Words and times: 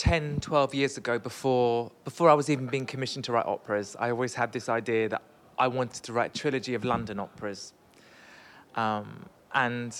10, 0.00 0.40
12 0.40 0.74
years 0.74 0.96
ago, 0.96 1.18
before, 1.18 1.92
before 2.04 2.30
I 2.30 2.32
was 2.32 2.48
even 2.48 2.68
being 2.68 2.86
commissioned 2.86 3.26
to 3.26 3.32
write 3.32 3.44
operas, 3.44 3.96
I 4.00 4.10
always 4.10 4.32
had 4.32 4.50
this 4.50 4.70
idea 4.70 5.10
that 5.10 5.20
I 5.58 5.68
wanted 5.68 6.02
to 6.04 6.14
write 6.14 6.34
a 6.34 6.38
trilogy 6.38 6.72
of 6.72 6.86
London 6.86 7.20
operas. 7.20 7.74
Um, 8.76 9.26
and 9.52 9.94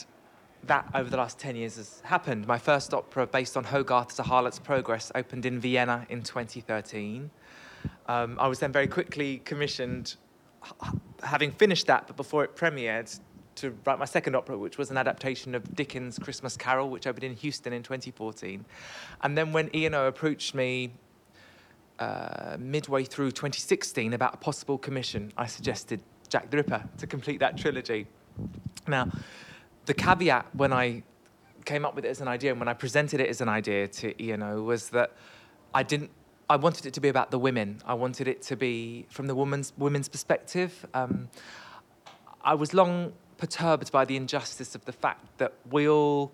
that, 0.64 0.88
over 0.94 1.10
the 1.10 1.18
last 1.18 1.38
10 1.38 1.54
years, 1.54 1.76
has 1.76 2.00
happened. 2.02 2.46
My 2.46 2.56
first 2.56 2.94
opera, 2.94 3.26
based 3.26 3.58
on 3.58 3.64
Hogarth's 3.64 4.18
A 4.18 4.22
Harlot's 4.22 4.58
Progress, 4.58 5.12
opened 5.14 5.44
in 5.44 5.60
Vienna 5.60 6.06
in 6.08 6.22
2013. 6.22 7.30
Um, 8.08 8.38
I 8.40 8.48
was 8.48 8.58
then 8.58 8.72
very 8.72 8.86
quickly 8.86 9.42
commissioned, 9.44 10.16
having 11.22 11.50
finished 11.50 11.88
that, 11.88 12.06
but 12.06 12.16
before 12.16 12.42
it 12.42 12.56
premiered, 12.56 13.20
to 13.56 13.76
write 13.84 13.98
my 13.98 14.04
second 14.04 14.34
opera, 14.34 14.56
which 14.56 14.78
was 14.78 14.90
an 14.90 14.96
adaptation 14.96 15.54
of 15.54 15.74
Dickens' 15.74 16.18
Christmas 16.18 16.56
Carol, 16.56 16.88
which 16.88 17.06
opened 17.06 17.24
in 17.24 17.34
Houston 17.34 17.72
in 17.72 17.82
2014. 17.82 18.64
And 19.22 19.36
then 19.36 19.52
when 19.52 19.68
ENO 19.74 20.06
approached 20.06 20.54
me 20.54 20.92
uh, 21.98 22.56
midway 22.58 23.04
through 23.04 23.30
2016 23.32 24.12
about 24.12 24.34
a 24.34 24.36
possible 24.38 24.78
commission, 24.78 25.32
I 25.36 25.46
suggested 25.46 26.00
Jack 26.28 26.50
the 26.50 26.58
Ripper 26.58 26.84
to 26.98 27.06
complete 27.06 27.40
that 27.40 27.56
trilogy. 27.56 28.06
Now, 28.86 29.10
the 29.86 29.94
caveat 29.94 30.46
when 30.54 30.72
I 30.72 31.02
came 31.64 31.84
up 31.84 31.94
with 31.94 32.04
it 32.04 32.08
as 32.08 32.20
an 32.20 32.28
idea 32.28 32.52
and 32.52 32.60
when 32.60 32.68
I 32.68 32.74
presented 32.74 33.20
it 33.20 33.28
as 33.28 33.40
an 33.40 33.48
idea 33.48 33.86
to 33.86 34.22
ENO 34.22 34.62
was 34.62 34.88
that 34.90 35.12
I 35.74 35.82
didn't 35.82 36.10
I 36.48 36.56
wanted 36.56 36.84
it 36.86 36.94
to 36.94 37.00
be 37.00 37.08
about 37.08 37.30
the 37.30 37.38
women. 37.38 37.80
I 37.86 37.94
wanted 37.94 38.26
it 38.26 38.42
to 38.42 38.56
be 38.56 39.06
from 39.08 39.28
the 39.28 39.36
woman's 39.36 39.72
women's 39.78 40.08
perspective. 40.08 40.84
Um, 40.94 41.28
I 42.42 42.54
was 42.54 42.74
long 42.74 43.12
perturbed 43.40 43.90
by 43.90 44.04
the 44.04 44.16
injustice 44.16 44.74
of 44.74 44.84
the 44.84 44.92
fact 44.92 45.26
that 45.38 45.54
we 45.70 45.88
all 45.88 46.30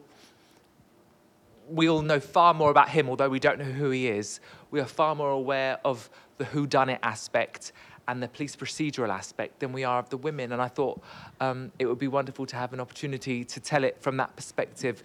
we 1.69 1.89
all 1.89 2.03
know 2.03 2.21
far 2.21 2.55
more 2.55 2.71
about 2.71 2.89
him, 2.89 3.09
although 3.09 3.29
we 3.29 3.41
don't 3.41 3.59
know 3.59 3.65
who 3.65 3.91
he 3.91 4.07
is. 4.09 4.41
We 4.71 4.81
are 4.81 4.87
far 4.87 5.15
more 5.15 5.31
aware 5.31 5.79
of 5.85 6.09
the 6.39 6.45
whodunit 6.45 6.99
aspect 7.03 7.73
and 8.09 8.23
the 8.23 8.29
police 8.29 8.55
procedural 8.55 9.09
aspect 9.09 9.59
than 9.61 9.73
we 9.73 9.83
are 9.83 9.99
of 9.99 10.09
the 10.11 10.17
women. 10.17 10.53
And 10.53 10.63
I 10.63 10.69
thought 10.69 11.01
um, 11.41 11.73
it 11.79 11.87
would 11.87 11.99
be 11.99 12.09
wonderful 12.09 12.47
to 12.47 12.57
have 12.57 12.73
an 12.73 12.81
opportunity 12.81 13.45
to 13.45 13.59
tell 13.59 13.83
it 13.83 14.01
from 14.01 14.17
that 14.19 14.37
perspective, 14.37 15.03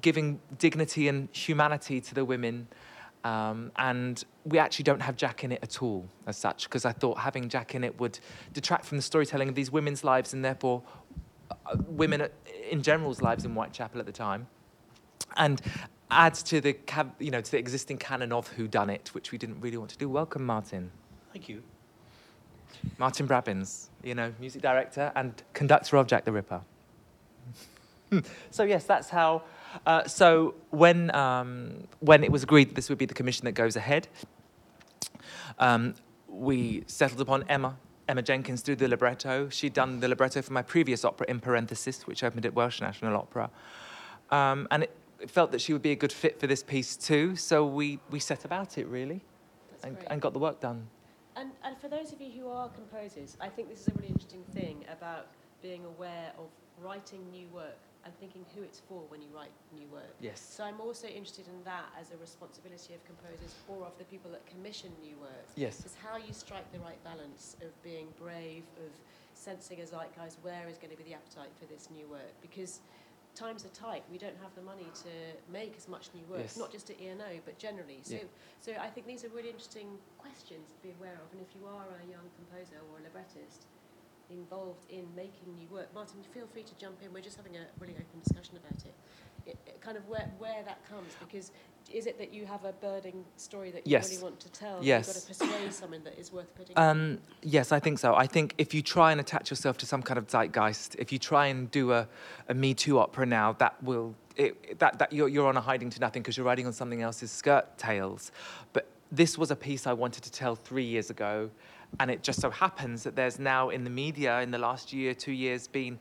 giving 0.00 0.38
dignity 0.58 1.08
and 1.08 1.28
humanity 1.32 2.00
to 2.00 2.14
the 2.14 2.24
women. 2.24 2.68
Um, 3.24 3.72
and 3.74 4.22
we 4.44 4.58
actually 4.58 4.84
don't 4.84 5.02
have 5.02 5.16
Jack 5.16 5.42
in 5.42 5.50
it 5.50 5.58
at 5.60 5.82
all, 5.82 6.06
as 6.28 6.36
such, 6.36 6.64
because 6.64 6.84
I 6.84 6.92
thought 6.92 7.18
having 7.18 7.48
Jack 7.48 7.74
in 7.74 7.82
it 7.82 7.98
would 7.98 8.20
detract 8.52 8.84
from 8.84 8.98
the 8.98 9.02
storytelling 9.02 9.48
of 9.48 9.56
these 9.56 9.72
women's 9.72 10.04
lives 10.04 10.32
and 10.32 10.44
therefore 10.44 10.84
women 11.88 12.28
in 12.70 12.82
general's 12.82 13.22
lives 13.22 13.44
in 13.44 13.52
Whitechapel 13.52 14.00
at 14.00 14.06
the 14.06 14.12
time. 14.12 14.46
And 15.36 15.60
adds 16.10 16.42
to 16.44 16.60
the 16.60 16.76
you 17.18 17.30
know 17.30 17.40
to 17.40 17.50
the 17.50 17.58
existing 17.58 17.98
canon 17.98 18.32
of 18.32 18.48
who 18.48 18.68
done 18.68 18.90
it, 18.90 19.08
which 19.12 19.32
we 19.32 19.38
didn't 19.38 19.60
really 19.60 19.76
want 19.76 19.90
to 19.90 19.98
do. 19.98 20.08
Welcome, 20.08 20.46
Martyn. 20.46 20.90
Thank 21.32 21.48
you. 21.48 21.62
Martyn 22.98 23.26
Brabbins, 23.26 23.88
you 24.02 24.14
know, 24.14 24.32
music 24.38 24.62
director 24.62 25.12
and 25.16 25.42
conductor 25.52 25.96
of 25.96 26.06
Jack 26.06 26.24
the 26.24 26.32
Ripper. 26.32 26.62
so 28.50 28.62
yes, 28.62 28.84
that's 28.84 29.10
how. 29.10 29.42
Uh, 29.84 30.04
so 30.04 30.54
when 30.70 31.14
um, 31.14 31.86
when 32.00 32.24
it 32.24 32.30
was 32.30 32.42
agreed 32.42 32.70
that 32.70 32.74
this 32.74 32.88
would 32.88 32.98
be 32.98 33.06
the 33.06 33.14
commission 33.14 33.44
that 33.44 33.52
goes 33.52 33.76
ahead, 33.76 34.08
um, 35.58 35.94
we 36.28 36.84
settled 36.86 37.20
upon 37.20 37.44
Emma. 37.48 37.76
Emma 38.08 38.22
Jenkins 38.22 38.62
through 38.62 38.76
the 38.76 38.88
libretto. 38.88 39.48
She'd 39.48 39.72
done 39.72 40.00
the 40.00 40.08
libretto 40.08 40.42
for 40.42 40.52
my 40.52 40.62
previous 40.62 41.04
opera, 41.04 41.26
In 41.28 41.40
Parenthesis, 41.40 42.06
which 42.06 42.22
opened 42.22 42.46
at 42.46 42.54
Welsh 42.54 42.80
National 42.80 43.16
Opera. 43.16 43.50
Um, 44.30 44.68
and 44.70 44.84
it, 44.84 44.96
it 45.20 45.30
felt 45.30 45.52
that 45.52 45.60
she 45.60 45.72
would 45.72 45.82
be 45.82 45.92
a 45.92 45.96
good 45.96 46.12
fit 46.12 46.38
for 46.38 46.46
this 46.46 46.62
piece 46.62 46.96
too. 46.96 47.36
So 47.36 47.66
we, 47.66 47.98
we 48.10 48.20
set 48.20 48.44
about 48.44 48.78
it 48.78 48.86
really 48.86 49.22
and, 49.82 49.96
and, 50.08 50.20
got 50.20 50.32
the 50.32 50.38
work 50.38 50.60
done. 50.60 50.86
And, 51.36 51.50
and 51.64 51.76
for 51.78 51.88
those 51.88 52.12
of 52.12 52.20
you 52.20 52.30
who 52.30 52.48
are 52.48 52.68
composers, 52.68 53.36
I 53.40 53.48
think 53.48 53.68
this 53.68 53.82
is 53.82 53.88
a 53.88 53.92
really 53.94 54.08
interesting 54.08 54.44
thing 54.52 54.84
about 54.90 55.28
being 55.62 55.84
aware 55.84 56.32
of 56.38 56.46
writing 56.82 57.20
new 57.30 57.46
work 57.52 57.78
and 58.06 58.14
thinking 58.22 58.46
who 58.54 58.62
it's 58.62 58.80
for 58.88 59.02
when 59.10 59.20
you 59.20 59.26
write 59.34 59.50
new 59.74 59.88
work. 59.90 60.14
Yes. 60.20 60.38
So 60.38 60.62
I'm 60.62 60.80
also 60.80 61.08
interested 61.08 61.48
in 61.48 61.58
that 61.64 61.90
as 62.00 62.14
a 62.14 62.16
responsibility 62.16 62.94
of 62.94 63.02
composers 63.04 63.52
or 63.66 63.84
of 63.84 63.98
the 63.98 64.04
people 64.06 64.30
that 64.30 64.46
commission 64.46 64.94
new 65.02 65.18
work. 65.18 65.46
Yes. 65.56 65.84
Is 65.84 65.96
how 65.98 66.16
you 66.16 66.32
strike 66.32 66.70
the 66.70 66.78
right 66.78 67.02
balance 67.02 67.56
of 67.60 67.74
being 67.82 68.06
brave, 68.14 68.62
of 68.78 68.94
sensing 69.34 69.82
a 69.82 69.86
zeitgeist, 69.86 70.38
where 70.46 70.70
is 70.70 70.78
going 70.78 70.94
to 70.94 70.96
be 70.96 71.02
the 71.02 71.18
appetite 71.18 71.50
for 71.58 71.66
this 71.66 71.90
new 71.90 72.06
work? 72.06 72.30
Because 72.40 72.78
times 73.34 73.66
are 73.66 73.74
tight. 73.74 74.06
We 74.10 74.16
don't 74.16 74.38
have 74.40 74.54
the 74.54 74.62
money 74.62 74.86
to 75.04 75.12
make 75.52 75.74
as 75.76 75.88
much 75.88 76.08
new 76.14 76.24
work, 76.30 76.46
yes. 76.46 76.56
not 76.56 76.70
just 76.70 76.88
at 76.88 76.96
ENO, 77.02 77.42
but 77.44 77.58
generally. 77.58 78.00
So, 78.02 78.14
yeah. 78.14 78.32
so 78.62 78.72
I 78.80 78.88
think 78.88 79.06
these 79.06 79.26
are 79.26 79.28
really 79.34 79.50
interesting 79.50 79.98
questions 80.16 80.72
to 80.72 80.80
be 80.80 80.94
aware 80.96 81.18
of. 81.18 81.26
And 81.34 81.42
if 81.42 81.50
you 81.52 81.66
are 81.66 81.90
a 81.90 82.06
young 82.08 82.24
composer 82.38 82.80
or 82.88 82.98
a 82.98 83.02
librettist 83.02 83.66
involved 84.30 84.84
in 84.90 85.04
making 85.14 85.54
new 85.56 85.68
work, 85.70 85.92
Martyn, 85.94 86.22
feel 86.34 86.46
free 86.52 86.62
to 86.62 86.74
jump 86.78 86.96
in. 87.02 87.12
We're 87.12 87.22
just 87.22 87.36
having 87.36 87.56
a 87.56 87.66
really 87.78 87.94
open 87.94 88.20
discussion 88.22 88.56
about 88.56 88.84
it. 88.84 88.94
it, 89.46 89.58
it 89.66 89.80
kind 89.80 89.96
of 89.96 90.06
where, 90.08 90.30
where 90.38 90.62
that 90.64 90.86
comes, 90.88 91.12
because 91.20 91.52
is 91.92 92.06
it 92.06 92.18
that 92.18 92.34
you 92.34 92.44
have 92.46 92.64
a 92.64 92.72
burning 92.72 93.24
story 93.36 93.70
that 93.70 93.86
you 93.86 93.92
yes. 93.92 94.10
really 94.10 94.22
want 94.22 94.40
to 94.40 94.50
tell? 94.50 94.78
Yes. 94.82 95.06
You've 95.06 95.14
got 95.14 95.20
to 95.22 95.46
persuade 95.46 95.72
someone 95.72 96.02
that 96.04 96.18
is 96.18 96.32
worth 96.32 96.52
putting. 96.56 96.76
Um, 96.76 97.18
yes, 97.42 97.70
I 97.70 97.78
think 97.78 97.98
so. 97.98 98.14
I 98.14 98.26
think 98.26 98.54
if 98.58 98.74
you 98.74 98.82
try 98.82 99.12
and 99.12 99.20
attach 99.20 99.50
yourself 99.50 99.78
to 99.78 99.86
some 99.86 100.02
kind 100.02 100.18
of 100.18 100.26
zeitgeist, 100.26 100.96
if 100.98 101.12
you 101.12 101.18
try 101.18 101.46
and 101.46 101.70
do 101.70 101.92
a, 101.92 102.08
a 102.48 102.54
Me 102.54 102.74
Too 102.74 102.98
opera 102.98 103.24
now, 103.24 103.52
that 103.54 103.80
will 103.82 104.14
it, 104.36 104.78
that 104.80 104.98
that 104.98 105.12
you're, 105.12 105.28
you're 105.28 105.46
on 105.46 105.56
a 105.56 105.60
hiding 105.60 105.90
to 105.90 106.00
nothing 106.00 106.22
because 106.22 106.36
you're 106.36 106.46
riding 106.46 106.66
on 106.66 106.72
something 106.72 107.02
else's 107.02 107.30
skirt 107.30 107.78
tails. 107.78 108.32
But 108.72 108.88
this 109.12 109.38
was 109.38 109.52
a 109.52 109.56
piece 109.56 109.86
I 109.86 109.92
wanted 109.92 110.24
to 110.24 110.32
tell 110.32 110.56
three 110.56 110.84
years 110.84 111.10
ago, 111.10 111.50
and 112.00 112.10
it 112.10 112.22
just 112.22 112.40
so 112.40 112.50
happens 112.50 113.02
that 113.04 113.16
there's 113.16 113.38
now 113.38 113.70
in 113.70 113.84
the 113.84 113.90
media 113.90 114.40
in 114.40 114.50
the 114.50 114.58
last 114.58 114.92
year, 114.92 115.14
two 115.14 115.32
years, 115.32 115.66
been 115.68 115.98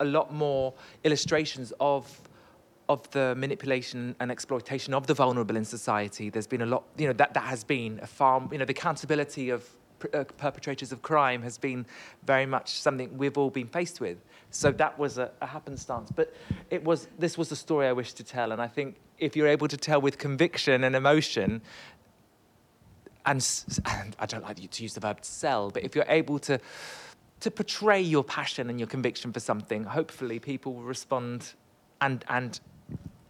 a 0.00 0.04
lot 0.04 0.32
more 0.32 0.74
illustrations 1.04 1.72
of 1.80 2.20
of 2.88 3.10
the 3.12 3.34
manipulation 3.36 4.14
and 4.20 4.30
exploitation 4.30 4.92
of 4.92 5.06
the 5.06 5.14
vulnerable 5.14 5.56
in 5.56 5.64
society. 5.64 6.28
There's 6.28 6.46
been 6.46 6.62
a 6.62 6.66
lot, 6.66 6.84
you 6.98 7.06
know, 7.06 7.14
that, 7.14 7.32
that 7.34 7.44
has 7.44 7.64
been 7.64 7.98
a 8.02 8.06
far, 8.06 8.46
you 8.52 8.58
know, 8.58 8.66
the 8.66 8.72
accountability 8.72 9.50
of 9.50 9.66
uh, 10.12 10.24
perpetrators 10.36 10.92
of 10.92 11.00
crime 11.00 11.40
has 11.42 11.56
been 11.56 11.86
very 12.24 12.44
much 12.44 12.78
something 12.78 13.16
we've 13.16 13.38
all 13.38 13.48
been 13.48 13.68
faced 13.68 14.00
with. 14.00 14.18
So 14.50 14.70
that 14.72 14.98
was 14.98 15.16
a, 15.16 15.30
a 15.40 15.46
happenstance. 15.46 16.10
But 16.14 16.34
it 16.70 16.84
was, 16.84 17.08
this 17.18 17.38
was 17.38 17.48
the 17.48 17.56
story 17.56 17.86
I 17.86 17.92
wished 17.92 18.18
to 18.18 18.24
tell. 18.24 18.52
And 18.52 18.60
I 18.60 18.68
think 18.68 18.96
if 19.18 19.34
you're 19.34 19.48
able 19.48 19.68
to 19.68 19.78
tell 19.78 20.00
with 20.00 20.18
conviction 20.18 20.84
and 20.84 20.94
emotion, 20.94 21.62
and, 23.26 23.46
and 23.86 24.16
I 24.18 24.26
don't 24.26 24.42
like 24.42 24.70
to 24.70 24.82
use 24.82 24.94
the 24.94 25.00
verb 25.00 25.18
sell, 25.22 25.70
but 25.70 25.82
if 25.82 25.94
you're 25.94 26.06
able 26.08 26.38
to, 26.40 26.60
to 27.40 27.50
portray 27.50 28.00
your 28.00 28.24
passion 28.24 28.70
and 28.70 28.78
your 28.78 28.86
conviction 28.86 29.32
for 29.32 29.40
something, 29.40 29.84
hopefully 29.84 30.38
people 30.38 30.74
will 30.74 30.82
respond 30.82 31.54
and, 32.00 32.24
and 32.28 32.60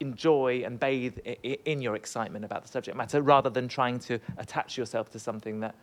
enjoy 0.00 0.62
and 0.65 0.78
bathe 0.81 1.19
in 1.44 1.81
your 1.81 1.97
excitement 1.97 2.44
about 2.44 2.62
the 2.62 2.69
subject 2.69 2.97
matter 2.97 3.22
rather 3.22 3.50
than 3.50 3.69
trying 3.69 3.99
to 3.99 4.19
attach 4.38 4.77
yourself 4.77 5.10
to 5.10 5.19
something 5.19 5.60
that 5.60 5.75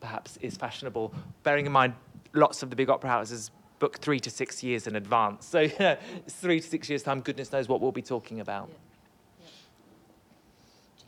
perhaps 0.00 0.36
is 0.38 0.56
fashionable. 0.56 1.12
Bearing 1.42 1.66
in 1.66 1.72
mind, 1.72 1.94
lots 2.32 2.62
of 2.62 2.70
the 2.70 2.76
big 2.76 2.90
opera 2.90 3.10
houses 3.10 3.50
book 3.78 3.98
three 3.98 4.20
to 4.20 4.30
six 4.30 4.62
years 4.62 4.86
in 4.86 4.96
advance. 4.96 5.46
So, 5.46 5.68
three 6.28 6.60
to 6.60 6.66
six 6.66 6.88
years' 6.88 7.02
time, 7.02 7.20
goodness 7.20 7.52
knows 7.52 7.68
what 7.68 7.80
we'll 7.80 7.92
be 7.92 8.02
talking 8.02 8.40
about. 8.40 8.68
Yeah. 9.40 9.46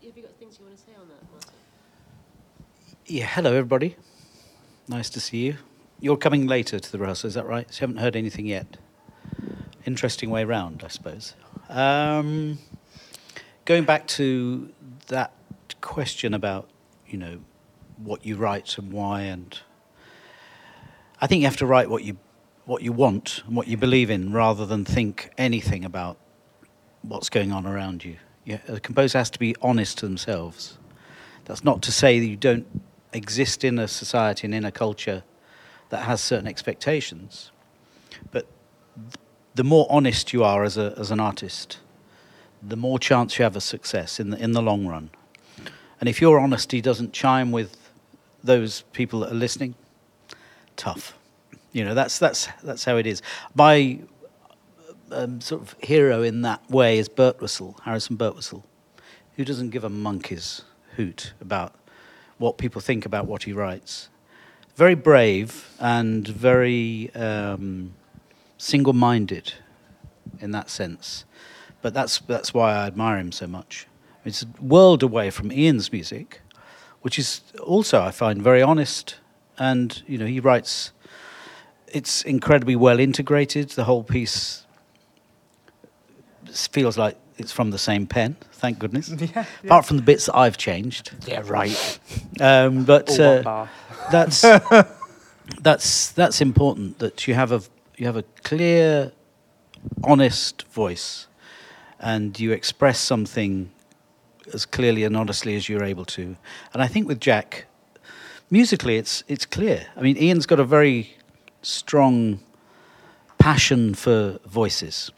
Yeah. 0.03 0.09
Have 0.09 0.17
you 0.17 0.23
got 0.23 0.33
things 0.33 0.59
you 0.59 0.67
want 0.67 0.77
to 0.77 0.85
say 0.85 0.93
on 1.01 1.09
that? 1.09 1.18
Yeah, 3.11 3.25
hello, 3.25 3.53
everybody. 3.53 3.97
Nice 4.87 5.09
to 5.11 5.21
see 5.21 5.39
you. 5.39 5.57
You're 5.99 6.19
coming 6.19 6.47
later 6.47 6.79
to 6.79 6.93
the 6.93 6.99
rehearsal, 6.99 7.29
is 7.29 7.35
that 7.35 7.47
right? 7.47 7.67
So 7.73 7.77
you 7.77 7.81
haven't 7.89 8.03
heard 8.03 8.17
anything 8.17 8.45
yet. 8.45 8.77
Interesting 9.87 10.29
way 10.29 10.45
round, 10.45 10.83
I 10.85 10.89
suppose. 10.89 11.35
Um, 11.71 12.59
going 13.65 13.85
back 13.85 14.07
to 14.09 14.69
that 15.07 15.33
question 15.81 16.35
about, 16.35 16.69
you 17.07 17.17
know, 17.17 17.41
what 17.97 18.27
you 18.27 18.37
write 18.37 18.77
and 18.77 18.93
why, 18.93 19.23
and 19.23 19.59
I 21.19 21.27
think 21.27 21.41
you 21.41 21.47
have 21.47 21.57
to 21.57 21.67
write 21.67 21.89
what 21.89 22.05
you 22.05 22.19
what 22.67 22.83
you 22.83 22.93
want 22.93 23.43
and 23.47 23.57
what 23.57 23.69
you 23.69 23.79
believe 23.79 24.11
in, 24.11 24.35
rather 24.35 24.67
than 24.67 24.85
think 24.85 25.31
anything 25.39 25.83
about 25.83 26.19
what's 27.01 27.31
going 27.31 27.53
on 27.53 27.65
around 27.65 28.05
you. 28.05 28.19
Yeah, 28.45 28.59
a 28.69 28.79
composer 28.79 29.17
has 29.17 29.31
to 29.31 29.39
be 29.39 29.57
honest 29.63 29.97
to 29.99 30.07
themselves. 30.07 30.77
That's 31.47 31.65
not 31.65 31.81
to 31.83 31.91
say 31.91 32.21
that 32.21 32.27
you 32.27 32.37
don't 32.37 32.67
exist 33.13 33.65
in 33.65 33.79
a 33.79 33.89
society 33.89 34.47
and 34.47 34.55
in 34.55 34.65
a 34.65 34.73
culture 34.73 35.23
that 35.91 36.03
has 36.03 36.21
certain 36.21 36.47
expectations, 36.47 37.51
but 38.31 38.47
the 39.55 39.65
more 39.65 39.87
honest 39.91 40.33
you 40.33 40.45
are 40.45 40.65
as, 40.65 40.77
a, 40.77 40.95
as 40.99 41.11
an 41.11 41.21
artist, 41.21 41.79
the 42.63 42.77
more 42.77 42.99
chance 42.99 43.39
you 43.39 43.43
have 43.43 43.57
of 43.57 43.63
success 43.63 44.21
in 44.21 44.31
the, 44.31 44.43
in 44.43 44.53
the 44.53 44.63
long 44.63 44.87
run. 44.87 45.11
And 46.01 46.09
if 46.09 46.21
your 46.21 46.39
honesty 46.39 46.81
doesn't 46.81 47.13
chime 47.13 47.51
with 47.51 47.77
those 48.43 48.83
people 48.93 49.21
that 49.21 49.33
are 49.33 49.37
listening, 49.37 49.75
tough. 50.77 51.17
You 51.73 51.85
know, 51.85 51.95
that's, 51.95 52.19
that's, 52.19 52.49
that's 52.63 52.85
how 52.85 52.97
it 52.97 53.07
is. 53.07 53.23
My 53.55 54.01
um, 55.11 55.41
sort 55.41 55.63
of 55.63 55.75
hero 55.83 56.23
in 56.23 56.43
that 56.43 56.69
way 56.71 56.99
is 56.99 57.09
Birtwistle, 57.09 57.81
Harrison 57.81 58.17
Birtwistle, 58.17 58.63
who 59.37 59.45
doesn't 59.45 59.71
give 59.71 59.85
a 59.85 59.89
monkey's 59.89 60.63
hoot 60.97 61.33
about 61.41 61.75
what 62.39 62.59
people 62.59 62.81
think 62.81 63.05
about 63.05 63.27
what 63.27 63.43
he 63.45 63.53
writes. 63.53 64.09
Very 64.77 64.95
brave 64.95 65.75
and 65.81 66.27
very 66.27 67.11
um, 67.15 67.95
single-minded 68.57 69.53
in 70.41 70.53
that 70.53 70.71
sense. 70.71 71.25
But 71.83 71.95
that's 71.95 72.19
that's 72.21 72.53
why 72.53 72.75
I 72.75 72.87
admire 72.87 73.19
him 73.19 73.33
so 73.33 73.47
much. 73.47 73.87
It's 74.25 74.43
a 74.43 74.63
world 74.63 75.03
away 75.03 75.31
from 75.31 75.53
Ian's 75.53 75.93
music, 75.93 76.41
which 77.03 77.19
is 77.19 77.41
also 77.63 78.01
I 78.01 78.11
find 78.11 78.43
very 78.43 78.63
honest, 78.63 79.17
and 79.59 80.03
you 80.07 80.19
know 80.19 80.27
he 80.27 80.41
writes. 80.41 80.93
It's 81.91 82.23
incredibly 82.23 82.77
well 82.77 83.01
integrated. 83.01 83.71
The 83.71 83.85
whole 83.85 84.05
piece 84.05 84.67
feels 86.53 86.99
like 86.99 87.17
it's 87.39 87.53
from 87.53 87.71
the 87.71 87.79
same 87.79 88.07
pen. 88.07 88.37
Thank 88.53 88.79
goodness. 88.79 89.09
Yeah, 89.19 89.29
yeah. 89.35 89.45
Apart 89.65 89.87
from 89.87 89.97
the 89.97 90.03
bits 90.03 90.27
that 90.27 90.37
I've 90.37 90.57
changed. 90.57 91.13
Yeah, 91.27 91.43
right. 91.47 91.99
Um, 92.41 92.85
but 92.85 93.19
uh, 93.19 93.67
that's 94.11 94.43
that's 95.63 96.11
that's 96.13 96.41
important 96.41 96.99
that 96.99 97.27
you 97.27 97.35
have 97.35 97.53
a 97.53 97.63
you 97.97 98.07
have 98.07 98.17
a 98.17 98.25
clear, 98.43 99.13
honest 100.05 100.63
voice, 100.69 101.27
and 101.99 102.39
you 102.39 102.53
express 102.53 102.99
something 103.01 103.71
as 104.53 104.65
clearly 104.67 105.05
and 105.05 105.17
honestly 105.17 105.57
as 105.57 105.69
you're 105.69 105.85
able 105.85 106.05
to. 106.05 106.37
And 106.73 106.83
I 106.83 106.87
think 106.87 107.09
with 107.09 107.21
Jack, 107.21 107.67
musically, 108.51 108.97
it's 108.97 109.25
it's 109.29 109.47
clear. 109.47 109.87
I 109.97 110.01
mean, 110.01 110.17
Ian's 110.17 110.47
got 110.47 110.61
a 110.61 110.65
very 110.65 111.17
strong 111.63 112.41
passion 113.39 113.95
for 113.95 114.39
voices, 114.47 115.11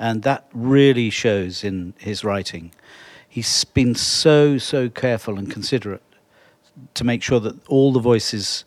and 0.00 0.22
that 0.22 0.48
really 0.54 1.10
shows 1.10 1.62
in 1.62 1.92
his 1.98 2.24
writing. 2.24 2.72
He's 3.28 3.64
been 3.64 3.94
so 3.94 4.58
so 4.58 4.88
careful 4.88 5.38
and 5.38 5.48
considerate 5.48 6.02
to 6.94 7.04
make 7.04 7.22
sure 7.22 7.38
that 7.40 7.54
all 7.68 7.92
the 7.92 8.00
voices 8.00 8.64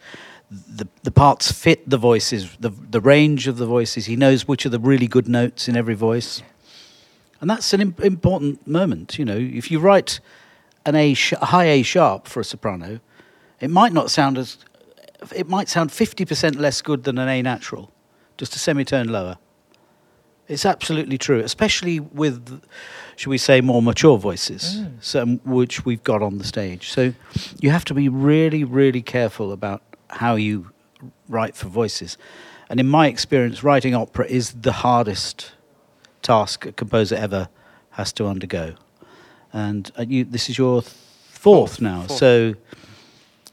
the, 0.51 0.87
the 1.01 1.11
parts 1.11 1.51
fit 1.51 1.89
the 1.89 1.97
voices 1.97 2.55
the, 2.59 2.69
the 2.69 3.01
range 3.01 3.47
of 3.47 3.57
the 3.57 3.65
voices. 3.65 4.05
He 4.05 4.15
knows 4.15 4.47
which 4.47 4.65
are 4.65 4.69
the 4.69 4.79
really 4.79 5.07
good 5.07 5.27
notes 5.27 5.67
in 5.67 5.75
every 5.75 5.95
voice. 5.95 6.43
And 7.41 7.49
that's 7.49 7.73
an 7.73 7.81
Im- 7.81 7.95
important 8.03 8.65
moment 8.67 9.17
you 9.17 9.25
know. 9.25 9.37
If 9.37 9.71
you 9.71 9.79
write 9.79 10.19
an 10.85 10.95
a, 10.95 11.15
sh- 11.15 11.33
high 11.41 11.65
a 11.65 11.81
sharp 11.81 12.27
for 12.27 12.41
a 12.41 12.45
soprano 12.45 12.99
it 13.59 13.71
might 13.71 13.91
not 13.91 14.11
sound 14.11 14.37
as 14.37 14.59
it 15.35 15.47
might 15.47 15.69
sound 15.69 15.89
50% 15.89 16.57
less 16.57 16.81
good 16.81 17.05
than 17.05 17.17
an 17.17 17.27
a 17.27 17.41
natural 17.41 17.91
just 18.37 18.55
a 18.55 18.59
semitone 18.59 19.07
lower 19.07 19.37
it's 20.47 20.65
absolutely 20.65 21.17
true 21.17 21.39
especially 21.39 21.99
with 21.99 22.61
should 23.15 23.29
we 23.29 23.37
say 23.37 23.61
more 23.61 23.81
mature 23.81 24.17
voices 24.17 24.81
some 24.99 25.37
which 25.45 25.85
we've 25.85 26.03
got 26.03 26.21
on 26.21 26.37
the 26.37 26.43
stage. 26.43 26.89
So 26.91 27.13
you 27.61 27.69
have 27.71 27.85
to 27.85 27.93
be 27.93 28.09
really 28.09 28.63
really 28.63 29.01
careful 29.01 29.51
about 29.51 29.81
how 30.09 30.35
you 30.35 30.69
write 31.27 31.55
for 31.55 31.67
voices. 31.69 32.17
And 32.69 32.79
in 32.79 32.87
my 32.87 33.07
experience 33.07 33.63
writing 33.63 33.93
opera 33.95 34.25
is 34.27 34.53
the 34.53 34.71
hardest 34.71 35.51
task 36.21 36.65
a 36.65 36.71
composer 36.71 37.15
ever 37.15 37.49
has 37.91 38.11
to 38.13 38.25
undergo. 38.27 38.75
And 39.51 39.91
uh, 39.97 40.05
you, 40.07 40.23
this 40.23 40.49
is 40.49 40.57
your 40.57 40.81
th- 40.81 40.91
fourth, 40.91 41.71
Fourth, 41.71 41.81
now 41.81 42.01
fourth. 42.03 42.19
so 42.19 42.55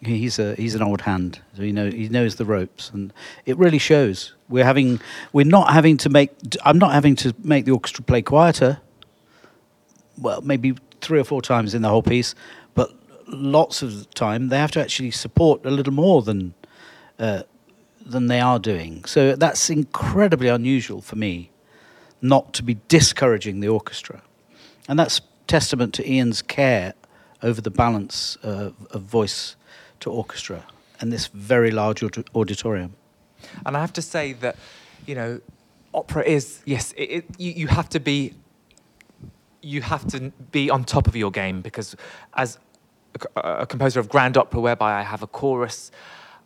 he's 0.00 0.38
a 0.38 0.54
he's 0.54 0.74
an 0.74 0.82
old 0.82 1.02
hand. 1.02 1.40
So 1.56 1.62
he 1.62 1.72
know 1.72 1.90
he 1.90 2.08
knows 2.08 2.36
the 2.36 2.44
ropes 2.44 2.90
and 2.90 3.12
it 3.46 3.58
really 3.58 3.78
shows 3.78 4.34
we're 4.50 4.64
having 4.64 5.00
we're 5.32 5.46
not 5.46 5.72
having 5.72 5.96
to 5.96 6.08
make 6.10 6.30
i'm 6.64 6.78
not 6.78 6.92
having 6.92 7.16
to 7.16 7.34
make 7.42 7.64
the 7.64 7.70
orchestra 7.70 8.04
play 8.04 8.22
quieter. 8.22 8.80
Well 10.18 10.42
maybe 10.42 10.74
three 11.00 11.18
or 11.18 11.24
four 11.24 11.40
times 11.40 11.74
in 11.74 11.82
the 11.82 11.88
whole 11.88 12.02
piece 12.02 12.34
but 12.74 12.92
lots 13.26 13.82
of 13.82 13.98
the 13.98 14.04
time 14.14 14.48
they 14.48 14.58
have 14.58 14.72
to 14.72 14.80
actually 14.80 15.12
support 15.12 15.64
a 15.64 15.70
little 15.70 15.94
more 15.94 16.20
than 16.22 16.54
uh, 17.18 17.42
than 18.04 18.26
they 18.26 18.40
are 18.40 18.58
doing. 18.58 19.04
So 19.04 19.36
that's 19.36 19.70
incredibly 19.70 20.48
unusual 20.48 21.00
for 21.00 21.16
me 21.16 21.50
not 22.22 22.52
to 22.54 22.62
be 22.62 22.78
discouraging 22.88 23.60
the 23.60 23.68
orchestra. 23.68 24.22
And 24.88 24.98
that's 24.98 25.20
testament 25.46 25.94
to 25.94 26.10
ian's 26.10 26.42
care 26.42 26.94
over 27.42 27.60
the 27.60 27.70
balance 27.70 28.36
uh, 28.42 28.70
of 28.90 29.02
voice 29.02 29.56
to 30.00 30.10
orchestra 30.10 30.64
in 31.00 31.10
this 31.10 31.26
very 31.28 31.70
large 31.70 32.02
auditorium 32.34 32.94
And 33.66 33.76
I 33.76 33.80
have 33.80 33.92
to 33.94 34.02
say 34.02 34.32
that, 34.34 34.56
you 35.06 35.14
know, 35.14 35.40
opera 35.92 36.24
is 36.24 36.62
yes. 36.64 36.92
It, 36.96 37.02
it, 37.02 37.24
you, 37.38 37.52
you 37.52 37.66
have 37.68 37.88
to 37.90 38.00
be. 38.00 38.34
You 39.62 39.82
have 39.82 40.06
to 40.08 40.32
be 40.52 40.70
on 40.70 40.84
top 40.84 41.06
of 41.06 41.14
your 41.14 41.30
game 41.30 41.60
because, 41.60 41.94
as 42.32 42.58
a 43.36 43.66
composer 43.66 44.00
of 44.00 44.08
grand 44.08 44.38
opera, 44.38 44.58
whereby 44.58 44.98
I 44.98 45.02
have 45.02 45.22
a 45.22 45.26
chorus, 45.26 45.90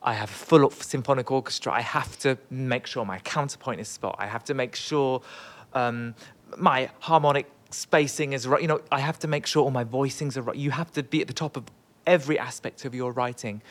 I 0.02 0.14
have 0.14 0.30
a 0.30 0.32
full 0.32 0.68
symphonic 0.70 1.30
orchestra. 1.30 1.72
I 1.72 1.80
have 1.80 2.18
to 2.20 2.36
make 2.50 2.86
sure 2.86 3.04
my 3.04 3.20
counterpoint 3.20 3.80
is 3.80 3.88
spot. 3.88 4.16
I 4.18 4.26
have 4.26 4.42
to 4.44 4.54
make 4.54 4.74
sure 4.74 5.22
um, 5.74 6.16
my 6.56 6.90
harmonic 7.00 7.48
spacing 7.70 8.32
is 8.32 8.46
right. 8.46 8.60
You 8.60 8.68
know, 8.68 8.80
I 8.90 9.00
have 9.00 9.18
to 9.20 9.28
make 9.28 9.46
sure 9.46 9.62
all 9.62 9.70
my 9.70 9.84
voicings 9.84 10.36
are 10.36 10.42
right. 10.42 10.56
You 10.56 10.72
have 10.72 10.90
to 10.92 11.02
be 11.02 11.20
at 11.20 11.26
the 11.26 11.32
top 11.32 11.56
of 11.56 11.64
every 12.06 12.38
aspect 12.38 12.84
of 12.84 12.94
your 12.94 13.12
writing. 13.12 13.62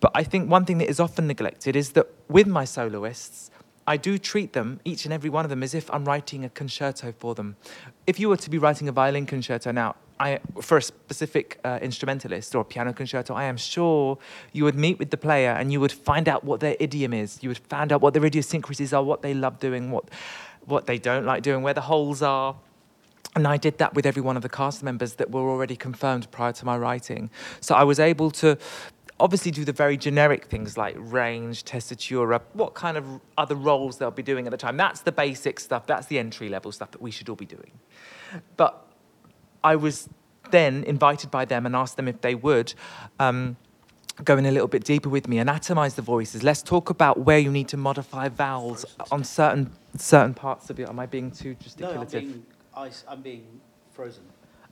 But 0.00 0.12
I 0.14 0.24
think 0.24 0.50
one 0.50 0.64
thing 0.64 0.78
that 0.78 0.88
is 0.88 1.00
often 1.00 1.26
neglected 1.26 1.76
is 1.76 1.92
that 1.92 2.08
with 2.28 2.46
my 2.46 2.64
soloists, 2.64 3.50
I 3.86 3.96
do 3.96 4.16
treat 4.18 4.52
them, 4.52 4.80
each 4.84 5.04
and 5.04 5.12
every 5.12 5.30
one 5.30 5.44
of 5.44 5.50
them, 5.50 5.62
as 5.62 5.74
if 5.74 5.90
I'm 5.90 6.04
writing 6.04 6.44
a 6.44 6.48
concerto 6.48 7.12
for 7.18 7.34
them. 7.34 7.56
If 8.06 8.20
you 8.20 8.28
were 8.28 8.36
to 8.36 8.50
be 8.50 8.58
writing 8.58 8.88
a 8.88 8.92
violin 8.92 9.26
concerto 9.26 9.72
now, 9.72 9.96
I, 10.20 10.38
for 10.60 10.76
a 10.76 10.82
specific 10.82 11.58
uh, 11.64 11.80
instrumentalist 11.82 12.54
or 12.54 12.60
a 12.60 12.64
piano 12.64 12.92
concerto, 12.92 13.34
I 13.34 13.44
am 13.44 13.56
sure 13.56 14.18
you 14.52 14.62
would 14.64 14.76
meet 14.76 15.00
with 15.00 15.10
the 15.10 15.16
player 15.16 15.50
and 15.50 15.72
you 15.72 15.80
would 15.80 15.90
find 15.90 16.28
out 16.28 16.44
what 16.44 16.60
their 16.60 16.76
idiom 16.78 17.12
is. 17.12 17.42
You 17.42 17.48
would 17.48 17.58
find 17.58 17.92
out 17.92 18.00
what 18.00 18.14
their 18.14 18.24
idiosyncrasies 18.24 18.92
are, 18.92 19.02
what 19.02 19.22
they 19.22 19.34
love 19.34 19.58
doing, 19.58 19.90
what, 19.90 20.04
what 20.64 20.86
they 20.86 20.98
don't 20.98 21.26
like 21.26 21.42
doing, 21.42 21.62
where 21.62 21.74
the 21.74 21.80
holes 21.80 22.22
are. 22.22 22.54
And 23.34 23.46
I 23.46 23.56
did 23.56 23.78
that 23.78 23.94
with 23.94 24.04
every 24.04 24.22
one 24.22 24.36
of 24.36 24.42
the 24.42 24.48
cast 24.48 24.82
members 24.82 25.14
that 25.14 25.30
were 25.30 25.48
already 25.48 25.76
confirmed 25.76 26.30
prior 26.30 26.52
to 26.52 26.64
my 26.66 26.76
writing. 26.76 27.30
So 27.60 27.74
I 27.74 27.84
was 27.84 27.98
able 27.98 28.30
to 28.32 28.58
obviously 29.18 29.50
do 29.50 29.64
the 29.64 29.72
very 29.72 29.96
generic 29.96 30.46
things 30.46 30.76
like 30.76 30.96
range, 30.98 31.64
tessitura, 31.64 32.40
what 32.52 32.74
kind 32.74 32.96
of 32.96 33.04
other 33.38 33.54
roles 33.54 33.98
they'll 33.98 34.10
be 34.10 34.22
doing 34.22 34.46
at 34.46 34.50
the 34.50 34.56
time. 34.56 34.76
That's 34.76 35.00
the 35.00 35.12
basic 35.12 35.60
stuff, 35.60 35.86
that's 35.86 36.08
the 36.08 36.18
entry 36.18 36.48
level 36.48 36.72
stuff 36.72 36.90
that 36.90 37.00
we 37.00 37.10
should 37.10 37.28
all 37.28 37.36
be 37.36 37.46
doing. 37.46 37.72
But 38.56 38.84
I 39.64 39.76
was 39.76 40.08
then 40.50 40.84
invited 40.84 41.30
by 41.30 41.44
them 41.44 41.64
and 41.64 41.74
asked 41.74 41.96
them 41.96 42.08
if 42.08 42.20
they 42.20 42.34
would. 42.34 42.74
Um, 43.18 43.56
Go 44.24 44.36
in 44.36 44.44
a 44.44 44.50
little 44.50 44.68
bit 44.68 44.84
deeper 44.84 45.08
with 45.08 45.26
me, 45.26 45.38
anatomize 45.38 45.94
the 45.94 46.02
voices. 46.02 46.42
Let's 46.42 46.62
talk 46.62 46.90
about 46.90 47.20
where 47.20 47.38
you 47.38 47.50
need 47.50 47.66
to 47.68 47.78
modify 47.78 48.28
vowels 48.28 48.84
on 49.10 49.24
certain 49.24 49.72
certain 49.96 50.34
parts 50.34 50.68
of 50.68 50.78
it. 50.78 50.86
Am 50.86 51.00
I 51.00 51.06
being 51.06 51.30
too 51.30 51.54
gesticulative? 51.54 52.42
Ice, 52.76 53.04
I'm 53.08 53.22
being 53.22 53.46
frozen. 53.92 54.22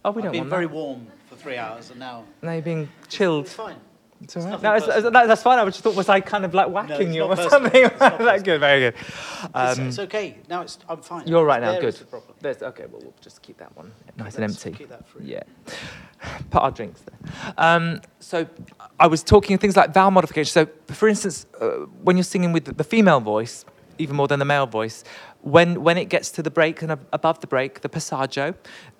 oh, 0.04 0.10
we 0.12 0.22
I've 0.22 0.24
don't 0.24 0.24
want. 0.24 0.32
been 0.32 0.40
want 0.40 0.50
very 0.50 0.66
that. 0.66 0.74
warm 0.74 1.06
for 1.28 1.36
three 1.36 1.56
hours, 1.56 1.90
and 1.90 2.00
now 2.00 2.24
Now 2.42 2.52
you're 2.52 2.62
being 2.62 2.88
chilled. 3.08 3.46
it's 3.46 3.54
fine. 3.54 3.76
It's 4.22 4.36
all 4.36 4.42
right. 4.42 4.50
nothing 4.50 4.62
No, 4.64 4.74
it's, 4.74 4.84
personal. 4.86 5.10
that, 5.12 5.26
that's 5.28 5.42
fine. 5.42 5.58
I 5.58 5.64
just 5.64 5.80
thought, 5.80 5.96
was 5.96 6.10
I 6.10 6.20
kind 6.20 6.44
of 6.44 6.52
like 6.52 6.68
whacking 6.68 7.06
it's 7.06 7.14
you 7.14 7.20
not 7.20 7.30
or 7.30 7.36
personal. 7.36 7.50
something? 7.50 7.84
It's 7.86 8.00
not 8.00 8.18
That's 8.28 8.42
good, 8.42 8.60
very 8.60 8.80
good. 8.80 8.94
It's, 8.94 9.48
Um, 9.54 9.88
it's 9.88 9.98
okay. 9.98 10.36
Now 10.46 10.60
it's 10.60 10.78
I'm 10.90 11.00
fine. 11.00 11.26
you're 11.26 11.42
right 11.44 11.58
now, 11.62 11.72
There 11.72 11.80
good. 11.80 11.88
is 11.88 11.98
the 12.00 12.04
problem. 12.04 12.34
There's, 12.38 12.60
okay, 12.62 12.84
well, 12.90 13.00
we'll 13.00 13.14
just 13.22 13.40
keep 13.40 13.56
that 13.58 13.74
one 13.74 13.92
nice 14.18 14.34
and 14.34 14.42
Let's 14.46 14.66
empty. 14.66 14.76
keep 14.78 14.90
that 14.90 15.08
free. 15.08 15.24
Yeah. 15.24 15.42
Put 16.50 16.60
our 16.62 16.70
drinks 16.70 17.00
there. 17.00 17.54
Um, 17.56 18.02
so 18.18 18.46
I 18.98 19.06
was 19.06 19.22
talking 19.22 19.56
things 19.56 19.74
like 19.74 19.94
vowel 19.94 20.10
modification. 20.10 20.50
So, 20.52 20.68
for 20.94 21.08
instance, 21.08 21.46
uh, 21.58 21.86
when 22.02 22.18
you're 22.18 22.24
singing 22.24 22.52
with 22.52 22.76
the 22.76 22.84
female 22.84 23.20
voice, 23.20 23.64
even 24.00 24.16
more 24.16 24.26
than 24.26 24.38
the 24.38 24.44
male 24.44 24.66
voice, 24.66 25.04
when, 25.42 25.82
when 25.82 25.96
it 25.96 26.06
gets 26.06 26.30
to 26.32 26.42
the 26.42 26.50
break 26.50 26.82
and 26.82 26.92
ab- 26.92 27.06
above 27.12 27.40
the 27.40 27.46
break, 27.46 27.80
the 27.80 27.88
passaggio, 27.88 28.54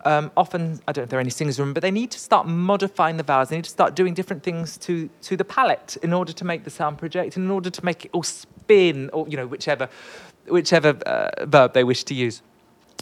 um, 0.05 0.31
often, 0.37 0.81
I 0.87 0.93
don't 0.93 1.03
know 1.03 1.05
if 1.05 1.11
there 1.11 1.19
are 1.19 1.21
any 1.21 1.31
singers 1.31 1.59
in 1.59 1.63
the 1.63 1.67
room, 1.67 1.75
but 1.75 1.83
they 1.83 1.91
need 1.91 2.11
to 2.13 2.19
start 2.19 2.47
modifying 2.47 3.17
the 3.17 3.23
vowels. 3.23 3.49
They 3.49 3.57
need 3.57 3.65
to 3.65 3.71
start 3.71 3.95
doing 3.95 4.15
different 4.15 4.43
things 4.43 4.79
to, 4.79 5.09
to 5.23 5.37
the 5.37 5.45
palate 5.45 5.97
in 6.03 6.13
order 6.13 6.33
to 6.33 6.45
make 6.45 6.65
the 6.65 6.71
sound 6.71 6.99
project, 6.99 7.37
in 7.37 7.51
order 7.51 7.71
to 7.71 7.85
make 7.85 8.05
it 8.05 8.11
all 8.13 8.23
spin, 8.23 9.11
or, 9.13 9.29
you 9.29 9.37
know, 9.37 9.47
whichever, 9.47 9.89
whichever 10.49 10.91
uh, 11.07 11.47
verb 11.47 11.75
they 11.75 11.85
wish 11.85 12.05
to 12.05 12.15
use. 12.15 12.43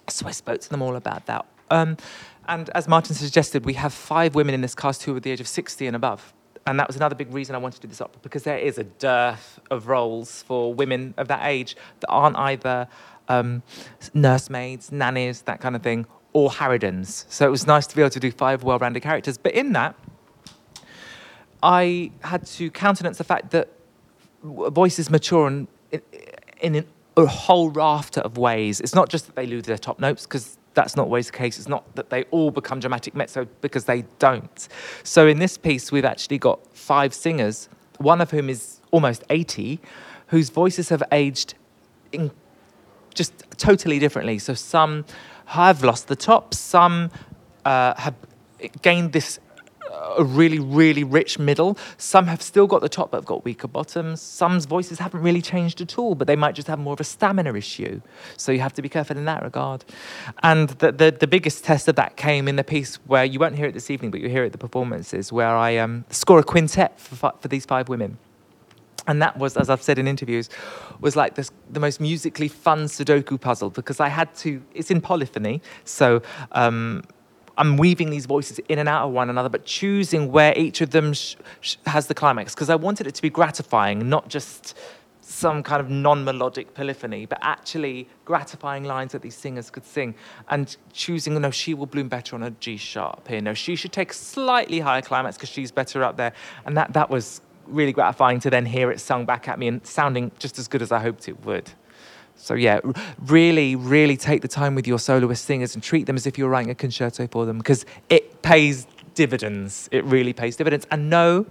So 0.09 0.27
I 0.27 0.31
spoke 0.31 0.61
to 0.61 0.71
them 0.71 0.83
all 0.83 0.97
about 0.97 1.27
that. 1.27 1.47
Um, 1.71 1.97
and 2.49 2.71
as 2.71 2.89
Martyn 2.89 3.15
suggested, 3.15 3.67
we 3.67 3.75
have 3.75 3.93
five 3.93 4.35
women 4.35 4.55
in 4.55 4.63
this 4.63 4.75
cast 4.75 5.03
who 5.03 5.15
are 5.15 5.21
the 5.21 5.31
age 5.31 5.41
of 5.41 5.49
60 5.49 5.87
and 5.87 5.95
above. 5.95 6.33
And 6.69 6.79
that 6.79 6.87
was 6.87 6.97
another 6.97 7.15
big 7.15 7.33
reason 7.33 7.55
I 7.55 7.59
wanted 7.59 7.77
to 7.77 7.87
do 7.87 7.89
this 7.89 8.01
opera, 8.01 8.21
because 8.23 8.43
there 8.43 8.59
is 8.59 8.77
a 8.77 8.85
dearth 8.85 9.59
of 9.71 9.89
roles 9.89 10.43
for 10.43 10.75
women 10.75 11.15
of 11.17 11.29
that 11.29 11.41
age 11.45 11.77
that 12.01 12.09
aren't 12.09 12.37
either 12.37 12.89
um, 13.29 13.63
nursemaids, 14.13 14.93
nannies, 14.93 15.43
that 15.43 15.61
kind 15.61 15.75
of 15.75 15.83
thing, 15.83 16.07
or 16.35 16.51
harridans. 16.51 17.25
So 17.31 17.47
it 17.47 17.51
was 17.51 17.67
nice 17.67 17.87
to 17.87 17.97
be 17.97 18.03
able 18.03 18.11
to 18.11 18.21
do 18.21 18.31
five 18.31 18.65
well 18.65 18.79
rounded 18.79 19.01
characters. 19.01 19.39
But 19.39 19.53
in 19.55 19.73
that, 19.73 19.95
I 21.63 22.13
had 22.21 22.45
to 22.47 22.71
countenance 22.71 23.17
the 23.17 23.25
fact 23.25 23.51
that 23.53 23.71
voices 24.43 25.09
mature 25.09 25.49
in, 25.49 25.69
in, 25.91 26.03
in 26.61 26.85
a 27.17 27.27
whole 27.27 27.71
rafter 27.71 28.21
of 28.21 28.37
ways. 28.37 28.81
It's 28.81 28.95
not 28.95 29.09
just 29.09 29.27
that 29.27 29.37
they 29.37 29.47
lose 29.47 29.65
their 29.65 29.79
top 29.79 29.99
notes, 29.99 30.25
because 30.25 30.58
that's 30.79 30.95
not 30.95 31.07
always 31.07 31.27
the 31.27 31.33
case. 31.33 31.59
It's 31.59 31.67
not 31.67 31.97
that 31.97 32.09
they 32.11 32.23
all 32.31 32.53
become 32.53 32.79
dramatic 32.79 33.13
mezzo 33.13 33.49
because 33.63 33.87
they 33.87 34.05
don't. 34.21 34.69
So 35.03 35.27
in 35.27 35.41
this 35.41 35.59
piece, 35.59 35.91
we've 35.91 36.05
actually 36.05 36.39
got 36.39 36.61
five 36.73 37.13
singers, 37.13 37.69
one 37.97 38.21
of 38.21 38.31
whom 38.31 38.49
is 38.49 38.81
almost 38.93 39.25
80, 39.29 39.81
whose 40.29 40.51
voices 40.51 40.89
have 40.91 41.03
aged 41.11 41.55
in 42.13 42.31
just 43.13 43.33
totally 43.57 43.99
differently. 43.99 44.39
So 44.39 44.55
some 44.55 45.05
have 45.47 45.83
lost 45.83 46.07
the 46.07 46.15
top, 46.15 46.55
some 46.55 47.11
uh, 47.65 47.95
have 47.97 48.15
gained 48.81 49.13
this 49.13 49.41
a 50.17 50.25
really, 50.25 50.59
really 50.59 51.05
rich 51.05 51.39
middle. 51.39 51.77
Some 51.97 52.27
have 52.27 52.43
still 52.43 52.67
got 52.67 52.81
the 52.81 52.89
top 52.89 53.11
but 53.11 53.19
have 53.19 53.25
got 53.25 53.45
weaker 53.45 53.69
bottoms. 53.69 54.21
Some's 54.21 54.65
voices 54.67 54.99
haven't 54.99 55.21
really 55.21 55.43
changed 55.43 55.81
at 55.81 55.99
all, 55.99 56.15
but 56.15 56.27
they 56.27 56.37
might 56.37 56.55
just 56.55 56.69
have 56.69 56.79
more 56.79 56.93
of 56.93 57.01
a 57.01 57.05
stamina 57.05 57.55
issue. 57.55 58.01
So 58.37 58.53
you 58.53 58.61
have 58.61 58.73
to 58.75 58.83
be 58.83 58.89
careful 58.89 59.17
in 59.17 59.25
that 59.27 59.43
regard. 59.43 59.85
And 60.43 60.71
the, 60.71 60.93
the, 60.93 61.11
the 61.11 61.27
biggest 61.27 61.65
test 61.65 61.89
of 61.89 61.97
that 61.97 62.17
came 62.17 62.49
in 62.49 62.57
the 62.57 62.65
piece 62.65 62.97
where 63.07 63.25
you 63.25 63.39
won't 63.39 63.57
hear 63.57 63.67
it 63.67 63.75
this 63.75 63.91
evening, 63.91 64.11
but 64.11 64.21
you 64.21 64.29
hear 64.29 64.45
it 64.45 64.47
at 64.47 64.53
the 64.53 64.59
performances, 64.59 65.33
where 65.33 65.57
I 65.57 65.77
um, 65.77 66.05
score 66.11 66.39
a 66.39 66.45
quintet 66.45 66.99
for, 66.99 67.33
for 67.41 67.49
these 67.49 67.65
five 67.65 67.89
women. 67.89 68.19
And 69.07 69.23
that 69.23 69.39
was, 69.39 69.57
as 69.57 69.71
I've 69.71 69.83
said 69.83 69.99
in 69.99 70.07
interviews, 70.07 70.51
was 71.01 71.17
like 71.17 71.35
this, 71.35 71.51
the 71.71 71.81
most 71.81 71.99
musically 71.99 72.47
fun 72.47 72.85
Sudoku 72.85 73.41
puzzle 73.41 73.71
because 73.71 74.01
I 74.01 74.09
had 74.09 74.35
to, 74.37 74.63
it's 74.75 74.91
in 74.91 75.01
polyphony. 75.01 75.63
So 75.85 76.21
um, 76.53 77.05
I'm 77.59 77.77
weaving 77.77 78.11
these 78.11 78.27
voices 78.27 78.61
in 78.69 78.79
and 78.79 78.89
out 78.89 79.07
of 79.07 79.13
one 79.13 79.29
another, 79.29 79.49
but 79.49 79.65
choosing 79.65 80.31
where 80.31 80.57
each 80.57 80.81
of 80.81 80.91
them 80.91 81.13
sh- 81.13 81.35
sh- 81.61 81.77
has 81.87 82.07
the 82.07 82.15
climax 82.15 82.55
because 82.55 82.71
I 82.71 82.77
wanted 82.77 83.09
it 83.09 83.17
to 83.17 83.23
be 83.23 83.31
gratifying, 83.31 84.09
not 84.09 84.29
just 84.29 84.79
some 85.21 85.63
kind 85.63 85.81
of 85.81 85.91
non-melodic 85.91 86.73
polyphony, 86.73 87.27
but 87.27 87.39
actually 87.43 88.09
gratifying 88.25 88.85
lines 88.85 89.13
that 89.13 89.23
these 89.23 89.35
singers 89.35 89.71
could 89.71 89.85
sing, 89.85 90.15
and 90.49 90.77
choosing, 90.93 91.39
no, 91.39 91.51
she 91.51 91.75
will 91.75 91.87
bloom 91.87 92.09
better 92.09 92.37
on 92.37 92.45
a 92.45 92.51
G 92.53 92.77
sharp 92.77 93.29
here. 93.29 93.41
No, 93.41 93.53
she 93.55 93.77
should 93.77 93.93
take 93.93 94.13
slightly 94.13 94.81
higher 94.81 95.03
climax 95.03 95.37
because 95.37 95.51
she's 95.51 95.71
better 95.73 96.03
up 96.03 96.17
there, 96.17 96.33
and 96.65 96.77
that 96.77 96.93
that 96.95 97.11
was 97.11 97.41
really 97.67 97.93
gratifying 97.93 98.41
to 98.41 98.51
then 98.51 98.65
hear 98.65 98.91
it 98.91 99.01
sung 99.01 99.27
back 99.27 99.49
at 99.49 99.59
me 99.59 99.69
and 99.69 99.87
sounding 99.87 100.31
just 100.39 100.59
as 100.59 100.69
good 100.69 100.81
as 100.81 100.93
I 100.93 101.01
hoped 101.01 101.29
it 101.29 101.45
would. 101.45 101.71
So 102.39 102.55
yeah, 102.55 102.81
really, 103.27 103.77
really 103.77 104.17
take 104.17 104.43
the 104.43 104.49
time 104.49 104.75
with 104.75 104.87
your 104.87 104.99
soloist 104.99 105.45
singers 105.45 105.75
and 105.75 105.83
treat 105.83 106.07
them 106.07 106.17
as 106.17 106.27
if 106.27 106.39
you're 106.39 106.49
writing 106.49 106.71
a 106.71 106.75
concerto 106.75 107.27
for 107.27 107.45
them 107.45 107.59
because 107.59 107.85
it 108.09 108.43
pays 108.43 108.87
dividends. 109.15 109.89
It 109.93 110.05
really 110.05 110.33
pays 110.33 110.57
dividends. 110.57 110.87
And 110.91 111.11
no, 111.11 111.47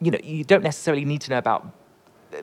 you 0.00 0.10
know, 0.10 0.18
you 0.22 0.44
don't 0.44 0.62
necessarily 0.62 1.04
need 1.04 1.22
to 1.22 1.30
know 1.30 1.38
about 1.38 1.74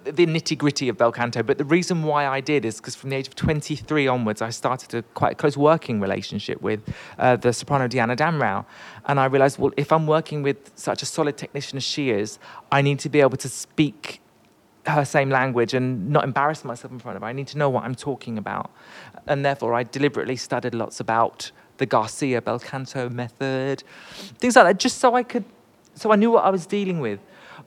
the 0.03 0.25
nitty 0.25 0.57
gritty 0.57 0.89
of 0.89 0.97
bel 0.97 1.11
canto, 1.11 1.43
but 1.43 1.59
the 1.59 1.63
reason 1.63 2.01
why 2.01 2.25
I 2.25 2.41
did 2.41 2.65
is 2.65 2.77
because 2.77 2.95
from 2.95 3.11
the 3.11 3.17
age 3.17 3.27
of 3.27 3.35
23 3.35 4.07
onwards, 4.07 4.41
I 4.41 4.49
started 4.49 4.93
a 4.95 5.03
quite 5.13 5.37
close 5.37 5.55
working 5.55 6.01
relationship 6.01 6.59
with 6.61 6.81
uh, 7.19 7.35
the 7.35 7.53
soprano 7.53 7.87
Diana 7.87 8.15
Damrau. 8.15 8.65
And 9.05 9.19
I 9.19 9.25
realized, 9.25 9.59
well, 9.59 9.71
if 9.77 9.91
I'm 9.91 10.07
working 10.07 10.41
with 10.41 10.71
such 10.75 11.03
a 11.03 11.05
solid 11.05 11.37
technician 11.37 11.77
as 11.77 11.83
she 11.83 12.09
is, 12.09 12.39
I 12.71 12.81
need 12.81 12.97
to 12.99 13.09
be 13.09 13.21
able 13.21 13.37
to 13.37 13.47
speak 13.47 14.21
her 14.87 15.05
same 15.05 15.29
language 15.29 15.73
and 15.73 16.09
not 16.09 16.23
embarrass 16.23 16.63
myself 16.63 16.91
in 16.91 16.99
front 16.99 17.15
of 17.15 17.23
her. 17.23 17.27
I 17.27 17.33
need 17.33 17.47
to 17.47 17.57
know 17.57 17.69
what 17.69 17.83
I'm 17.83 17.95
talking 17.95 18.37
about. 18.37 18.71
And 19.27 19.43
therefore, 19.43 19.73
I 19.73 19.83
deliberately 19.83 20.35
studied 20.35 20.75
lots 20.75 20.99
about 20.99 21.51
the 21.77 21.85
Garcia 21.85 22.41
bel 22.41 22.59
canto 22.59 23.09
method, 23.09 23.83
things 24.37 24.55
like 24.55 24.65
that, 24.65 24.79
just 24.79 24.99
so 24.99 25.15
I 25.15 25.23
could, 25.23 25.43
so 25.95 26.11
I 26.11 26.15
knew 26.15 26.31
what 26.31 26.45
I 26.45 26.49
was 26.49 26.65
dealing 26.65 26.99
with. 26.99 27.19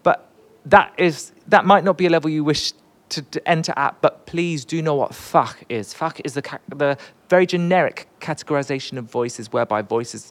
But 0.03 0.29
that 0.67 0.93
is, 0.97 1.33
that 1.49 1.65
might 1.67 1.85
not 1.85 1.99
be 1.99 2.07
a 2.07 2.11
level 2.11 2.31
you 2.31 2.45
wish 2.45 2.73
to, 3.11 3.23
to 3.23 3.49
enter 3.49 3.73
at, 3.77 4.01
but 4.01 4.27
please 4.27 4.65
do 4.65 4.83
know 4.83 4.95
what 4.95 5.13
fach 5.13 5.57
is. 5.69 5.95
Fach 5.95 6.21
is 6.25 6.35
the, 6.35 6.61
the 6.75 6.97
very 7.29 7.47
generic 7.47 8.09
categorization 8.21 8.99
of 8.99 9.11
voices, 9.11 9.53
whereby 9.53 9.83
voices 9.83 10.31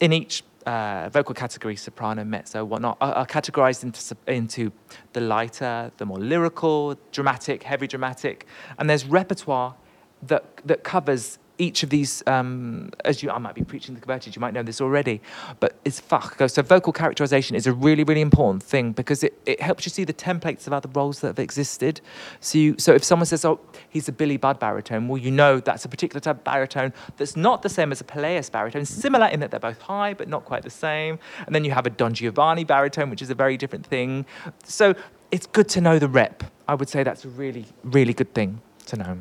in 0.00 0.12
each 0.12 0.42
uh, 0.66 1.08
vocal 1.12 1.34
category, 1.34 1.76
soprano, 1.76 2.24
mezzo, 2.24 2.64
whatnot, 2.64 2.96
are, 3.00 3.12
are 3.14 3.26
categorized 3.26 3.82
into, 3.82 4.16
into 4.26 4.72
the 5.12 5.20
lighter, 5.20 5.90
the 5.96 6.06
more 6.06 6.18
lyrical, 6.18 6.96
dramatic, 7.10 7.62
heavy 7.62 7.86
dramatic. 7.86 8.46
And 8.78 8.88
there's 8.88 9.04
repertoire 9.04 9.74
that, 10.22 10.44
that 10.64 10.84
covers 10.84 11.38
each 11.62 11.84
of 11.84 11.90
these, 11.90 12.24
um, 12.26 12.90
as 13.04 13.22
you, 13.22 13.30
I 13.30 13.38
might 13.38 13.54
be 13.54 13.62
preaching 13.62 13.94
the 13.94 14.00
converted, 14.00 14.34
you 14.34 14.40
might 14.40 14.52
know 14.52 14.64
this 14.64 14.80
already, 14.80 15.20
but 15.60 15.76
it's 15.84 16.00
fach. 16.00 16.50
So 16.50 16.60
vocal 16.62 16.92
characterization 16.92 17.54
is 17.54 17.68
a 17.68 17.72
really, 17.72 18.02
really 18.02 18.20
important 18.20 18.64
thing 18.64 18.90
because 18.90 19.22
it, 19.22 19.40
it 19.46 19.60
helps 19.60 19.86
you 19.86 19.90
see 19.90 20.02
the 20.02 20.12
templates 20.12 20.66
of 20.66 20.72
other 20.72 20.88
roles 20.92 21.20
that 21.20 21.28
have 21.28 21.38
existed. 21.38 22.00
So, 22.40 22.58
you, 22.58 22.74
so 22.78 22.94
if 22.94 23.04
someone 23.04 23.26
says, 23.26 23.44
oh, 23.44 23.60
he's 23.88 24.08
a 24.08 24.12
Billy 24.12 24.36
Budd 24.36 24.58
baritone, 24.58 25.06
well, 25.06 25.18
you 25.18 25.30
know 25.30 25.60
that's 25.60 25.84
a 25.84 25.88
particular 25.88 26.20
type 26.20 26.38
of 26.38 26.44
baritone 26.44 26.92
that's 27.16 27.36
not 27.36 27.62
the 27.62 27.68
same 27.68 27.92
as 27.92 28.00
a 28.00 28.04
Pelléas 28.04 28.50
baritone, 28.50 28.84
similar 28.84 29.26
in 29.26 29.38
that 29.38 29.52
they're 29.52 29.60
both 29.60 29.80
high, 29.80 30.14
but 30.14 30.28
not 30.28 30.44
quite 30.44 30.64
the 30.64 30.70
same. 30.70 31.20
And 31.46 31.54
then 31.54 31.64
you 31.64 31.70
have 31.70 31.86
a 31.86 31.90
Don 31.90 32.12
Giovanni 32.12 32.64
baritone, 32.64 33.08
which 33.08 33.22
is 33.22 33.30
a 33.30 33.36
very 33.36 33.56
different 33.56 33.86
thing. 33.86 34.26
So 34.64 34.94
it's 35.30 35.46
good 35.46 35.68
to 35.70 35.80
know 35.80 36.00
the 36.00 36.08
rep. 36.08 36.42
I 36.66 36.74
would 36.74 36.88
say 36.88 37.04
that's 37.04 37.24
a 37.24 37.28
really, 37.28 37.66
really 37.84 38.14
good 38.14 38.34
thing 38.34 38.60
to 38.86 38.96
know. 38.96 39.18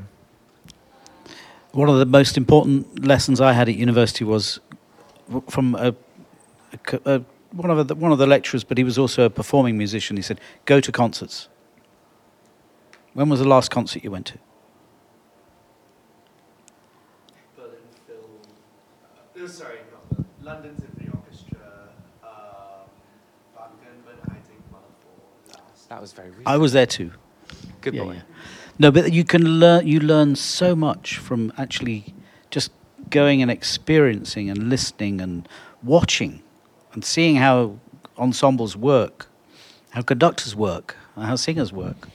One 1.74 1.88
of 1.90 1.98
the 2.00 2.06
most 2.06 2.38
important 2.38 3.06
lessons 3.06 3.40
I 3.40 3.54
had 3.54 3.70
at 3.70 3.76
university 3.76 4.26
was 4.26 4.60
from 5.50 5.76
a, 5.76 5.96
a, 6.74 7.00
a, 7.06 7.22
one 7.54 7.70
of 7.70 7.88
the 7.88 7.96
one 7.96 8.12
of 8.12 8.18
the 8.18 8.28
lecturers, 8.28 8.64
but 8.66 8.78
he 8.78 8.84
was 8.84 8.98
also 8.98 9.24
a 9.24 9.30
performing 9.30 9.78
musician. 9.78 10.18
He 10.18 10.22
said, 10.24 10.40
"Go 10.66 10.82
to 10.82 10.92
concerts." 10.92 11.48
When 13.14 13.30
was 13.30 13.40
the 13.40 13.48
last 13.48 13.72
concert 13.72 14.04
you 14.04 14.12
went 14.12 14.26
to? 14.28 14.38
Berlin 17.58 17.72
Phil. 18.08 19.44
Uh, 19.44 19.48
sorry, 19.48 19.80
not 19.92 20.26
London 20.44 20.78
Symphony 20.78 21.10
Orchestra. 21.14 21.58
Um, 22.24 22.30
Wagen, 23.56 24.04
but 24.06 24.16
I 24.30 24.36
think 24.48 24.60
one 24.70 24.82
of 24.82 24.94
the 25.54 25.58
last. 25.58 25.88
That 25.90 26.02
was 26.02 26.12
very 26.14 26.30
recent. 26.30 26.48
I 26.48 26.58
was 26.58 26.74
there 26.74 26.86
too. 26.86 27.12
Good 27.82 27.94
Yeah, 27.96 28.04
boy. 28.04 28.14
yeah. 28.14 28.22
No, 28.82 28.90
but 28.90 29.14
you 29.14 29.24
can 29.24 29.44
learn. 29.60 29.86
You 29.86 30.00
learn 30.00 30.36
so 30.36 30.76
much 30.76 31.18
from 31.18 31.54
actually 31.56 32.16
just 32.50 32.72
going 33.12 33.44
and 33.44 33.52
experiencing 33.52 34.50
and 34.50 34.72
listening 34.72 35.22
and 35.22 35.48
watching 35.84 36.42
and 36.92 37.06
seeing 37.06 37.36
how 37.36 37.78
ensembles 38.18 38.76
work, 38.76 39.28
how 39.92 40.02
conductors 40.02 40.56
work, 40.56 40.98
how 41.16 41.36
singers 41.36 41.72
work. 41.72 42.08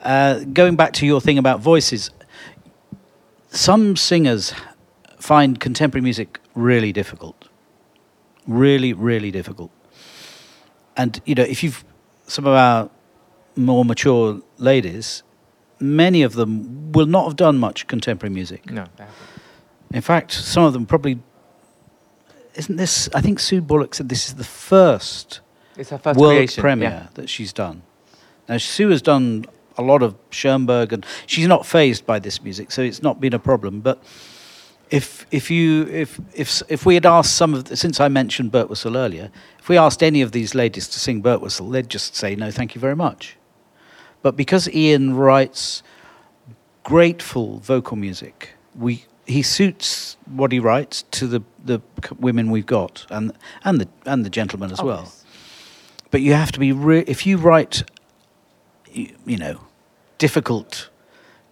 Uh, 0.00 0.44
going 0.52 0.76
back 0.76 0.92
to 0.92 1.06
your 1.06 1.20
thing 1.20 1.38
about 1.38 1.58
voices, 1.58 2.12
some 3.48 3.96
singers 3.96 4.54
find 5.18 5.58
contemporary 5.58 6.02
music 6.02 6.38
really 6.54 6.92
difficult, 6.92 7.48
really, 8.46 8.92
really 8.92 9.32
difficult. 9.32 9.72
And 10.96 11.20
you 11.24 11.34
know, 11.34 11.42
if 11.42 11.64
you've 11.64 11.84
some 12.28 12.46
of 12.46 12.54
our 12.54 12.88
more 13.56 13.84
mature 13.84 14.40
ladies, 14.58 15.24
many 15.80 16.22
of 16.22 16.34
them 16.34 16.92
will 16.92 17.06
not 17.06 17.24
have 17.24 17.36
done 17.36 17.58
much 17.58 17.86
contemporary 17.86 18.32
music. 18.32 18.70
No, 18.70 18.86
they. 18.96 19.06
In 19.92 20.02
fact, 20.02 20.32
some 20.32 20.64
of 20.64 20.72
them 20.72 20.86
probably. 20.86 21.18
Isn't 22.54 22.76
this? 22.76 23.08
I 23.14 23.20
think 23.20 23.40
Sue 23.40 23.60
Bullock 23.60 23.94
said 23.94 24.08
this 24.08 24.28
is 24.28 24.34
the 24.34 24.44
first, 24.44 25.40
It's 25.76 25.90
her 25.90 25.98
first 25.98 26.18
world 26.18 26.36
creation. 26.36 26.60
premiere 26.60 26.90
yeah. 26.90 27.06
that 27.14 27.28
she's 27.28 27.52
done. 27.52 27.82
Now, 28.48 28.58
Sue 28.58 28.88
has 28.90 29.02
done 29.02 29.46
a 29.78 29.82
lot 29.82 30.02
of 30.02 30.16
Schoenberg, 30.30 30.92
and 30.92 31.06
she's 31.26 31.46
not 31.46 31.64
phased 31.64 32.04
by 32.06 32.18
this 32.18 32.42
music, 32.42 32.72
so 32.72 32.82
it's 32.82 33.02
not 33.02 33.20
been 33.20 33.32
a 33.32 33.38
problem. 33.38 33.80
But 33.80 34.02
if 34.90 35.26
if 35.30 35.50
you 35.50 35.86
if 35.86 36.20
if 36.34 36.62
if 36.68 36.84
we 36.84 36.94
had 36.94 37.06
asked 37.06 37.34
some 37.34 37.54
of 37.54 37.64
the, 37.64 37.76
since 37.76 38.00
I 38.00 38.08
mentioned 38.08 38.52
Birtwistle 38.52 38.96
earlier, 38.96 39.30
if 39.58 39.68
we 39.68 39.78
asked 39.78 40.02
any 40.02 40.20
of 40.20 40.32
these 40.32 40.54
ladies 40.54 40.88
to 40.88 40.98
sing 40.98 41.22
Birtwistle, 41.22 41.70
they'd 41.72 41.88
just 41.88 42.16
say 42.16 42.34
no, 42.34 42.50
thank 42.50 42.74
you 42.74 42.80
very 42.80 42.96
much. 42.96 43.36
But 44.22 44.36
because 44.36 44.68
Ian 44.68 45.14
writes 45.14 45.82
grateful 46.84 47.58
vocal 47.58 47.96
music, 47.96 48.50
we 48.74 49.04
he 49.26 49.42
suits 49.42 50.16
what 50.26 50.50
he 50.52 50.58
writes 50.58 51.04
to 51.12 51.26
the 51.26 51.40
the 51.64 51.80
women 52.18 52.50
we've 52.50 52.66
got 52.66 53.06
and 53.10 53.32
and 53.64 53.80
the 53.80 53.88
and 54.06 54.24
the 54.24 54.30
gentlemen 54.30 54.70
as 54.72 54.80
Oh, 54.80 54.86
well. 54.86 55.02
yes. 55.04 55.24
But 56.10 56.20
you 56.22 56.32
have 56.34 56.50
to 56.52 56.58
be 56.60 56.72
re- 56.72 57.04
if 57.06 57.24
you 57.26 57.36
write, 57.36 57.84
you, 58.92 59.14
you 59.24 59.36
know, 59.36 59.60
difficult 60.18 60.90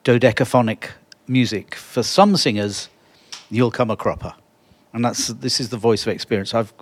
dodecaphonic 0.05 0.91
music 1.29 1.75
for 1.77 2.03
some 2.03 2.37
singers, 2.37 2.89
you'll 3.51 3.71
come 3.71 3.91
a 3.91 3.97
cropper, 3.97 4.35
and 4.93 5.05
that's 5.05 5.29
this 5.29 5.61
is 5.61 5.69
the 5.69 5.77
voice 5.77 6.03
of 6.07 6.13
experience. 6.13 6.55
I've 6.55 6.73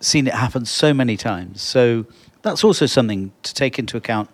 seen 0.00 0.26
it 0.26 0.34
happen 0.34 0.64
so 0.64 0.92
many 0.92 1.16
times. 1.16 1.62
So 1.62 2.06
that's 2.42 2.64
also 2.64 2.86
something 2.86 3.32
to 3.44 3.54
take 3.54 3.78
into 3.78 3.96
account 3.96 4.30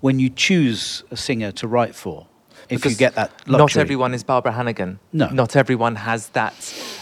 when 0.00 0.18
you 0.18 0.28
choose 0.30 1.02
a 1.10 1.16
singer 1.16 1.52
to 1.52 1.66
write 1.68 1.94
for. 1.94 2.26
If 2.68 2.84
you 2.84 2.94
get 2.96 3.14
that 3.14 3.30
luxury. 3.46 3.58
Not 3.58 3.76
everyone 3.76 4.14
is 4.14 4.24
Barbara 4.24 4.52
Hannigan. 4.52 4.98
No. 5.12 5.28
Not 5.28 5.54
everyone 5.56 5.96
has 5.96 6.28
that 6.30 6.54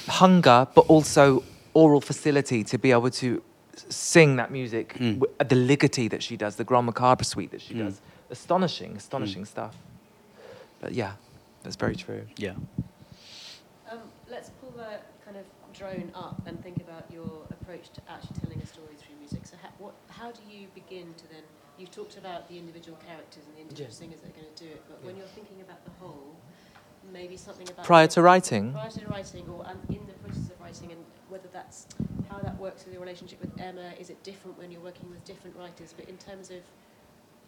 hunger, 0.08 0.66
but 0.74 0.82
also 0.88 1.42
oral 1.72 2.00
facility 2.00 2.62
to 2.64 2.78
be 2.78 2.90
able 2.92 3.10
to 3.10 3.42
sing 3.88 4.36
that 4.36 4.50
music. 4.50 4.94
Mm. 4.98 5.20
w- 5.20 5.34
The 5.38 5.54
Ligeti 5.56 6.08
that 6.10 6.22
she 6.22 6.36
does, 6.36 6.56
the 6.56 6.64
Grand 6.64 6.86
Macabre 6.86 7.24
suite 7.24 7.50
that 7.52 7.62
she 7.62 7.74
Mm. 7.74 7.84
does. 7.86 8.00
Astonishing, 8.30 8.96
astonishing 8.96 9.44
stuff. 9.46 9.74
But 10.80 10.92
yeah, 10.92 11.12
that's 11.62 11.76
very 11.76 11.96
true. 11.96 12.26
Yeah. 12.36 12.54
Um, 13.90 14.00
let's 14.30 14.50
pull 14.60 14.72
that 14.76 15.06
kind 15.24 15.36
of 15.36 15.44
drone 15.72 16.10
up 16.14 16.40
and 16.46 16.62
think 16.62 16.76
about 16.78 17.04
your 17.10 17.30
approach 17.50 17.88
to 17.94 18.00
actually 18.08 18.36
telling 18.42 18.60
a 18.60 18.66
story 18.66 18.94
through 19.00 19.16
music. 19.18 19.46
So, 19.46 19.56
how, 19.62 19.70
what, 19.78 19.94
how 20.08 20.30
do 20.30 20.40
you 20.50 20.66
begin 20.74 21.14
to 21.16 21.24
then? 21.32 21.42
You've 21.78 21.90
talked 21.90 22.16
about 22.16 22.48
the 22.48 22.56
individual 22.58 22.96
characters 23.06 23.42
and 23.46 23.56
the 23.56 23.60
individual 23.62 23.90
Yeah. 23.90 23.94
singers 23.94 24.20
that 24.20 24.30
are 24.30 24.40
going 24.40 24.54
to 24.54 24.64
do 24.64 24.70
it, 24.70 24.82
but 24.88 25.02
when 25.02 25.16
you're 25.16 25.26
thinking 25.26 25.60
about 25.60 25.84
the 25.84 25.90
whole, 26.00 26.36
maybe 27.12 27.36
something 27.36 27.68
about 27.68 27.84
Prior 27.84 28.06
to 28.08 28.22
writing, 28.22 28.72
prior 28.72 28.90
to 28.90 29.06
writing 29.08 29.48
or 29.48 29.66
um, 29.66 29.78
in 29.88 30.06
the 30.06 30.12
process 30.24 30.50
of 30.50 30.60
writing, 30.60 30.92
and 30.92 31.04
whether 31.28 31.48
that's 31.52 31.86
how 32.30 32.38
that 32.38 32.56
works 32.58 32.84
with 32.84 32.94
your 32.94 33.02
relationship 33.02 33.40
with 33.40 33.50
Emma. 33.60 33.92
Is 33.98 34.08
it 34.08 34.22
different 34.22 34.56
when 34.58 34.70
you're 34.70 34.80
working 34.80 35.10
with 35.10 35.24
different 35.24 35.56
writers? 35.56 35.92
But 35.96 36.08
in 36.08 36.16
terms 36.16 36.50
of 36.50 36.58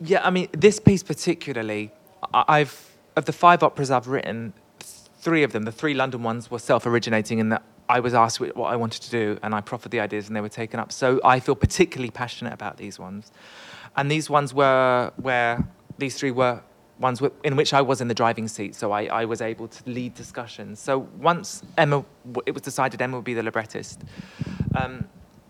Yeah, 0.01 0.27
I 0.27 0.31
mean, 0.31 0.49
this 0.53 0.79
piece 0.81 1.03
particularly, 1.03 1.93
I- 2.35 2.45
I've 2.49 2.97
of 3.15 3.25
the 3.25 3.33
five 3.33 3.63
operas 3.63 3.91
I've 3.91 4.09
written, 4.09 4.53
three 4.79 5.43
of 5.43 5.53
them, 5.53 5.63
the 5.63 5.73
three 5.73 5.95
London 5.95 6.23
ones, 6.23 6.51
were 6.51 6.59
self-originating 6.59 7.39
in 7.39 7.49
that 7.49 7.63
I 7.89 8.01
was 8.01 8.13
asked 8.13 8.41
what 8.41 8.67
I 8.67 8.77
wanted 8.77 9.03
to 9.03 9.11
do, 9.11 9.39
and 9.43 9.55
I 9.55 9.61
proffered 9.63 9.93
the 9.93 10.01
ideas, 10.01 10.27
and 10.27 10.37
they 10.37 10.41
were 10.41 10.49
taken 10.51 10.79
up. 10.81 10.93
So 10.93 11.21
I 11.25 11.41
feel 11.41 11.55
particularly 11.55 12.11
passionate 12.11 12.53
about 12.53 12.77
these 12.77 12.99
ones, 12.99 13.31
and 13.97 14.11
these 14.11 14.29
ones 14.29 14.53
were 14.53 15.13
where 15.17 15.67
these 15.99 16.17
three 16.17 16.31
were 16.31 16.61
ones 16.99 17.21
in 17.45 17.57
which 17.57 17.75
I 17.75 17.83
was 17.83 18.01
in 18.01 18.09
the 18.09 18.15
driving 18.15 18.49
seat, 18.49 18.75
so 18.75 18.93
I, 18.93 19.05
I 19.05 19.25
was 19.25 19.41
able 19.41 19.69
to 19.69 19.91
lead 19.91 20.15
discussions. 20.15 20.81
So 20.81 21.01
once 21.19 21.63
Emma, 21.77 22.05
it 22.47 22.53
was 22.53 22.63
decided 22.63 23.03
Emma 23.03 23.17
would 23.17 23.25
be 23.25 23.35
the 23.35 23.43
librettist. 23.43 24.03
Um, 24.75 25.07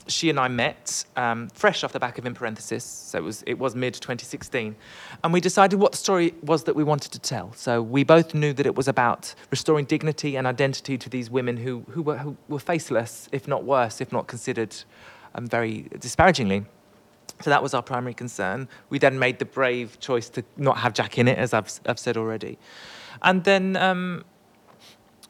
she 0.09 0.31
and 0.31 0.39
I 0.39 0.47
met 0.49 1.05
um, 1.17 1.49
fresh 1.49 1.83
off 1.83 1.93
the 1.93 1.99
back 1.99 2.19
of 2.19 2.27
In 2.27 2.35
Parenthesis, 2.35 2.85
so 2.85 3.19
it 3.19 3.23
was 3.23 3.43
it 3.47 3.59
was 3.59 3.75
mid 3.75 3.95
2016, 3.95 4.77
and 5.25 5.33
we 5.33 5.41
decided 5.41 5.81
what 5.81 5.93
the 5.93 5.99
story 5.99 6.35
was 6.43 6.65
that 6.65 6.77
we 6.77 6.85
wanted 6.85 7.13
to 7.13 7.19
tell. 7.19 7.53
So 7.55 7.83
we 7.83 8.05
both 8.05 8.35
knew 8.35 8.53
that 8.53 8.67
it 8.67 8.77
was 8.77 8.89
about 8.89 9.35
restoring 9.51 9.85
dignity 9.85 10.37
and 10.37 10.47
identity 10.47 10.97
to 10.99 11.09
these 11.09 11.29
women 11.31 11.57
who 11.57 11.85
who 11.91 12.03
were 12.03 12.19
who 12.19 12.37
were 12.49 12.61
faceless, 12.61 13.29
if 13.33 13.49
not 13.49 13.65
worse, 13.65 14.01
if 14.01 14.13
not 14.13 14.27
considered 14.29 14.77
um, 15.35 15.47
very 15.47 15.87
disparagingly. 15.99 16.67
So 17.43 17.51
that 17.51 17.63
was 17.63 17.75
our 17.75 17.83
primary 17.83 18.15
concern. 18.15 18.69
We 18.89 18.99
then 18.99 19.19
made 19.19 19.39
the 19.39 19.45
brave 19.45 19.99
choice 20.01 20.29
to 20.31 20.45
not 20.57 20.79
have 20.79 20.95
Jack 20.95 21.19
in 21.19 21.29
it, 21.29 21.39
as 21.39 21.53
I've, 21.53 21.71
I've 21.87 21.99
said 21.99 22.17
already. 22.17 22.59
And 23.23 23.45
then 23.45 23.77
um, 23.77 24.25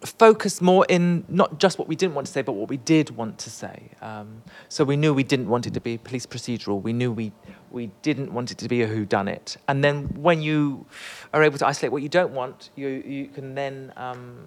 focus 0.05 0.61
more 0.61 0.87
in 0.89 1.25
not 1.29 1.59
just 1.59 1.79
what 1.79 1.89
we 1.89 1.97
didn't 1.97 2.15
want 2.15 2.27
to 2.27 2.33
say, 2.33 2.43
but 2.43 2.53
what 2.53 2.69
we 2.69 2.77
did 2.77 3.11
want 3.11 3.39
to 3.39 3.51
say. 3.51 3.91
Um, 4.01 4.43
so 4.69 4.85
we 4.85 4.97
knew 4.97 5.13
we 5.15 5.25
didn't 5.25 5.49
want 5.49 5.67
it 5.67 5.75
to 5.75 5.81
be 5.81 5.99
police 5.99 6.27
procedural. 6.27 6.81
We 6.81 6.93
knew 6.93 7.11
we, 7.11 7.33
we 7.71 7.91
didn't 8.03 8.33
want 8.33 8.51
it 8.51 8.59
to 8.59 8.69
be 8.69 8.83
a 8.83 8.89
whodunit. 8.89 9.57
And 9.69 9.83
then 9.83 10.05
when 10.15 10.43
you 10.43 10.87
are 11.33 11.43
able 11.43 11.59
to 11.59 11.67
isolate 11.67 11.93
what 11.93 12.03
you 12.03 12.09
don't 12.09 12.33
want, 12.33 12.71
you, 12.77 12.89
you 12.89 13.27
can 13.29 13.55
then 13.55 13.93
um, 13.97 14.47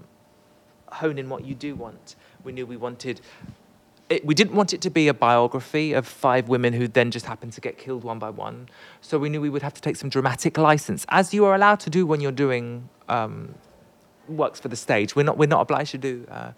hone 0.87 1.17
in 1.17 1.29
what 1.29 1.45
you 1.45 1.55
do 1.55 1.75
want. 1.75 2.15
We 2.43 2.51
knew 2.51 2.65
we 2.65 2.77
wanted 2.77 3.21
it, 4.09 4.25
we 4.25 4.33
didn't 4.33 4.55
want 4.55 4.73
it 4.73 4.81
to 4.81 4.89
be 4.89 5.07
a 5.07 5.13
biography 5.13 5.93
of 5.93 6.07
five 6.07 6.49
women 6.49 6.73
who 6.73 6.87
then 6.87 7.11
just 7.11 7.25
happened 7.25 7.53
to 7.53 7.61
get 7.61 7.77
killed 7.77 8.03
one 8.03 8.19
by 8.19 8.29
one. 8.29 8.67
So 9.01 9.19
we 9.19 9.29
knew 9.29 9.39
we 9.39 9.49
would 9.49 9.61
have 9.61 9.73
to 9.75 9.81
take 9.81 9.95
some 9.95 10.09
dramatic 10.09 10.57
license, 10.57 11.05
as 11.09 11.33
you 11.33 11.45
are 11.45 11.55
allowed 11.55 11.79
to 11.81 11.89
do 11.89 12.05
when 12.05 12.19
you're 12.19 12.31
doing 12.31 12.89
um, 13.07 13.53
works 14.27 14.59
for 14.59 14.67
the 14.67 14.75
stage. 14.75 15.15
We're 15.15 15.23
not 15.23 15.37
we're 15.37 15.47
not 15.47 15.61
obliged 15.61 15.91
to 15.91 15.97
do 15.97 16.25
uh, 16.29 16.51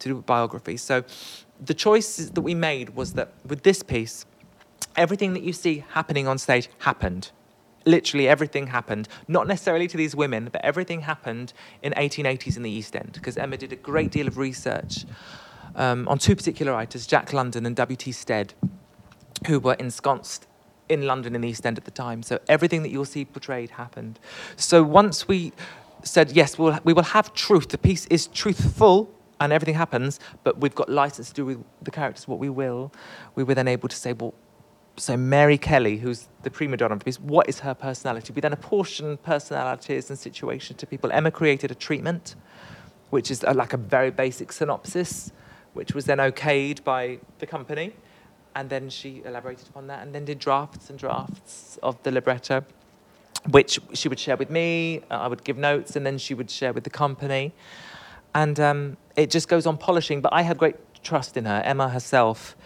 to 0.00 0.08
do 0.08 0.22
biography. 0.22 0.76
So 0.76 1.04
the 1.64 1.74
choice 1.74 2.16
that 2.16 2.40
we 2.40 2.54
made 2.54 2.90
was 2.90 3.14
that 3.14 3.32
with 3.46 3.62
this 3.62 3.82
piece, 3.82 4.26
everything 4.96 5.32
that 5.32 5.42
you 5.42 5.52
see 5.52 5.84
happening 5.90 6.28
on 6.28 6.38
stage 6.38 6.68
happened. 6.78 7.30
Literally 7.86 8.28
everything 8.28 8.66
happened. 8.66 9.08
Not 9.28 9.46
necessarily 9.46 9.88
to 9.88 9.96
these 9.96 10.14
women, 10.14 10.50
but 10.52 10.62
everything 10.62 11.00
happened 11.00 11.54
in 11.82 11.94
1880s 11.94 12.56
in 12.58 12.62
the 12.62 12.70
East 12.70 12.94
End 12.94 13.12
because 13.14 13.38
Emma 13.38 13.56
did 13.56 13.72
a 13.72 13.76
great 13.76 14.10
deal 14.10 14.26
of 14.26 14.36
research 14.36 15.06
um, 15.78 16.06
on 16.08 16.18
two 16.18 16.36
particular 16.36 16.72
writers, 16.72 17.06
Jack 17.06 17.32
London 17.32 17.64
and 17.64 17.74
W.T. 17.76 18.12
Stead, 18.12 18.52
who 19.46 19.58
were 19.60 19.74
ensconced 19.74 20.46
in 20.88 21.06
London 21.06 21.34
in 21.34 21.40
the 21.40 21.48
East 21.48 21.64
End 21.64 21.78
at 21.78 21.84
the 21.84 21.90
time. 21.90 22.22
So 22.22 22.40
everything 22.48 22.82
that 22.82 22.90
you'll 22.90 23.04
see 23.04 23.24
portrayed 23.24 23.70
happened. 23.70 24.18
So 24.56 24.82
once 24.82 25.28
we 25.28 25.52
said, 26.02 26.32
yes, 26.32 26.58
we'll, 26.58 26.78
we 26.84 26.92
will 26.92 27.04
have 27.04 27.32
truth, 27.32 27.68
the 27.68 27.78
piece 27.78 28.06
is 28.06 28.26
truthful 28.26 29.10
and 29.40 29.52
everything 29.52 29.76
happens, 29.76 30.18
but 30.42 30.58
we've 30.58 30.74
got 30.74 30.88
license 30.88 31.28
to 31.28 31.34
do 31.34 31.46
with 31.46 31.64
the 31.82 31.92
characters 31.92 32.26
what 32.26 32.40
we 32.40 32.48
will, 32.48 32.92
we 33.36 33.44
were 33.44 33.54
then 33.54 33.68
able 33.68 33.88
to 33.88 33.96
say, 33.96 34.12
well, 34.12 34.34
so 34.96 35.16
Mary 35.16 35.56
Kelly, 35.58 35.98
who's 35.98 36.26
the 36.42 36.50
prima 36.50 36.76
donna 36.76 36.94
of 36.94 36.98
the 36.98 37.04
piece, 37.04 37.20
what 37.20 37.48
is 37.48 37.60
her 37.60 37.72
personality? 37.72 38.32
We 38.32 38.40
then 38.40 38.52
apportion 38.52 39.16
personalities 39.18 40.10
and 40.10 40.18
situations 40.18 40.80
to 40.80 40.86
people. 40.86 41.12
Emma 41.12 41.30
created 41.30 41.70
a 41.70 41.74
treatment, 41.76 42.34
which 43.10 43.30
is 43.30 43.44
a, 43.44 43.54
like 43.54 43.72
a 43.72 43.76
very 43.76 44.10
basic 44.10 44.50
synopsis, 44.50 45.30
which 45.78 45.94
was 45.94 46.06
then 46.06 46.18
okayed 46.18 46.82
by 46.82 47.20
the 47.38 47.46
company. 47.46 47.92
And 48.56 48.68
then 48.68 48.90
she 48.90 49.22
elaborated 49.24 49.68
upon 49.68 49.86
that 49.86 50.02
and 50.02 50.12
then 50.12 50.24
did 50.24 50.40
drafts 50.40 50.90
and 50.90 50.98
drafts 50.98 51.78
of 51.84 52.02
the 52.02 52.10
libretto, 52.10 52.64
which 53.50 53.78
she 53.92 54.08
would 54.08 54.18
share 54.18 54.36
with 54.36 54.50
me. 54.50 55.02
uh, 55.08 55.14
I 55.24 55.28
would 55.28 55.44
give 55.44 55.56
notes 55.56 55.94
and 55.94 56.04
then 56.04 56.18
she 56.18 56.34
would 56.34 56.50
share 56.50 56.72
with 56.72 56.82
the 56.82 56.90
company. 56.90 57.54
And 58.34 58.58
um, 58.58 58.96
it 59.14 59.30
just 59.30 59.48
goes 59.48 59.66
on 59.66 59.78
polishing. 59.78 60.20
But 60.20 60.32
I 60.32 60.42
had 60.42 60.58
great 60.58 60.74
trust 61.04 61.36
in 61.36 61.44
her. 61.44 61.62
Emma 61.64 61.88
herself, 61.88 62.56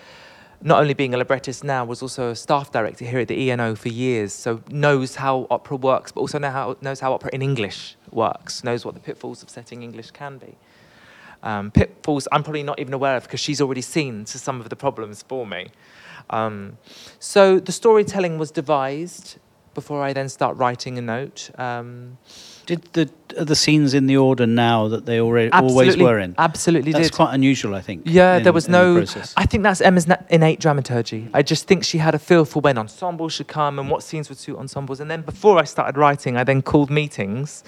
not 0.62 0.81
only 0.81 0.94
being 0.94 1.12
a 1.12 1.18
librettist 1.18 1.62
now, 1.62 1.85
was 1.85 2.01
also 2.01 2.31
a 2.31 2.35
staff 2.35 2.72
director 2.72 3.05
here 3.05 3.20
at 3.20 3.29
the 3.29 3.51
ENO 3.51 3.75
for 3.75 3.90
years, 3.90 4.33
so 4.33 4.62
knows 4.70 5.16
how 5.16 5.46
opera 5.51 5.77
works, 5.77 6.12
but 6.12 6.22
also 6.22 6.38
know 6.38 6.51
how, 6.51 6.77
knows 6.81 7.01
how 7.01 7.12
opera 7.12 7.29
in 7.35 7.42
English 7.42 7.96
works, 8.11 8.64
knows 8.64 8.87
what 8.87 8.94
the 8.94 9.01
pitfalls 9.01 9.42
of 9.42 9.51
setting 9.51 9.83
English 9.83 10.12
can 10.12 10.38
be. 10.38 10.57
Um, 11.42 11.70
pitfalls 11.70 12.28
I'm 12.31 12.42
probably 12.42 12.62
not 12.62 12.78
even 12.78 12.94
aware 12.94 13.16
of 13.16 13.24
because 13.24 13.40
she's 13.40 13.61
already 13.61 13.81
seen 13.83 14.24
to 14.26 14.38
some 14.38 14.61
of 14.61 14.68
the 14.68 14.76
problems 14.76 15.22
for 15.22 15.46
me. 15.46 15.70
Um, 16.31 16.78
so 17.18 17.59
the 17.59 17.72
storytelling 17.72 18.38
was 18.38 18.50
devised 18.50 19.38
before 19.74 20.02
I 20.02 20.12
then 20.12 20.28
start 20.28 20.57
writing 20.57 20.98
a 20.98 21.02
note. 21.02 21.50
Um, 21.59 22.18
Did 22.66 22.83
the 22.92 23.11
the 23.37 23.57
scenes 23.57 23.95
in 23.95 24.07
the 24.07 24.16
order 24.16 24.47
now 24.47 24.88
that 24.88 25.07
they 25.07 25.21
already 25.21 25.51
always 25.53 25.97
were 25.97 26.18
in? 26.18 26.35
Absolutely 26.38 26.92
That's 26.92 27.09
did. 27.09 27.16
quite 27.16 27.35
unusual, 27.35 27.75
I 27.75 27.81
think. 27.81 28.03
Yeah, 28.05 28.37
in- 28.37 28.42
there 28.42 28.53
was 28.53 28.66
in 28.66 28.73
the 28.73 28.79
no. 28.79 29.05
I 29.37 29.47
think 29.47 29.62
that's 29.62 29.81
Emma's 29.81 30.07
na- 30.07 30.16
innate 30.31 30.61
dramaturgy. 30.61 31.29
I 31.35 31.42
just 31.42 31.66
think 31.66 31.85
she 31.85 31.99
had 31.99 32.14
a 32.14 32.18
feel 32.18 32.45
for 32.45 32.61
when 32.61 32.79
ensembles 32.79 33.33
should 33.33 33.49
come 33.49 33.79
and 33.79 33.90
what 33.90 34.03
scenes 34.03 34.29
would 34.29 34.38
suit 34.38 34.57
ensembles. 34.59 35.01
And 35.01 35.11
then 35.11 35.23
before 35.23 35.59
I 35.59 35.64
started 35.64 35.97
writing, 35.97 36.37
I 36.37 36.45
then 36.45 36.62
called 36.62 36.90
meetings, 36.90 37.64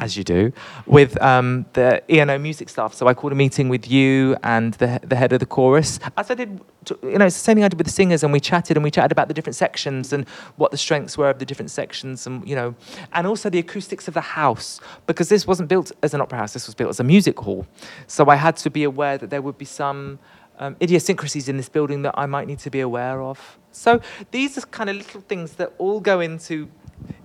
as 0.00 0.16
you 0.16 0.24
do, 0.24 0.52
with 0.86 1.20
um, 1.22 1.66
the 1.72 2.02
ENO 2.08 2.38
music 2.38 2.68
staff. 2.68 2.94
So 2.94 3.06
I 3.06 3.14
called 3.14 3.32
a 3.32 3.36
meeting 3.36 3.68
with 3.68 3.90
you 3.90 4.36
and 4.42 4.74
the, 4.74 5.00
the 5.02 5.16
head 5.16 5.32
of 5.32 5.40
the 5.40 5.46
chorus. 5.46 5.98
As 6.16 6.30
I 6.30 6.34
did, 6.34 6.60
to, 6.86 6.98
you 7.02 7.18
know, 7.18 7.26
it's 7.26 7.36
the 7.36 7.44
same 7.44 7.56
thing 7.56 7.64
I 7.64 7.68
did 7.68 7.78
with 7.78 7.86
the 7.86 7.92
singers, 7.92 8.22
and 8.24 8.32
we 8.32 8.40
chatted 8.40 8.76
and 8.76 8.84
we 8.84 8.90
chatted 8.90 9.12
about 9.12 9.28
the 9.28 9.34
different 9.34 9.56
sections 9.56 10.12
and 10.12 10.28
what 10.56 10.70
the 10.70 10.76
strengths 10.78 11.16
were 11.16 11.30
of 11.30 11.38
the 11.38 11.44
different 11.44 11.70
sections, 11.70 12.26
and 12.26 12.46
you 12.48 12.56
know, 12.56 12.74
and 13.12 13.26
also 13.26 13.48
the 13.50 13.58
acoustics 13.58 14.08
of 14.08 14.14
the 14.14 14.20
house 14.20 14.80
because 15.06 15.28
this 15.28 15.46
wasn't 15.46 15.68
built 15.68 15.92
as 16.02 16.14
an 16.14 16.20
opera 16.20 16.38
house. 16.38 16.52
This 16.52 16.66
was 16.66 16.74
built 16.74 16.90
as 16.90 17.00
a 17.00 17.04
music 17.04 17.38
hall. 17.38 17.66
So 18.06 18.28
I 18.28 18.36
had 18.36 18.56
to 18.58 18.70
be 18.70 18.84
aware 18.84 19.18
that 19.18 19.30
there 19.30 19.42
would 19.42 19.58
be 19.58 19.64
some 19.64 20.18
um, 20.58 20.76
idiosyncrasies 20.80 21.48
in 21.48 21.56
this 21.56 21.68
building 21.68 22.02
that 22.02 22.14
I 22.16 22.26
might 22.26 22.46
need 22.46 22.60
to 22.60 22.70
be 22.70 22.80
aware 22.80 23.22
of. 23.22 23.58
So 23.72 24.00
these 24.30 24.56
are 24.58 24.62
kind 24.62 24.90
of 24.90 24.96
little 24.96 25.22
things 25.22 25.54
that 25.54 25.72
all 25.78 26.00
go 26.00 26.20
into 26.20 26.68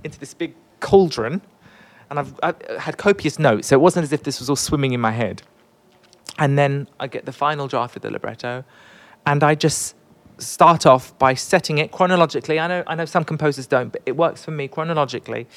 into 0.04 0.20
this 0.20 0.34
big 0.34 0.56
cauldron. 0.80 1.42
And 2.10 2.20
I've, 2.20 2.40
I've 2.42 2.62
had 2.80 2.98
copious 2.98 3.38
notes, 3.38 3.68
so 3.68 3.76
it 3.76 3.82
wasn't 3.82 4.06
as 4.06 4.14
if 4.14 4.24
this 4.24 4.40
was 4.40 4.50
all 4.50 4.56
swimming 4.56 4.94
in 4.94 5.02
my 5.02 5.12
head. 5.12 5.44
And 6.40 6.58
then 6.58 6.88
I 7.00 7.08
get 7.08 7.26
the 7.26 7.34
final 7.34 7.68
draft 7.68 7.98
of 7.98 8.02
the 8.02 8.12
libretto, 8.12 8.64
and 9.26 9.44
I 9.44 9.56
just 9.56 9.96
start 10.38 10.86
off 10.86 11.18
by 11.18 11.34
setting 11.34 11.80
it 11.80 11.92
chronologically. 11.92 12.60
I 12.60 12.68
know, 12.68 12.84
I 12.88 12.96
know 12.96 13.06
some 13.06 13.26
composers 13.26 13.68
don't, 13.68 13.92
but 13.92 14.02
it 14.06 14.16
works 14.16 14.44
for 14.46 14.52
me 14.52 14.68
chronologically. 14.68 15.48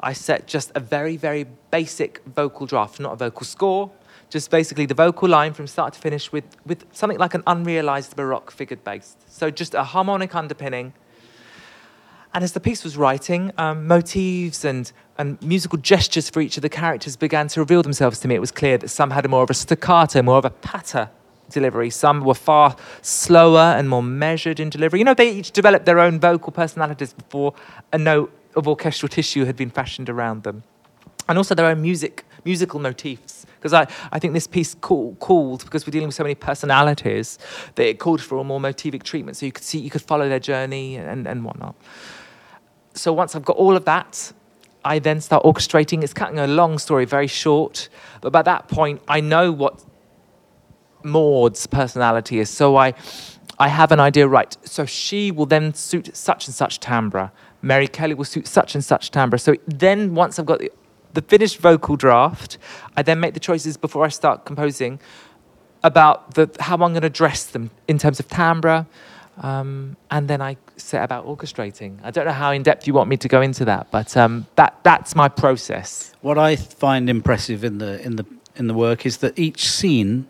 I 0.00 0.12
set 0.12 0.46
just 0.46 0.72
a 0.74 0.80
very, 0.80 1.16
very 1.16 1.46
basic 1.70 2.22
vocal 2.24 2.66
draft, 2.66 3.00
not 3.00 3.12
a 3.14 3.16
vocal 3.16 3.44
score, 3.44 3.90
just 4.30 4.50
basically 4.50 4.86
the 4.86 4.94
vocal 4.94 5.28
line 5.28 5.52
from 5.52 5.66
start 5.66 5.94
to 5.94 6.00
finish 6.00 6.30
with, 6.30 6.44
with 6.66 6.84
something 6.92 7.18
like 7.18 7.34
an 7.34 7.42
unrealized 7.46 8.14
Baroque 8.14 8.50
figured 8.50 8.84
bass. 8.84 9.16
So 9.26 9.50
just 9.50 9.74
a 9.74 9.84
harmonic 9.84 10.34
underpinning. 10.34 10.92
And 12.34 12.44
as 12.44 12.52
the 12.52 12.60
piece 12.60 12.84
was 12.84 12.96
writing, 12.96 13.52
um, 13.56 13.86
motifs 13.86 14.64
and, 14.64 14.92
and 15.16 15.40
musical 15.42 15.78
gestures 15.78 16.28
for 16.28 16.40
each 16.40 16.56
of 16.56 16.62
the 16.62 16.68
characters 16.68 17.16
began 17.16 17.48
to 17.48 17.60
reveal 17.60 17.82
themselves 17.82 18.20
to 18.20 18.28
me. 18.28 18.34
It 18.34 18.40
was 18.40 18.52
clear 18.52 18.76
that 18.78 18.88
some 18.88 19.10
had 19.10 19.28
more 19.28 19.42
of 19.42 19.50
a 19.50 19.54
staccato, 19.54 20.22
more 20.22 20.38
of 20.38 20.44
a 20.44 20.50
patter 20.50 21.10
delivery. 21.48 21.88
Some 21.88 22.20
were 22.20 22.34
far 22.34 22.76
slower 23.00 23.74
and 23.76 23.88
more 23.88 24.02
measured 24.02 24.60
in 24.60 24.68
delivery. 24.68 25.00
You 25.00 25.06
know, 25.06 25.14
they 25.14 25.32
each 25.32 25.52
developed 25.52 25.86
their 25.86 25.98
own 25.98 26.20
vocal 26.20 26.52
personalities 26.52 27.14
before 27.14 27.54
a 27.92 27.98
note 27.98 28.30
of 28.58 28.68
orchestral 28.68 29.08
tissue 29.08 29.44
had 29.44 29.56
been 29.56 29.70
fashioned 29.70 30.10
around 30.10 30.42
them. 30.42 30.62
And 31.28 31.38
also 31.38 31.54
their 31.54 31.66
own 31.66 31.82
music, 31.82 32.24
musical 32.44 32.80
motifs. 32.80 33.46
Because 33.56 33.72
I, 33.72 33.86
I 34.12 34.18
think 34.18 34.34
this 34.34 34.46
piece 34.46 34.74
call, 34.74 35.14
called, 35.16 35.64
because 35.64 35.86
we're 35.86 35.90
dealing 35.90 36.08
with 36.08 36.14
so 36.14 36.22
many 36.22 36.34
personalities, 36.34 37.38
that 37.74 37.86
it 37.86 37.98
called 37.98 38.22
for 38.22 38.38
a 38.38 38.44
more 38.44 38.60
motivic 38.60 39.02
treatment. 39.02 39.36
So 39.36 39.46
you 39.46 39.52
could 39.52 39.64
see, 39.64 39.78
you 39.78 39.90
could 39.90 40.02
follow 40.02 40.28
their 40.28 40.38
journey 40.38 40.96
and, 40.96 41.26
and 41.26 41.44
whatnot. 41.44 41.74
So 42.94 43.12
once 43.12 43.34
I've 43.34 43.44
got 43.44 43.56
all 43.56 43.76
of 43.76 43.84
that, 43.84 44.32
I 44.84 45.00
then 45.00 45.20
start 45.20 45.44
orchestrating. 45.44 46.02
It's 46.02 46.14
cutting 46.14 46.38
a 46.38 46.46
long 46.46 46.78
story 46.78 47.04
very 47.04 47.26
short. 47.26 47.88
But 48.20 48.32
by 48.32 48.42
that 48.42 48.68
point, 48.68 49.02
I 49.08 49.20
know 49.20 49.52
what 49.52 49.84
Maud's 51.04 51.66
personality 51.66 52.38
is. 52.38 52.48
So 52.48 52.76
I, 52.76 52.94
I 53.58 53.68
have 53.68 53.92
an 53.92 54.00
idea, 54.00 54.28
right? 54.28 54.56
So 54.64 54.86
she 54.86 55.30
will 55.30 55.46
then 55.46 55.74
suit 55.74 56.16
such 56.16 56.46
and 56.46 56.54
such 56.54 56.80
timbre. 56.80 57.32
Mary 57.62 57.88
Kelly 57.88 58.14
will 58.14 58.24
suit 58.24 58.46
such 58.46 58.74
and 58.74 58.84
such 58.84 59.10
timbre. 59.10 59.38
So 59.38 59.54
then 59.66 60.14
once 60.14 60.38
I've 60.38 60.46
got 60.46 60.60
the, 60.60 60.70
the 61.14 61.22
finished 61.22 61.58
vocal 61.58 61.96
draft, 61.96 62.58
I 62.96 63.02
then 63.02 63.20
make 63.20 63.34
the 63.34 63.40
choices 63.40 63.76
before 63.76 64.04
I 64.04 64.08
start 64.08 64.44
composing 64.44 65.00
about 65.82 66.34
the, 66.34 66.50
how 66.60 66.74
I'm 66.74 66.92
going 66.92 67.02
to 67.02 67.10
dress 67.10 67.44
them 67.44 67.70
in 67.86 67.98
terms 67.98 68.20
of 68.20 68.28
timbre. 68.28 68.86
Um, 69.40 69.96
and 70.10 70.26
then 70.26 70.42
I 70.42 70.56
set 70.76 71.04
about 71.04 71.24
orchestrating. 71.24 71.98
I 72.02 72.10
don't 72.10 72.26
know 72.26 72.32
how 72.32 72.50
in 72.50 72.64
depth 72.64 72.88
you 72.88 72.94
want 72.94 73.08
me 73.08 73.16
to 73.18 73.28
go 73.28 73.40
into 73.40 73.64
that, 73.66 73.88
but 73.92 74.16
um, 74.16 74.46
that 74.56 74.80
that's 74.82 75.14
my 75.14 75.28
process. 75.28 76.12
What 76.22 76.38
I 76.38 76.56
find 76.56 77.08
impressive 77.08 77.62
in 77.62 77.78
the 77.78 78.04
in 78.04 78.16
the 78.16 78.26
in 78.56 78.66
the 78.66 78.74
work 78.74 79.06
is 79.06 79.18
that 79.18 79.38
each 79.38 79.68
scene 79.70 80.26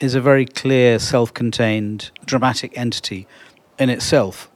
is 0.00 0.14
a 0.14 0.20
very 0.20 0.44
clear, 0.44 0.98
self-contained, 0.98 2.10
dramatic 2.26 2.76
entity 2.76 3.26
in 3.78 3.88
itself. 3.88 4.49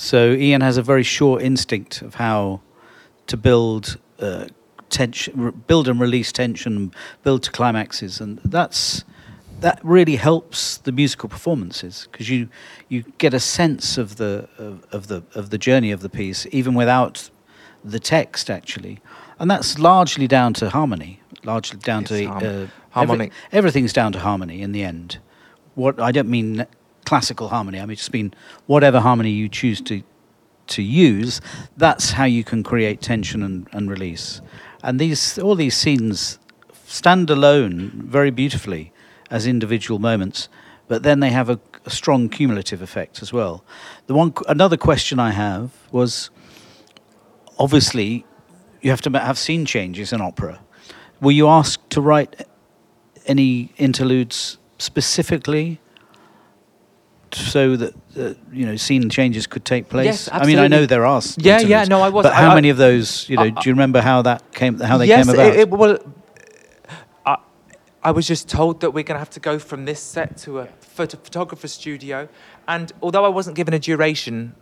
So 0.00 0.32
Ian 0.32 0.62
has 0.62 0.78
a 0.78 0.82
very 0.82 1.02
sure 1.02 1.38
instinct 1.38 2.00
of 2.00 2.14
how 2.14 2.62
to 3.26 3.36
build 3.36 3.98
uh, 4.18 4.46
tension, 4.88 5.62
build 5.66 5.88
and 5.88 6.00
release 6.00 6.32
tension, 6.32 6.90
build 7.22 7.42
to 7.42 7.50
climaxes, 7.50 8.18
and 8.18 8.40
that's 8.42 9.04
that 9.60 9.78
really 9.84 10.16
helps 10.16 10.78
the 10.78 10.90
musical 10.92 11.28
performances 11.28 12.08
because 12.10 12.30
you 12.30 12.48
you 12.88 13.04
get 13.18 13.34
a 13.34 13.40
sense 13.40 13.98
of 13.98 14.16
the 14.16 14.48
of, 14.56 14.86
of, 14.90 15.06
the 15.08 15.22
of 15.34 15.50
the 15.50 15.58
journey 15.58 15.90
of 15.92 16.00
the 16.00 16.08
piece 16.08 16.46
even 16.50 16.72
without 16.74 17.28
the 17.84 17.98
text 18.00 18.48
actually, 18.48 19.00
and 19.38 19.50
that's 19.50 19.78
largely 19.78 20.26
down 20.26 20.54
to 20.54 20.70
harmony, 20.70 21.20
largely 21.44 21.78
down 21.78 22.00
Yes, 22.02 22.08
to 22.08 22.26
harm- 22.26 22.44
uh, 22.46 22.66
harmonic. 22.88 23.32
every- 23.52 23.58
everything's 23.58 23.92
down 23.92 24.12
to 24.12 24.18
harmony 24.18 24.62
in 24.62 24.72
the 24.72 24.82
end. 24.82 25.18
What 25.74 26.00
I 26.00 26.10
don't 26.10 26.30
mean 26.30 26.64
classical 27.10 27.48
harmony. 27.48 27.80
I 27.80 27.86
mean 27.86 27.96
just 27.96 28.12
mean 28.12 28.32
whatever 28.66 29.00
harmony 29.00 29.32
you 29.32 29.48
choose 29.48 29.80
to 29.90 30.04
to 30.68 30.80
use. 30.80 31.40
That's 31.76 32.12
how 32.12 32.26
you 32.36 32.44
can 32.44 32.62
create 32.62 33.00
tension 33.00 33.42
and, 33.42 33.66
and 33.72 33.90
release. 33.90 34.40
And 34.84 35.00
these 35.00 35.36
all 35.36 35.56
these 35.56 35.76
scenes 35.76 36.38
stand 36.86 37.28
alone 37.28 37.90
very 38.16 38.30
beautifully 38.30 38.92
as 39.28 39.44
individual 39.44 39.98
moments, 39.98 40.48
but 40.86 41.02
then 41.02 41.18
they 41.18 41.30
have 41.30 41.50
a, 41.50 41.58
a 41.84 41.90
strong 41.90 42.28
cumulative 42.28 42.80
effect 42.80 43.22
as 43.22 43.32
well. 43.32 43.64
The 44.06 44.14
one 44.14 44.32
another 44.46 44.76
question 44.76 45.18
I 45.18 45.32
have 45.32 45.70
was 45.90 46.30
obviously 47.58 48.24
you 48.82 48.90
have 48.90 49.02
to 49.02 49.10
have 49.18 49.36
scene 49.36 49.66
changes 49.66 50.12
in 50.12 50.20
opera. 50.20 50.60
Were 51.20 51.34
you 51.40 51.48
asked 51.48 51.90
to 51.90 52.00
write 52.00 52.46
any 53.26 53.72
interludes 53.78 54.58
specifically 54.78 55.80
so 57.34 57.76
that 57.76 57.94
uh, 58.18 58.34
you 58.52 58.66
know 58.66 58.76
scene 58.76 59.08
changes 59.10 59.46
could 59.46 59.64
take 59.64 59.88
place? 59.88 60.04
Yes, 60.04 60.28
I 60.32 60.44
mean, 60.46 60.58
I 60.58 60.68
know 60.68 60.86
there 60.86 61.06
are. 61.06 61.22
Yeah, 61.36 61.60
yeah, 61.60 61.84
no, 61.84 62.00
I 62.02 62.08
was- 62.08 62.24
But 62.24 62.34
how 62.34 62.50
I- 62.50 62.54
many 62.54 62.70
of 62.70 62.76
those? 62.76 63.28
You 63.28 63.36
know, 63.36 63.42
I- 63.44 63.50
do 63.50 63.68
you 63.68 63.72
remember 63.72 64.00
how 64.00 64.22
that 64.22 64.52
came? 64.52 64.78
How 64.80 64.98
they 64.98 65.06
yes, 65.06 65.26
came 65.26 65.34
about? 65.34 65.46
It, 65.54 65.60
it, 65.60 65.70
well, 65.70 65.98
I, 67.26 67.36
I 68.02 68.10
was 68.10 68.26
just 68.26 68.48
told 68.48 68.80
that 68.80 68.90
we're 68.90 69.04
going 69.04 69.16
to 69.16 69.20
have 69.20 69.30
to 69.30 69.40
go 69.40 69.58
from 69.58 69.84
this 69.84 70.00
set 70.00 70.36
to 70.38 70.60
a 70.60 70.66
photo, 70.80 71.16
photographer 71.18 71.68
studio, 71.68 72.28
and 72.68 72.92
although 73.02 73.24
I 73.24 73.28
wasn't 73.28 73.56
given 73.56 73.74
a 73.74 73.78
duration, 73.78 74.54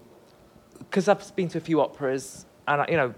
because 0.79 1.09
I've 1.09 1.35
been 1.37 1.49
to 1.49 1.59
a 1.59 1.61
few 1.63 1.81
operas, 1.81 2.47
and 2.67 2.83
I, 2.83 2.87
you 2.91 2.97
know, 2.97 3.15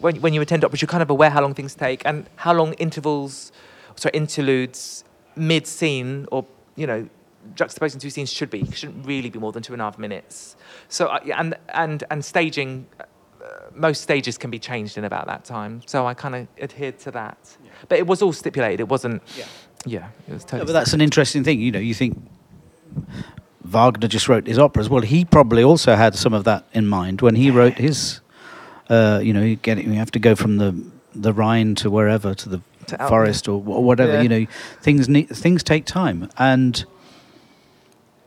when 0.00 0.16
when 0.20 0.32
you 0.34 0.40
attend 0.42 0.64
operas, 0.64 0.80
you're 0.82 0.88
kind 0.88 1.02
of 1.02 1.10
aware 1.10 1.30
how 1.30 1.40
long 1.40 1.54
things 1.54 1.74
take 1.74 2.02
and 2.04 2.28
how 2.36 2.52
long 2.52 2.74
intervals, 2.74 3.52
sorry, 3.96 4.12
interludes, 4.14 5.04
mid 5.34 5.66
scene, 5.66 6.26
or 6.30 6.44
you 6.76 6.86
know. 6.86 7.08
Juxtaposing 7.54 8.00
two 8.00 8.10
scenes 8.10 8.32
should 8.32 8.50
be 8.50 8.64
shouldn't 8.72 9.06
really 9.06 9.30
be 9.30 9.38
more 9.38 9.52
than 9.52 9.62
two 9.62 9.72
and 9.72 9.82
a 9.82 9.84
half 9.84 9.98
minutes. 9.98 10.56
So 10.88 11.06
uh, 11.06 11.20
yeah, 11.24 11.38
and 11.38 11.56
and 11.68 12.04
and 12.10 12.24
staging 12.24 12.86
uh, 13.00 13.04
most 13.74 14.02
stages 14.02 14.38
can 14.38 14.50
be 14.50 14.58
changed 14.58 14.98
in 14.98 15.04
about 15.04 15.26
that 15.26 15.44
time. 15.44 15.82
So 15.86 16.06
I 16.06 16.14
kind 16.14 16.34
of 16.34 16.48
adhered 16.60 16.98
to 17.00 17.10
that. 17.12 17.56
But 17.88 17.98
it 17.98 18.06
was 18.06 18.22
all 18.22 18.32
stipulated. 18.32 18.80
It 18.80 18.88
wasn't. 18.88 19.22
Yeah. 19.36 19.46
Yeah, 19.88 20.08
it 20.26 20.32
was 20.32 20.52
No, 20.52 20.64
but 20.64 20.72
that's 20.72 20.94
an 20.94 21.00
interesting 21.00 21.44
thing. 21.44 21.60
You 21.60 21.70
know, 21.70 21.78
you 21.78 21.94
think 21.94 22.18
Wagner 23.64 24.08
just 24.08 24.28
wrote 24.28 24.46
his 24.46 24.58
operas. 24.58 24.88
Well, 24.88 25.02
he 25.02 25.24
probably 25.24 25.62
also 25.62 25.94
had 25.94 26.14
some 26.14 26.32
of 26.34 26.44
that 26.44 26.64
in 26.72 26.86
mind 26.86 27.20
when 27.20 27.34
he 27.36 27.50
wrote 27.50 27.74
his. 27.74 28.20
Uh, 28.88 29.20
you 29.22 29.32
know, 29.32 29.42
you 29.42 29.56
get 29.56 29.78
you 29.78 29.92
have 29.94 30.10
to 30.12 30.18
go 30.18 30.34
from 30.34 30.56
the 30.56 30.74
the 31.14 31.32
Rhine 31.32 31.74
to 31.76 31.90
wherever 31.90 32.34
to 32.34 32.48
the 32.48 32.60
To 32.86 33.08
forest 33.08 33.48
or 33.48 33.60
whatever. 33.60 34.14
Yeah. 34.14 34.22
You 34.22 34.28
know, 34.28 34.46
things 34.80 35.08
ne- 35.08 35.24
things 35.24 35.62
take 35.62 35.84
time, 35.84 36.28
and 36.38 36.84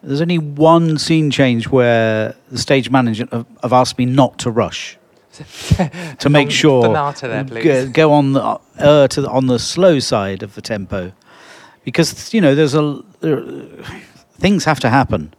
there's 0.01 0.21
only 0.21 0.37
one 0.37 0.97
scene 0.97 1.29
change 1.31 1.67
where 1.67 2.35
the 2.49 2.57
stage 2.57 2.89
manager 2.89 3.27
have, 3.31 3.45
have 3.61 3.73
asked 3.73 3.97
me 3.97 4.05
not 4.05 4.37
to 4.39 4.51
rush 4.51 4.97
to 6.19 6.29
make 6.29 6.51
sure 6.51 6.81
there, 7.21 7.43
go, 7.63 7.89
go 7.89 8.11
on 8.11 8.33
the 8.33 8.41
uh, 8.41 9.07
to 9.07 9.21
the, 9.21 9.29
on 9.29 9.47
the 9.47 9.59
slow 9.59 9.99
side 9.99 10.43
of 10.43 10.55
the 10.55 10.61
tempo, 10.61 11.13
because 11.85 12.33
you 12.33 12.41
know 12.41 12.55
there's 12.55 12.73
a 12.73 13.01
there, 13.21 13.41
things 14.31 14.65
have 14.65 14.79
to 14.81 14.89
happen, 14.89 15.33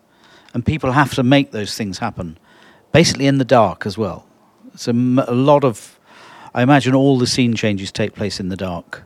and 0.55 0.65
people 0.65 0.93
have 0.93 1.15
to 1.15 1.23
make 1.23 1.51
those 1.51 1.77
things 1.77 1.99
happen, 1.99 2.39
basically 2.93 3.27
in 3.27 3.39
the 3.39 3.45
dark 3.45 3.85
as 3.85 3.99
well. 3.99 4.27
So 4.75 4.93
a 4.93 5.35
lot 5.35 5.65
of, 5.65 5.99
I 6.55 6.63
imagine 6.63 6.95
all 6.95 7.19
the 7.19 7.27
scene 7.27 7.55
changes 7.55 7.93
take 7.93 8.15
place 8.15 8.41
in 8.41 8.49
the 8.49 8.57
dark. 8.57 9.03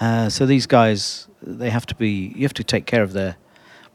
Uh, 0.00 0.28
so 0.28 0.44
these 0.44 0.66
guys, 0.66 1.28
they 1.42 1.70
have 1.70 1.86
to 1.86 1.94
be. 1.94 2.32
You 2.36 2.42
have 2.42 2.54
to 2.54 2.64
take 2.64 2.84
care 2.86 3.02
of 3.02 3.12
their 3.12 3.36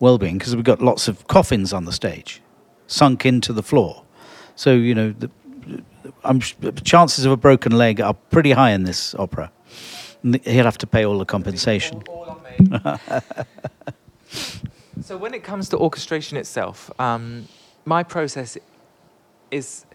well-being 0.03 0.37
because 0.37 0.53
we've 0.53 0.65
got 0.65 0.81
lots 0.81 1.07
of 1.07 1.25
coffins 1.27 1.71
on 1.71 1.85
the 1.85 1.93
stage, 1.93 2.41
sunk 2.87 3.25
into 3.25 3.53
the 3.53 3.63
floor. 3.63 4.03
So 4.55 4.73
you 4.73 4.93
know 4.93 5.13
the 5.17 5.29
I'm 6.25 6.39
the 6.59 6.81
chances 6.83 7.23
of 7.25 7.31
a 7.31 7.37
broken 7.37 7.71
leg 7.71 8.01
are 8.01 8.13
pretty 8.13 8.51
high 8.51 8.71
in 8.71 8.83
this 8.83 9.15
opera. 9.15 9.49
He'll 10.21 10.65
have 10.65 10.77
to 10.79 10.87
pay 10.87 11.05
all 11.05 11.17
the 11.17 11.25
compensation. 11.25 12.03
All, 12.09 12.41
all 12.85 12.99
so 15.01 15.17
when 15.17 15.33
it 15.33 15.43
comes 15.43 15.69
to 15.69 15.77
orchestration 15.77 16.37
itself, 16.37 16.91
um, 16.99 17.47
my 17.85 18.03
process 18.03 18.57
is 19.51 19.85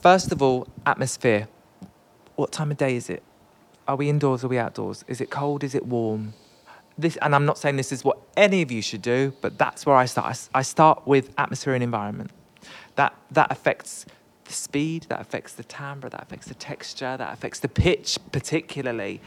first 0.00 0.32
of 0.32 0.42
all 0.42 0.68
atmosphere. 0.86 1.48
What 2.36 2.52
time 2.52 2.70
of 2.70 2.76
day 2.76 2.96
is 2.96 3.10
it? 3.10 3.22
Are 3.86 3.96
we 3.96 4.08
indoors? 4.08 4.42
Or 4.44 4.46
are 4.46 4.50
we 4.50 4.58
outdoors? 4.58 5.04
Is 5.08 5.20
it 5.20 5.30
cold? 5.30 5.62
Is 5.64 5.74
it 5.74 5.86
warm? 5.86 6.34
This, 6.96 7.16
and 7.16 7.34
I'm 7.34 7.44
not 7.44 7.58
saying 7.58 7.76
this 7.76 7.92
is 7.92 8.04
what 8.04 8.18
any 8.36 8.62
of 8.62 8.70
you 8.70 8.80
should 8.80 9.02
do, 9.02 9.32
but 9.40 9.58
that's 9.58 9.84
where 9.84 9.96
I 9.96 10.06
start. 10.06 10.48
I 10.54 10.62
start 10.62 11.06
with 11.06 11.30
atmosphere 11.36 11.74
and 11.74 11.82
environment. 11.82 12.30
That 12.96 13.14
that 13.32 13.50
affects 13.50 14.06
the 14.44 14.52
speed, 14.52 15.06
that 15.08 15.20
affects 15.20 15.54
the 15.54 15.64
timbre, 15.64 16.08
that 16.10 16.22
affects 16.22 16.46
the 16.46 16.54
texture, 16.54 17.16
that 17.16 17.32
affects 17.32 17.60
the 17.60 17.68
pitch 17.68 18.18
particularly. 18.30 19.20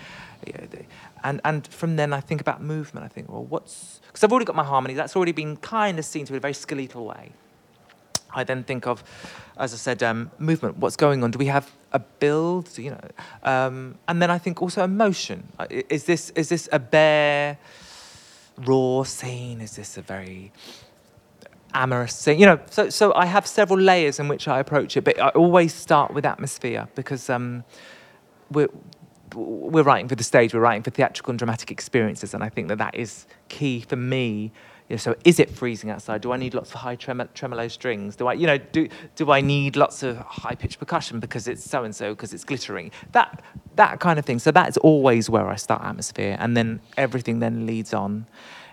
And 1.23 1.41
and 1.43 1.67
from 1.67 1.97
then 1.97 2.13
I 2.13 2.21
think 2.21 2.39
about 2.39 2.61
movement. 2.61 3.05
I 3.05 3.09
think, 3.09 3.29
well, 3.29 3.43
what's 3.43 3.99
because 4.07 4.23
I've 4.23 4.31
already 4.31 4.45
got 4.45 4.55
my 4.55 4.63
harmony. 4.63 4.93
That's 4.93 5.15
already 5.15 5.33
been 5.33 5.57
kind 5.57 5.99
of 5.99 6.05
seen 6.05 6.25
to 6.25 6.33
in 6.33 6.37
a 6.37 6.39
very 6.39 6.53
skeletal 6.53 7.05
way. 7.05 7.31
I 8.33 8.43
then 8.43 8.63
think 8.63 8.87
of, 8.87 9.03
as 9.57 9.73
I 9.73 9.77
said, 9.77 10.03
um, 10.03 10.31
movement. 10.37 10.77
What's 10.77 10.95
going 10.95 11.23
on? 11.23 11.31
Do 11.31 11.39
we 11.39 11.47
have 11.47 11.71
a 11.93 11.99
build? 11.99 12.77
You 12.77 12.91
know, 12.91 13.01
um, 13.43 13.97
and 14.07 14.21
then 14.21 14.29
I 14.29 14.37
think 14.37 14.61
also 14.61 14.83
emotion. 14.83 15.47
Is 15.69 16.05
this 16.05 16.31
is 16.31 16.49
this 16.49 16.69
a 16.71 16.79
bare, 16.79 17.57
raw 18.57 19.03
scene? 19.03 19.61
Is 19.61 19.75
this 19.75 19.97
a 19.97 20.01
very 20.01 20.51
amorous 21.73 22.15
scene? 22.15 22.39
You 22.39 22.45
know, 22.47 22.59
so 22.69 22.89
so 22.89 23.13
I 23.13 23.25
have 23.25 23.47
several 23.47 23.79
layers 23.79 24.19
in 24.19 24.27
which 24.27 24.47
I 24.47 24.59
approach 24.59 24.97
it, 24.97 25.03
but 25.03 25.19
I 25.19 25.29
always 25.29 25.73
start 25.73 26.13
with 26.13 26.25
atmosphere 26.25 26.87
because 26.95 27.29
um, 27.29 27.63
we're 28.51 28.69
we're 29.35 29.83
writing 29.83 30.07
for 30.07 30.15
the 30.15 30.23
stage, 30.23 30.53
we're 30.53 30.59
writing 30.59 30.83
for 30.83 30.91
theatrical 30.91 31.31
and 31.31 31.39
dramatic 31.39 31.71
experiences, 31.71 32.33
and 32.33 32.43
I 32.43 32.49
think 32.49 32.67
that 32.69 32.77
that 32.77 32.95
is 32.95 33.25
key 33.49 33.81
for 33.81 33.95
me. 33.95 34.51
So 34.95 35.15
is 35.25 35.39
it 35.39 35.49
freezing 35.49 35.89
outside? 35.89 36.21
Do 36.21 36.31
I 36.31 36.37
need 36.37 36.53
lots 36.53 36.69
of 36.73 36.79
high 36.79 36.95
trem- 36.95 37.27
tremolo 37.33 37.67
strings? 37.67 38.15
Do 38.15 38.27
I, 38.27 38.33
you 38.33 38.47
know, 38.47 38.57
do 38.57 38.87
do 39.15 39.31
I 39.31 39.41
need 39.41 39.75
lots 39.75 40.01
of 40.01 40.17
high 40.17 40.55
pitched 40.55 40.79
percussion 40.79 41.19
because 41.19 41.49
it's 41.49 41.63
so 41.69 41.83
and 41.83 41.93
so 41.93 42.13
because 42.13 42.33
it's 42.33 42.45
glittering? 42.45 42.91
That 43.11 43.43
that 43.75 43.99
kind 43.99 44.17
of 44.17 44.25
thing. 44.25 44.39
So 44.39 44.51
that's 44.51 44.77
always 44.77 45.29
where 45.29 45.47
I 45.49 45.57
start 45.57 45.83
atmosphere, 45.83 46.37
and 46.39 46.55
then 46.55 46.79
everything 46.95 47.39
then 47.39 47.65
leads 47.65 47.93
on 47.93 48.27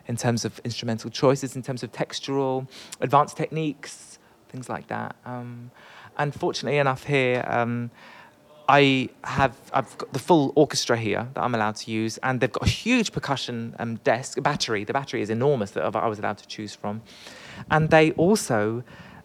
in 0.07 0.16
terms 0.16 0.44
of 0.44 0.61
instrumental 0.61 1.11
choices, 1.11 1.57
in 1.57 1.62
terms 1.62 1.83
of 1.83 1.90
textural, 1.90 2.68
advanced 3.00 3.37
techniques, 3.37 4.18
things 4.48 4.68
like 4.68 4.87
that. 4.88 5.16
Um, 5.24 5.72
and 6.16 6.33
fortunately 6.33 6.79
enough, 6.79 7.05
here. 7.05 7.44
Um, 7.48 7.90
I 8.68 9.11
have 9.24 9.57
I've 9.72 9.96
got 9.98 10.12
the 10.12 10.18
full 10.18 10.53
orchestra 10.55 10.96
here 10.96 11.29
that 11.35 11.42
I'm 11.42 11.55
allowed 11.55 11.77
to 11.77 11.90
use, 11.90 12.18
and 12.18 12.40
they've 12.40 12.53
got 12.53 12.66
a 12.66 12.70
huge 12.70 13.12
percussion 13.12 13.74
um, 13.79 13.96
desk, 13.96 14.42
battery. 14.42 14.85
The 14.85 14.92
battery 14.92 15.20
is 15.22 15.31
enormous 15.31 15.72
that 15.72 15.85
I 15.94 16.09
was 16.09 16.18
allowed 16.18 16.38
to 16.38 16.46
choose 16.46 16.74
from, 16.74 17.03
and 17.70 17.90
they 17.90 18.12
also 18.12 18.83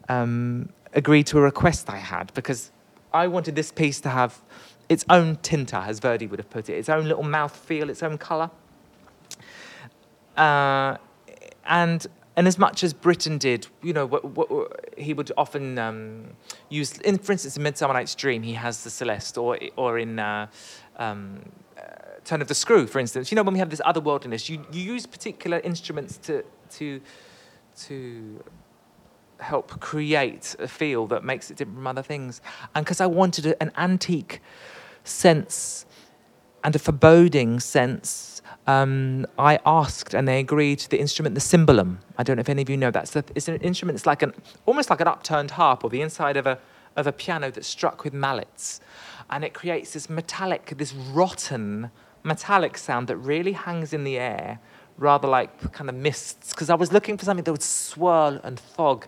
um, 0.10 0.70
agreed 0.94 1.28
to 1.28 1.38
a 1.38 1.42
request 1.42 1.90
I 1.90 1.98
had 1.98 2.34
because 2.34 2.72
I 3.14 3.28
wanted 3.28 3.56
this 3.56 3.72
piece 3.72 4.02
to 4.02 4.10
have 4.10 4.42
its 4.90 5.06
own 5.10 5.38
tinta, 5.38 5.86
as 5.86 6.00
Verdi 6.00 6.28
would 6.28 6.40
have 6.40 6.50
put 6.50 6.70
it, 6.70 6.74
its 6.74 6.90
own 6.90 7.06
little 7.06 7.24
mouth 7.24 7.56
feel, 7.56 7.90
its 7.90 8.04
own 8.04 8.18
colour. 8.18 8.50
uh, 10.36 10.98
and 11.66 12.08
and 12.36 12.48
as 12.48 12.58
much 12.58 12.84
as 12.84 12.94
Britten 12.94 13.38
did, 13.38 13.68
you 13.82 13.92
know, 13.92 14.06
what, 14.06 14.24
what, 14.24 14.94
he 14.98 15.14
would 15.14 15.32
often 15.38 15.78
um, 15.78 16.26
use, 16.70 16.98
in, 17.00 17.18
for 17.18 17.32
instance, 17.32 17.58
in 17.58 17.64
Midsummer 17.64 17.94
Night's 17.94 18.16
Dream, 18.16 18.44
he 18.44 18.54
has 18.54 18.84
the 18.84 18.90
Celeste, 18.90 19.38
or 19.38 19.58
or 19.76 20.00
in 20.00 20.20
uh, 20.20 20.48
um, 20.98 21.42
uh, 21.78 21.82
Turn 22.24 22.42
of 22.42 22.48
the 22.48 22.56
Screw, 22.56 22.88
for 22.88 23.00
instance. 23.00 23.32
You 23.32 23.36
know, 23.36 23.44
when 23.44 23.54
we 23.54 23.60
have 23.60 23.70
this 23.70 23.82
otherworldliness, 23.86 24.48
you, 24.50 24.66
you 24.72 24.82
use 24.82 25.06
particular 25.06 25.60
instruments 25.60 26.18
to 26.20 26.44
to 26.78 27.02
to 27.88 28.44
help 29.40 29.80
create 29.80 30.56
a 30.60 30.68
feel 30.68 31.08
that 31.08 31.24
makes 31.24 31.50
it 31.50 31.58
different 31.58 31.78
from 31.78 31.88
other 31.88 32.04
things. 32.04 32.42
And 32.76 32.86
because 32.86 33.02
I 33.02 33.06
wanted 33.06 33.56
an 33.60 33.72
antique 33.78 34.42
sense 35.04 35.86
and 36.64 36.76
a 36.76 36.80
foreboding 36.80 37.60
sense, 37.60 38.10
um, 38.70 39.26
I 39.38 39.60
asked 39.66 40.14
and 40.14 40.28
they 40.28 40.40
agreed 40.40 40.80
the 40.92 41.00
instrument, 41.00 41.34
the 41.34 41.42
cimbalom. 41.42 41.98
I 42.18 42.24
don't 42.24 42.36
know 42.36 42.42
if 42.42 42.50
any 42.50 42.62
of 42.62 42.70
you 42.70 42.78
know 42.78 42.92
that. 42.92 43.16
It's 43.36 43.48
an 43.48 43.58
instrument, 43.58 43.96
it's 43.96 44.06
like 44.06 44.22
an, 44.22 44.34
almost 44.66 44.90
like 44.90 45.02
an 45.02 45.08
upturned 45.08 45.52
harp 45.52 45.84
or 45.84 45.90
the 45.90 46.02
inside 46.02 46.38
of 46.38 46.46
a, 46.46 46.60
of 46.96 47.08
a 47.08 47.12
piano 47.12 47.50
that's 47.50 47.68
struck 47.68 48.04
with 48.04 48.14
mallets. 48.14 48.80
And 49.32 49.44
it 49.44 49.54
creates 49.54 49.94
this 49.94 50.10
metallic, 50.10 50.74
this 50.78 50.94
rotten 50.94 51.90
metallic 52.24 52.78
sound 52.78 53.08
that 53.08 53.18
really 53.18 53.54
hangs 53.54 53.92
in 53.92 54.04
the 54.04 54.20
air, 54.20 54.60
rather 54.98 55.28
like 55.28 55.72
kind 55.72 55.90
of 55.90 55.96
mists. 55.96 56.52
Because 56.52 56.70
I 56.70 56.76
was 56.76 56.92
looking 56.92 57.18
for 57.18 57.26
something 57.26 57.44
that 57.46 57.52
would 57.52 57.64
swirl 57.64 58.40
and 58.44 58.60
fog 58.60 59.08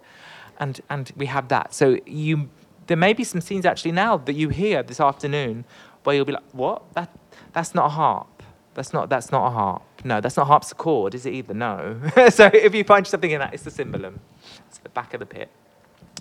and 0.59 0.79
and 0.89 1.11
we 1.17 1.25
have 1.25 1.49
that. 1.49 1.73
So 1.73 1.97
you, 2.05 2.49
there 2.87 2.97
may 2.97 3.13
be 3.13 3.23
some 3.23 3.41
scenes 3.41 3.65
actually 3.65 3.91
now 3.91 4.17
that 4.17 4.33
you 4.33 4.49
hear 4.49 4.81
this 4.83 4.99
afternoon 4.99 5.65
where 6.03 6.15
you'll 6.15 6.25
be 6.25 6.33
like, 6.33 6.51
what? 6.51 6.81
That 6.93 7.09
that's 7.53 7.75
not 7.75 7.85
a 7.87 7.89
harp. 7.89 8.40
That's 8.73 8.93
not 8.93 9.09
that's 9.09 9.31
not 9.31 9.47
a 9.47 9.49
harp. 9.51 9.83
No, 10.03 10.21
that's 10.21 10.37
not 10.37 10.47
harpsichord, 10.47 11.13
is 11.13 11.25
it 11.25 11.33
either? 11.33 11.53
No. 11.53 11.99
so 12.29 12.49
if 12.53 12.73
you 12.73 12.83
find 12.83 13.05
something 13.05 13.31
in 13.31 13.39
that, 13.39 13.53
it's 13.53 13.63
the 13.63 13.71
cimbalom. 13.71 14.19
It's 14.67 14.79
the 14.79 14.89
back 14.89 15.13
of 15.13 15.19
the 15.19 15.25
pit 15.25 15.49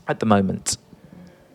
at 0.09 0.21
the 0.21 0.27
moment. 0.27 0.77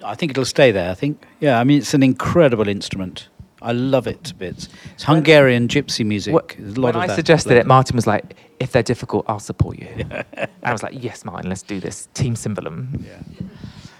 I 0.04 0.16
think 0.16 0.32
it'll 0.32 0.46
stay 0.46 0.72
there. 0.72 0.92
I 0.92 0.94
think, 0.94 1.26
yeah. 1.40 1.60
I 1.60 1.64
mean, 1.64 1.80
it's 1.80 1.94
an 1.94 2.04
incredible 2.04 2.68
instrument. 2.68 3.28
I 3.62 3.72
love 3.72 4.06
it 4.06 4.24
to 4.26 4.36
bits. 4.36 4.70
It's 4.94 5.04
Hungarian 5.04 5.68
gypsy 5.68 6.06
music. 6.06 6.34
when 6.34 6.96
I 6.96 7.08
suggested 7.08 7.54
it, 7.54 7.66
Martyn 7.66 7.96
was 7.96 8.06
like, 8.06 8.36
"If 8.60 8.72
they're 8.72 8.84
difficult, 8.84 9.26
I'll 9.28 9.40
support 9.40 9.80
you." 9.80 9.88
and 10.34 10.50
I 10.62 10.72
was 10.72 10.84
like, 10.84 10.94
"Yes, 11.02 11.26
Martyn, 11.26 11.50
let's 11.50 11.64
do 11.64 11.80
this." 11.80 12.08
Team 12.14 12.36
cimbalom. 12.36 13.04
Yeah. 13.04 13.48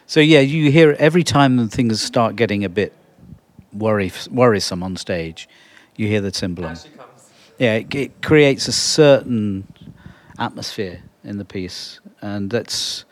So 0.06 0.20
yeah, 0.20 0.42
you 0.42 0.72
hear 0.72 0.96
every 1.00 1.24
time 1.24 1.68
things 1.70 2.00
start 2.00 2.36
getting 2.36 2.64
a 2.64 2.70
bit 2.70 2.94
worry, 3.74 4.12
worrisome 4.30 4.84
on 4.84 4.98
stage, 4.98 5.50
you 5.96 6.08
hear 6.08 6.22
the 6.22 6.32
cimbalom. 6.32 6.88
Yeah, 7.58 7.76
it, 7.76 7.96
it 7.96 8.22
creates 8.22 8.68
a 8.68 8.72
certain 8.72 9.68
atmosphere 10.38 11.02
in 11.24 11.38
the 11.38 11.46
piece, 11.46 12.00
and 12.22 12.50
that's 12.50 13.06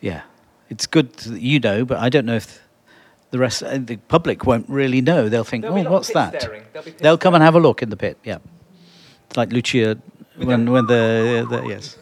yeah, 0.00 0.22
it's 0.68 0.86
good 0.86 1.12
that 1.14 1.40
you 1.40 1.60
know, 1.60 1.84
but 1.84 1.98
I 1.98 2.08
don't 2.08 2.26
know 2.26 2.36
if 2.36 2.60
the 3.30 3.38
rest, 3.38 3.62
uh, 3.62 3.78
the 3.78 3.96
public 3.96 4.44
won't 4.44 4.68
really 4.68 5.00
know. 5.00 5.28
They'll 5.28 5.44
think, 5.44 5.62
There'll 5.62 5.86
oh, 5.86 5.90
what's 5.90 6.12
that? 6.12 6.40
They'll, 6.72 6.82
They'll 6.98 7.18
come 7.18 7.34
and 7.34 7.42
have 7.42 7.54
a 7.54 7.60
look 7.60 7.82
in 7.82 7.88
the 7.90 7.96
pit. 7.96 8.18
Yeah, 8.24 8.38
it's 9.26 9.36
like 9.36 9.52
Lucia 9.52 9.98
when 10.36 10.70
when 10.70 10.86
the, 10.86 11.46
the 11.48 11.64
yes. 11.66 11.98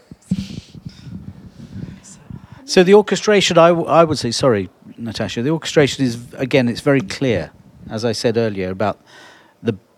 So 2.64 2.84
the 2.84 2.94
orchestration, 2.94 3.58
I, 3.58 3.70
w- 3.70 3.88
I 3.88 4.04
would 4.04 4.16
say, 4.18 4.30
sorry, 4.30 4.70
Natasha, 4.96 5.42
the 5.42 5.50
orchestration 5.50 6.04
is 6.04 6.32
again, 6.34 6.68
it's 6.68 6.80
very 6.80 7.00
clear, 7.00 7.50
as 7.90 8.04
I 8.04 8.12
said 8.12 8.36
earlier 8.36 8.70
about. 8.70 9.00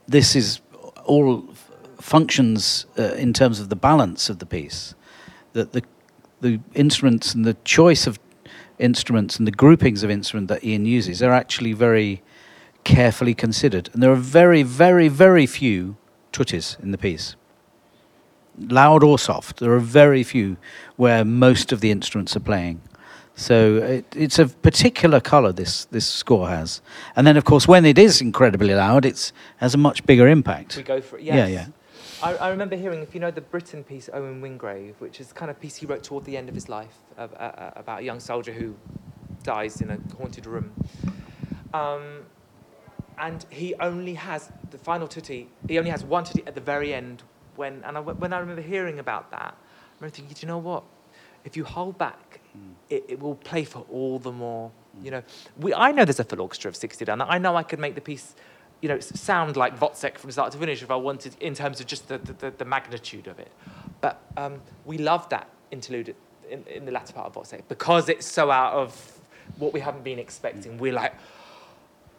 This 0.08 0.36
is 0.36 0.60
all 1.04 1.44
functions 2.00 2.86
uh, 2.98 3.14
in 3.14 3.32
terms 3.32 3.60
of 3.60 3.68
the 3.68 3.76
balance 3.76 4.28
of 4.28 4.38
the 4.38 4.46
piece, 4.46 4.94
that 5.52 5.72
the 5.72 5.82
the 6.42 6.60
instruments 6.74 7.34
and 7.34 7.44
the 7.44 7.56
choice 7.64 8.06
of 8.06 8.18
instruments 8.78 9.38
and 9.38 9.46
the 9.46 9.52
groupings 9.52 10.02
of 10.02 10.10
instrument 10.10 10.48
that 10.48 10.64
Ian 10.64 10.84
uses 10.84 11.22
are 11.22 11.32
actually 11.32 11.72
very 11.72 12.20
carefully 12.84 13.32
considered. 13.32 13.88
And 13.92 14.02
there 14.02 14.10
are 14.10 14.16
very, 14.16 14.64
very, 14.64 15.08
very 15.08 15.46
few 15.46 15.96
tuttis 16.32 16.78
in 16.82 16.90
the 16.90 16.98
piece. 16.98 17.36
Loud 18.58 19.02
or 19.04 19.18
soft, 19.18 19.60
there 19.60 19.72
are 19.72 19.78
very 19.78 20.24
few 20.24 20.56
where 20.96 21.24
most 21.24 21.72
of 21.72 21.80
the 21.80 21.90
instruments 21.90 22.36
are 22.36 22.40
playing. 22.40 22.80
So 23.34 23.76
it, 23.78 24.04
it's 24.14 24.38
a 24.38 24.46
particular 24.46 25.20
colour 25.20 25.52
this 25.52 25.86
this 25.86 26.06
score 26.06 26.48
has, 26.48 26.82
and 27.16 27.26
then 27.26 27.36
of 27.36 27.44
course 27.44 27.66
when 27.66 27.84
it 27.86 27.98
is 27.98 28.20
incredibly 28.20 28.74
loud, 28.74 29.04
it 29.04 29.32
has 29.56 29.74
a 29.74 29.78
much 29.78 30.04
bigger 30.04 30.28
impact. 30.28 30.76
We 30.76 30.82
go 30.82 31.00
for 31.00 31.18
it. 31.18 31.24
Yes. 31.24 31.36
Yeah, 31.36 31.46
yeah. 31.46 31.66
I, 32.22 32.36
I, 32.36 32.48
remember 32.50 32.76
hearing, 32.76 33.02
if 33.02 33.14
you 33.14 33.20
know 33.20 33.32
the 33.32 33.40
Britten 33.40 33.82
piece, 33.82 34.08
Owen 34.12 34.40
Wingrave, 34.40 34.94
which 35.00 35.20
is 35.20 35.32
kind 35.32 35.50
of 35.50 35.58
piece 35.58 35.76
he 35.76 35.86
wrote 35.86 36.04
toward 36.04 36.24
the 36.24 36.36
end 36.36 36.48
of 36.48 36.54
his 36.54 36.68
life 36.68 36.94
uh, 37.18 37.22
uh, 37.22 37.72
about 37.74 38.00
a 38.00 38.04
young 38.04 38.20
soldier 38.20 38.52
who 38.52 38.76
dies 39.42 39.80
in 39.80 39.90
a 39.90 39.98
haunted 40.16 40.46
room. 40.46 40.72
Um, 41.74 42.20
and 43.18 43.44
he 43.50 43.74
only 43.80 44.14
has 44.14 44.52
the 44.70 44.78
final 44.78 45.08
tutti. 45.08 45.48
He 45.68 45.78
only 45.78 45.90
has 45.90 46.04
one 46.04 46.22
tutti 46.24 46.44
at 46.46 46.54
the 46.54 46.60
very 46.60 46.94
end. 46.94 47.24
When 47.56 47.82
and 47.84 47.98
I, 47.98 48.00
when 48.00 48.32
I 48.32 48.38
remember 48.38 48.62
hearing 48.62 48.98
about 49.00 49.30
that, 49.32 49.56
I 49.56 49.94
remember 50.00 50.14
thinking, 50.14 50.36
you 50.40 50.48
know 50.48 50.58
what? 50.58 50.84
If 51.44 51.56
you 51.56 51.64
hold 51.64 51.98
back. 51.98 52.40
It, 52.90 53.04
it 53.08 53.20
will 53.20 53.36
play 53.36 53.64
for 53.64 53.84
all 53.90 54.18
the 54.18 54.32
more. 54.32 54.70
You 55.02 55.10
know, 55.10 55.22
we, 55.58 55.72
I 55.72 55.92
know 55.92 56.04
there's 56.04 56.20
a 56.20 56.24
full 56.24 56.40
orchestra 56.40 56.68
of 56.68 56.76
60 56.76 57.04
down 57.04 57.18
there. 57.18 57.28
I 57.28 57.38
know 57.38 57.56
I 57.56 57.62
could 57.62 57.78
make 57.78 57.94
the 57.94 58.00
piece 58.00 58.34
you 58.82 58.88
know, 58.88 58.98
sound 58.98 59.56
like 59.56 59.78
Wozzeck 59.78 60.18
from 60.18 60.30
start 60.32 60.52
to 60.52 60.58
finish 60.58 60.82
if 60.82 60.90
I 60.90 60.96
wanted, 60.96 61.36
in 61.40 61.54
terms 61.54 61.80
of 61.80 61.86
just 61.86 62.08
the, 62.08 62.18
the, 62.18 62.50
the 62.50 62.64
magnitude 62.64 63.28
of 63.28 63.38
it. 63.38 63.52
But 64.00 64.20
um, 64.36 64.60
we 64.84 64.98
love 64.98 65.28
that 65.28 65.48
interlude 65.70 66.14
in, 66.50 66.64
in, 66.64 66.84
the 66.84 66.90
latter 66.90 67.12
part 67.12 67.28
of 67.28 67.34
Wozzeck 67.34 67.62
because 67.68 68.08
it's 68.08 68.26
so 68.26 68.50
out 68.50 68.74
of 68.74 69.20
what 69.58 69.72
we 69.72 69.78
haven't 69.78 70.02
been 70.02 70.18
expecting. 70.18 70.78
We're 70.78 70.92
like, 70.92 71.14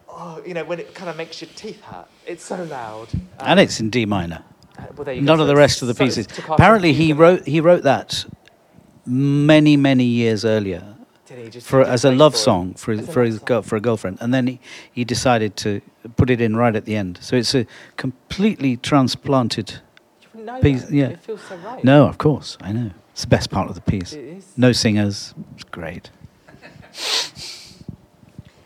oh, 0.07 0.41
you 0.45 0.53
know, 0.53 0.63
when 0.63 0.79
it 0.79 0.95
kind 0.95 1.09
of 1.09 1.17
makes 1.17 1.41
your 1.41 1.49
teeth 1.53 1.81
hurt. 1.81 2.07
It's 2.25 2.45
so 2.45 2.63
loud. 2.63 3.09
Um, 3.13 3.21
and 3.39 3.59
it's 3.59 3.81
in 3.81 3.89
D 3.89 4.05
minor. 4.05 4.43
Uh, 4.79 4.85
well, 4.95 5.15
None 5.21 5.41
of 5.41 5.47
the 5.47 5.55
rest 5.57 5.81
of 5.81 5.89
the 5.89 5.93
pieces. 5.93 6.27
Apparently, 6.49 6.93
he 6.93 7.13
wrote 7.13 7.45
he 7.45 7.59
wrote 7.59 7.83
that 7.83 8.25
many 9.05 9.75
many 9.77 10.05
years 10.05 10.45
earlier 10.45 10.93
for 11.61 11.81
as 11.81 12.05
a 12.05 12.11
love 12.11 12.35
song 12.35 12.73
for 12.75 12.93
his, 12.93 13.09
for 13.09 13.23
his 13.23 13.39
girl, 13.39 13.61
for 13.61 13.75
a 13.75 13.79
girlfriend, 13.79 14.17
and 14.21 14.33
then 14.33 14.47
he, 14.47 14.59
he 14.91 15.03
decided 15.03 15.55
to 15.57 15.81
put 16.15 16.29
it 16.29 16.41
in 16.41 16.55
right 16.55 16.75
at 16.75 16.85
the 16.85 16.95
end. 16.95 17.17
So 17.21 17.35
it's 17.35 17.55
a 17.55 17.65
completely 17.97 18.77
transplanted 18.77 19.81
piece. 20.61 20.89
Yeah, 20.91 21.07
it 21.07 21.19
feels 21.21 21.41
so 21.41 21.55
right. 21.57 21.83
No, 21.83 22.07
of 22.07 22.17
course, 22.17 22.57
I 22.61 22.71
know. 22.71 22.91
It's 23.11 23.21
the 23.21 23.27
best 23.27 23.49
part 23.49 23.69
of 23.69 23.75
the 23.75 23.81
piece. 23.81 24.13
It 24.13 24.23
is. 24.37 24.45
No 24.57 24.71
singers. 24.71 25.33
It's 25.55 25.63
great. 25.65 26.09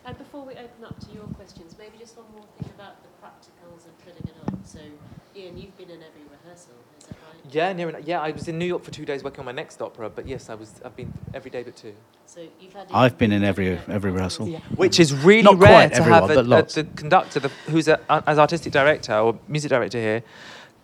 and 0.05 0.17
before 0.17 0.45
we 0.45 0.53
open 0.53 0.85
up 0.85 0.99
to 1.01 1.11
your 1.13 1.25
questions, 1.35 1.75
maybe 1.77 1.97
just 1.99 2.17
one 2.17 2.25
more 2.33 2.45
thing 2.59 2.69
about 2.75 2.95
the 3.03 3.09
practicals 3.21 3.85
of 3.85 3.97
putting 4.05 4.27
it 4.27 4.35
on. 4.47 4.63
So, 4.65 4.79
Ian, 5.35 5.57
you've 5.57 5.77
been 5.77 5.89
in 5.89 6.01
every 6.01 6.23
rehearsal. 6.31 6.73
Yeah, 7.49 7.71
near 7.73 7.89
enough. 7.89 8.01
Yeah, 8.05 8.19
I 8.21 8.31
was 8.31 8.47
in 8.47 8.59
New 8.59 8.65
York 8.65 8.83
for 8.83 8.91
two 8.91 9.05
days 9.05 9.23
working 9.23 9.39
on 9.39 9.45
my 9.45 9.51
next 9.51 9.81
opera, 9.81 10.09
but 10.09 10.27
yes, 10.27 10.49
I 10.49 10.55
was. 10.55 10.81
I've 10.83 10.95
been 10.95 11.13
every 11.33 11.49
day 11.49 11.63
but 11.63 11.75
two. 11.75 11.93
So 12.25 12.41
you've 12.59 12.73
had. 12.73 12.87
I've 12.93 13.17
been 13.17 13.31
in 13.31 13.43
every 13.43 13.79
every 13.87 14.11
rehearsal. 14.11 14.47
Yeah. 14.47 14.59
Which 14.75 14.99
is 14.99 15.13
really 15.13 15.43
Not 15.43 15.57
rare 15.57 15.89
to 15.89 15.95
everyone, 15.95 16.21
have 16.21 16.29
a, 16.31 16.39
a, 16.39 16.63
the 16.63 16.87
conductor, 16.95 17.39
the, 17.39 17.49
who's 17.69 17.87
a, 17.87 17.99
as 18.27 18.37
artistic 18.37 18.73
director 18.73 19.17
or 19.17 19.39
music 19.47 19.69
director 19.69 19.99
here, 19.99 20.23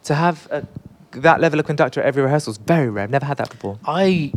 to 0.04 0.16
have 0.16 0.48
a, 0.52 0.66
that 1.12 1.42
level 1.42 1.60
of 1.60 1.66
conductor 1.66 2.00
at 2.02 2.06
every 2.06 2.24
rehearsal 2.24 2.52
is 2.52 2.58
very 2.58 2.90
rare. 2.90 3.04
I've 3.04 3.10
never 3.10 3.26
had 3.26 3.38
that 3.38 3.50
before. 3.50 3.78
I 3.86 4.32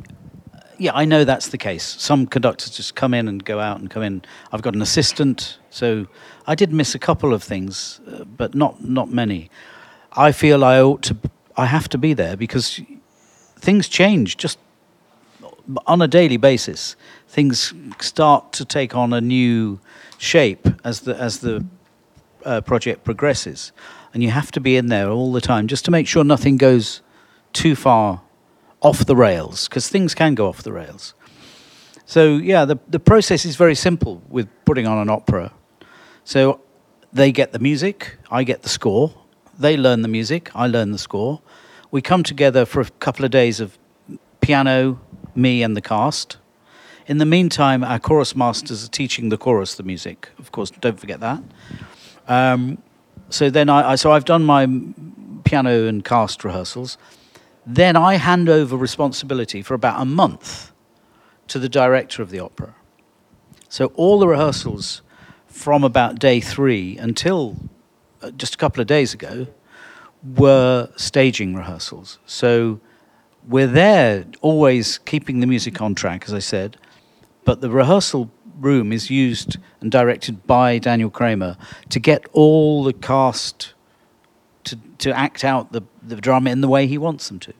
yeah, 0.78 0.92
I 0.94 1.04
know 1.04 1.24
that's 1.24 1.48
the 1.48 1.58
case. 1.58 1.84
Some 1.84 2.26
conductors 2.26 2.70
just 2.70 2.94
come 2.94 3.14
in 3.14 3.28
and 3.28 3.44
go 3.44 3.60
out 3.60 3.80
and 3.80 3.90
come 3.90 4.02
in. 4.02 4.22
I've 4.52 4.62
got 4.62 4.74
an 4.74 4.82
assistant, 4.82 5.58
so 5.70 6.06
I 6.46 6.54
did 6.54 6.72
miss 6.72 6.94
a 6.94 6.98
couple 6.98 7.32
of 7.32 7.42
things, 7.42 8.00
uh, 8.10 8.24
but 8.24 8.54
not 8.54 8.82
not 8.84 9.10
many. 9.10 9.48
I 10.12 10.32
feel 10.32 10.64
I 10.64 10.80
ought 10.80 11.02
to 11.02 11.16
I 11.56 11.66
have 11.66 11.88
to 11.90 11.98
be 11.98 12.12
there 12.12 12.36
because 12.36 12.80
things 13.58 13.88
change 13.88 14.36
just 14.36 14.58
on 15.86 16.02
a 16.02 16.08
daily 16.08 16.36
basis. 16.36 16.96
Things 17.28 17.72
start 18.00 18.52
to 18.52 18.64
take 18.64 18.94
on 18.94 19.12
a 19.12 19.20
new 19.20 19.80
shape 20.18 20.68
as 20.84 21.00
the 21.00 21.16
as 21.16 21.40
the 21.40 21.64
uh, 22.44 22.60
project 22.60 23.04
progresses, 23.04 23.72
and 24.14 24.22
you 24.22 24.30
have 24.30 24.52
to 24.52 24.60
be 24.60 24.76
in 24.76 24.86
there 24.86 25.08
all 25.10 25.32
the 25.32 25.40
time 25.40 25.66
just 25.66 25.84
to 25.86 25.90
make 25.90 26.06
sure 26.06 26.24
nothing 26.24 26.56
goes 26.56 27.02
too 27.52 27.74
far 27.74 28.22
off 28.80 29.04
the 29.06 29.16
rails 29.16 29.68
because 29.68 29.88
things 29.88 30.14
can 30.14 30.34
go 30.34 30.46
off 30.46 30.62
the 30.62 30.72
rails. 30.72 31.14
So 32.04 32.36
yeah, 32.36 32.64
the 32.64 32.78
the 32.88 33.00
process 33.00 33.44
is 33.44 33.56
very 33.56 33.74
simple 33.74 34.22
with 34.28 34.48
putting 34.64 34.86
on 34.86 34.98
an 34.98 35.10
opera. 35.10 35.52
So 36.24 36.60
they 37.12 37.32
get 37.32 37.52
the 37.52 37.58
music, 37.58 38.18
I 38.30 38.44
get 38.44 38.62
the 38.62 38.68
score, 38.68 39.14
they 39.58 39.76
learn 39.76 40.02
the 40.02 40.08
music, 40.08 40.50
I 40.54 40.66
learn 40.66 40.92
the 40.92 40.98
score. 40.98 41.40
We 41.90 42.02
come 42.02 42.22
together 42.22 42.64
for 42.64 42.80
a 42.80 42.90
couple 43.00 43.24
of 43.24 43.30
days 43.30 43.60
of 43.60 43.78
piano, 44.40 45.00
me, 45.34 45.62
and 45.62 45.76
the 45.76 45.80
cast. 45.80 46.36
In 47.06 47.18
the 47.18 47.26
meantime, 47.26 47.84
our 47.84 47.98
chorus 47.98 48.34
masters 48.34 48.84
are 48.84 48.90
teaching 48.90 49.28
the 49.28 49.38
chorus 49.38 49.76
the 49.76 49.82
music. 49.82 50.30
Of 50.38 50.52
course, 50.52 50.70
don't 50.70 50.98
forget 50.98 51.20
that. 51.20 51.42
Um, 52.26 52.78
so 53.30 53.50
then 53.50 53.68
I, 53.68 53.92
I, 53.92 53.94
so 53.94 54.12
I've 54.12 54.24
done 54.24 54.44
my 54.44 54.66
piano 55.44 55.86
and 55.86 56.04
cast 56.04 56.44
rehearsals. 56.44 56.98
Then 57.64 57.96
I 57.96 58.14
hand 58.14 58.48
over 58.48 58.76
responsibility 58.76 59.62
for 59.62 59.74
about 59.74 60.00
a 60.00 60.04
month 60.04 60.72
to 61.48 61.58
the 61.58 61.68
director 61.68 62.22
of 62.22 62.30
the 62.30 62.40
opera. 62.40 62.74
So 63.68 63.86
all 63.94 64.18
the 64.18 64.28
rehearsals 64.28 65.02
from 65.46 65.84
about 65.84 66.18
day 66.18 66.40
three 66.40 66.98
until 66.98 67.56
just 68.32 68.54
a 68.54 68.58
couple 68.58 68.80
of 68.80 68.86
days 68.86 69.14
ago 69.14 69.46
were 70.36 70.88
staging 70.96 71.54
rehearsals. 71.54 72.18
So 72.26 72.80
we're 73.46 73.66
there 73.66 74.24
always 74.40 74.98
keeping 74.98 75.40
the 75.40 75.46
music 75.46 75.80
on 75.80 75.94
track, 75.94 76.24
as 76.26 76.34
I 76.34 76.40
said, 76.40 76.76
but 77.44 77.60
the 77.60 77.70
rehearsal 77.70 78.30
room 78.58 78.92
is 78.92 79.10
used 79.10 79.58
and 79.80 79.90
directed 79.92 80.46
by 80.46 80.78
Daniel 80.78 81.10
Kramer 81.10 81.56
to 81.90 82.00
get 82.00 82.26
all 82.32 82.82
the 82.84 82.92
cast 82.92 83.74
to, 84.64 84.78
to 84.98 85.16
act 85.16 85.44
out 85.44 85.72
the, 85.72 85.82
the 86.02 86.16
drama 86.16 86.50
in 86.50 86.60
the 86.60 86.68
way 86.68 86.86
he 86.86 86.98
wants 86.98 87.28
them 87.28 87.38
to. 87.40 87.52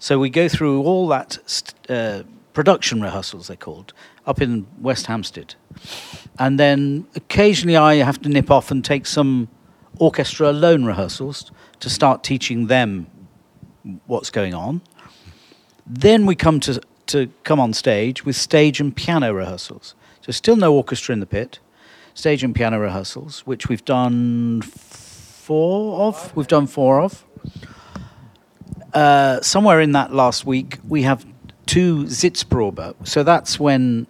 So 0.00 0.18
we 0.18 0.30
go 0.30 0.48
through 0.48 0.82
all 0.82 1.06
that 1.08 1.38
st- 1.46 1.90
uh, 1.90 2.22
production 2.52 3.00
rehearsals, 3.00 3.48
they're 3.48 3.56
called, 3.56 3.92
up 4.26 4.40
in 4.40 4.66
West 4.80 5.06
Hampstead. 5.06 5.54
And 6.38 6.58
then 6.58 7.06
occasionally 7.14 7.76
I 7.76 7.96
have 7.96 8.20
to 8.22 8.28
nip 8.28 8.50
off 8.50 8.70
and 8.70 8.84
take 8.84 9.06
some 9.06 9.48
orchestra 9.98 10.50
alone 10.50 10.84
rehearsals 10.84 11.50
to 11.80 11.90
start 11.90 12.22
teaching 12.22 12.66
them 12.66 13.06
what's 14.06 14.30
going 14.30 14.54
on. 14.54 14.80
Then 15.86 16.26
we 16.26 16.34
come 16.34 16.60
to, 16.60 16.80
to 17.06 17.30
come 17.44 17.60
on 17.60 17.72
stage 17.72 18.24
with 18.24 18.36
stage 18.36 18.80
and 18.80 18.94
piano 18.94 19.32
rehearsals. 19.32 19.94
So 20.20 20.32
still 20.32 20.56
no 20.56 20.74
orchestra 20.74 21.12
in 21.12 21.20
the 21.20 21.26
pit, 21.26 21.58
stage 22.14 22.44
and 22.44 22.54
piano 22.54 22.78
rehearsals, 22.78 23.40
which 23.40 23.68
we've 23.68 23.84
done 23.84 24.62
four 24.62 26.08
of. 26.08 26.34
We've 26.36 26.46
done 26.46 26.66
four 26.66 27.00
of. 27.00 27.24
Uh, 28.92 29.40
somewhere 29.40 29.80
in 29.80 29.92
that 29.92 30.12
last 30.12 30.44
week, 30.44 30.78
we 30.86 31.02
have 31.02 31.26
two 31.66 32.04
Sitzprobe. 32.04 32.94
So 33.06 33.22
that's 33.22 33.58
when 33.58 34.06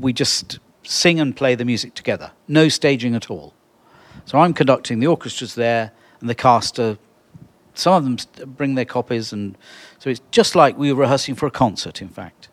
we 0.00 0.12
just 0.12 0.58
sing 0.84 1.20
and 1.20 1.34
play 1.34 1.54
the 1.54 1.64
music 1.64 1.94
together. 1.94 2.32
No 2.48 2.68
staging 2.68 3.14
at 3.14 3.30
all. 3.30 3.54
So 4.24 4.38
I'm 4.38 4.54
conducting, 4.54 5.00
the 5.00 5.06
orchestra's 5.06 5.54
there, 5.54 5.92
and 6.20 6.28
the 6.28 6.34
cast 6.34 6.78
are, 6.78 6.96
some 7.74 7.94
of 7.94 8.04
them 8.04 8.46
bring 8.56 8.74
their 8.74 8.84
copies, 8.84 9.32
and 9.32 9.56
so 9.98 10.10
it's 10.10 10.20
just 10.30 10.54
like 10.54 10.78
we 10.78 10.92
were 10.92 11.00
rehearsing 11.00 11.34
for 11.34 11.46
a 11.46 11.50
concert, 11.50 12.00
in 12.00 12.08
fact. 12.08 12.48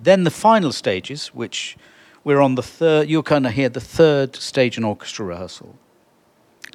Then 0.00 0.24
the 0.24 0.30
final 0.30 0.72
stages, 0.72 1.28
which 1.28 1.76
we're 2.24 2.40
on 2.40 2.54
the 2.54 2.62
third, 2.62 3.08
you're 3.08 3.22
kind 3.22 3.46
of 3.46 3.52
hear 3.52 3.68
the 3.68 3.80
third 3.80 4.36
stage 4.36 4.76
and 4.76 4.84
orchestra 4.84 5.24
rehearsal 5.24 5.78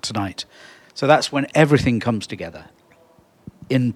tonight. 0.02 0.46
So 0.94 1.06
that's 1.06 1.32
when 1.32 1.48
everything 1.54 2.00
comes 2.00 2.26
together, 2.28 2.66
in 3.70 3.94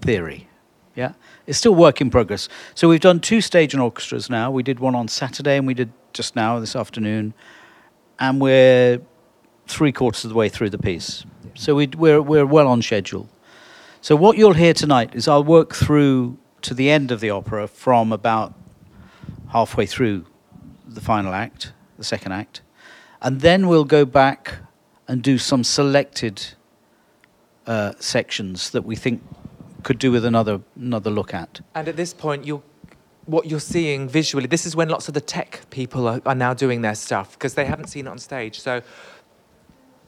theory. 0.00 0.48
Yeah, 0.94 1.14
it's 1.46 1.58
still 1.58 1.74
work 1.74 2.00
in 2.00 2.10
progress. 2.10 2.48
So 2.74 2.88
we've 2.88 3.00
done 3.00 3.18
two 3.18 3.40
stage 3.40 3.74
and 3.74 3.82
orchestras 3.82 4.30
now. 4.30 4.50
We 4.50 4.62
did 4.62 4.78
one 4.78 4.94
on 4.94 5.08
Saturday, 5.08 5.56
and 5.56 5.66
we 5.66 5.74
did 5.74 5.92
just 6.12 6.36
now 6.36 6.60
this 6.60 6.76
afternoon, 6.76 7.34
and 8.20 8.40
we're 8.40 9.00
three 9.66 9.92
quarters 9.92 10.24
of 10.24 10.30
the 10.30 10.36
way 10.36 10.48
through 10.48 10.70
the 10.70 10.78
piece. 10.78 11.24
So 11.54 11.74
we, 11.74 11.86
we're 11.86 12.20
we're 12.20 12.46
well 12.46 12.66
on 12.66 12.82
schedule. 12.82 13.28
So 14.00 14.16
what 14.16 14.36
you'll 14.36 14.54
hear 14.54 14.74
tonight 14.74 15.14
is 15.14 15.28
I'll 15.28 15.44
work 15.44 15.74
through 15.74 16.36
to 16.62 16.74
the 16.74 16.90
end 16.90 17.10
of 17.10 17.20
the 17.20 17.30
opera 17.30 17.66
from 17.68 18.12
about 18.12 18.54
halfway 19.48 19.86
through 19.86 20.26
the 20.86 21.00
final 21.00 21.32
act, 21.32 21.72
the 21.96 22.04
second 22.04 22.32
act, 22.32 22.60
and 23.22 23.40
then 23.40 23.68
we'll 23.68 23.84
go 23.84 24.04
back 24.04 24.56
and 25.08 25.22
do 25.22 25.38
some 25.38 25.64
selected 25.64 26.46
uh, 27.66 27.92
sections 27.98 28.70
that 28.70 28.82
we 28.82 28.96
think 28.96 29.22
could 29.82 29.98
do 29.98 30.10
with 30.10 30.24
another 30.24 30.60
another 30.76 31.10
look 31.10 31.32
at. 31.32 31.60
And 31.74 31.88
at 31.88 31.96
this 31.96 32.12
point, 32.12 32.44
you 32.44 32.62
what 33.26 33.46
you're 33.46 33.60
seeing 33.60 34.08
visually, 34.08 34.46
this 34.46 34.66
is 34.66 34.76
when 34.76 34.88
lots 34.88 35.08
of 35.08 35.14
the 35.14 35.20
tech 35.20 35.62
people 35.70 36.06
are, 36.06 36.20
are 36.26 36.34
now 36.34 36.52
doing 36.52 36.82
their 36.82 36.94
stuff 36.94 37.32
because 37.32 37.54
they 37.54 37.64
haven't 37.64 37.86
seen 37.86 38.06
it 38.06 38.10
on 38.10 38.18
stage. 38.18 38.60
So 38.60 38.82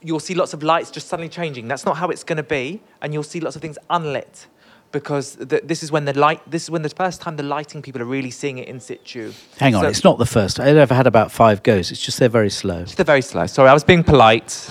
you'll 0.01 0.19
see 0.19 0.33
lots 0.35 0.53
of 0.53 0.63
lights 0.63 0.91
just 0.91 1.07
suddenly 1.07 1.29
changing. 1.29 1.67
That's 1.67 1.85
not 1.85 1.97
how 1.97 2.09
it's 2.09 2.23
going 2.23 2.37
to 2.37 2.43
be, 2.43 2.81
and 3.01 3.13
you'll 3.13 3.23
see 3.23 3.39
lots 3.39 3.55
of 3.55 3.61
things 3.61 3.77
unlit 3.89 4.47
because 4.91 5.35
the, 5.35 5.61
this 5.63 5.83
is 5.83 5.91
when 5.91 6.05
the 6.05 6.17
light. 6.17 6.41
This 6.49 6.63
is 6.63 6.69
when 6.71 6.81
the 6.81 6.89
first 6.89 7.21
time 7.21 7.35
the 7.35 7.43
lighting 7.43 7.81
people 7.81 8.01
are 8.01 8.05
really 8.05 8.31
seeing 8.31 8.57
it 8.57 8.67
in 8.67 8.79
situ. 8.79 9.33
Hang 9.57 9.75
on, 9.75 9.83
So- 9.83 9.89
it's 9.89 10.03
not 10.03 10.17
the 10.17 10.25
first. 10.25 10.59
I've 10.59 10.77
ever 10.77 10.93
had 10.93 11.07
about 11.07 11.31
five 11.31 11.63
goes. 11.63 11.91
It's 11.91 12.01
just 12.01 12.19
they're 12.19 12.29
very 12.29 12.49
slow. 12.49 12.83
They're 12.85 13.03
very 13.05 13.21
slow. 13.21 13.45
Sorry, 13.47 13.69
I 13.69 13.73
was 13.73 13.83
being 13.83 14.03
polite. 14.03 14.69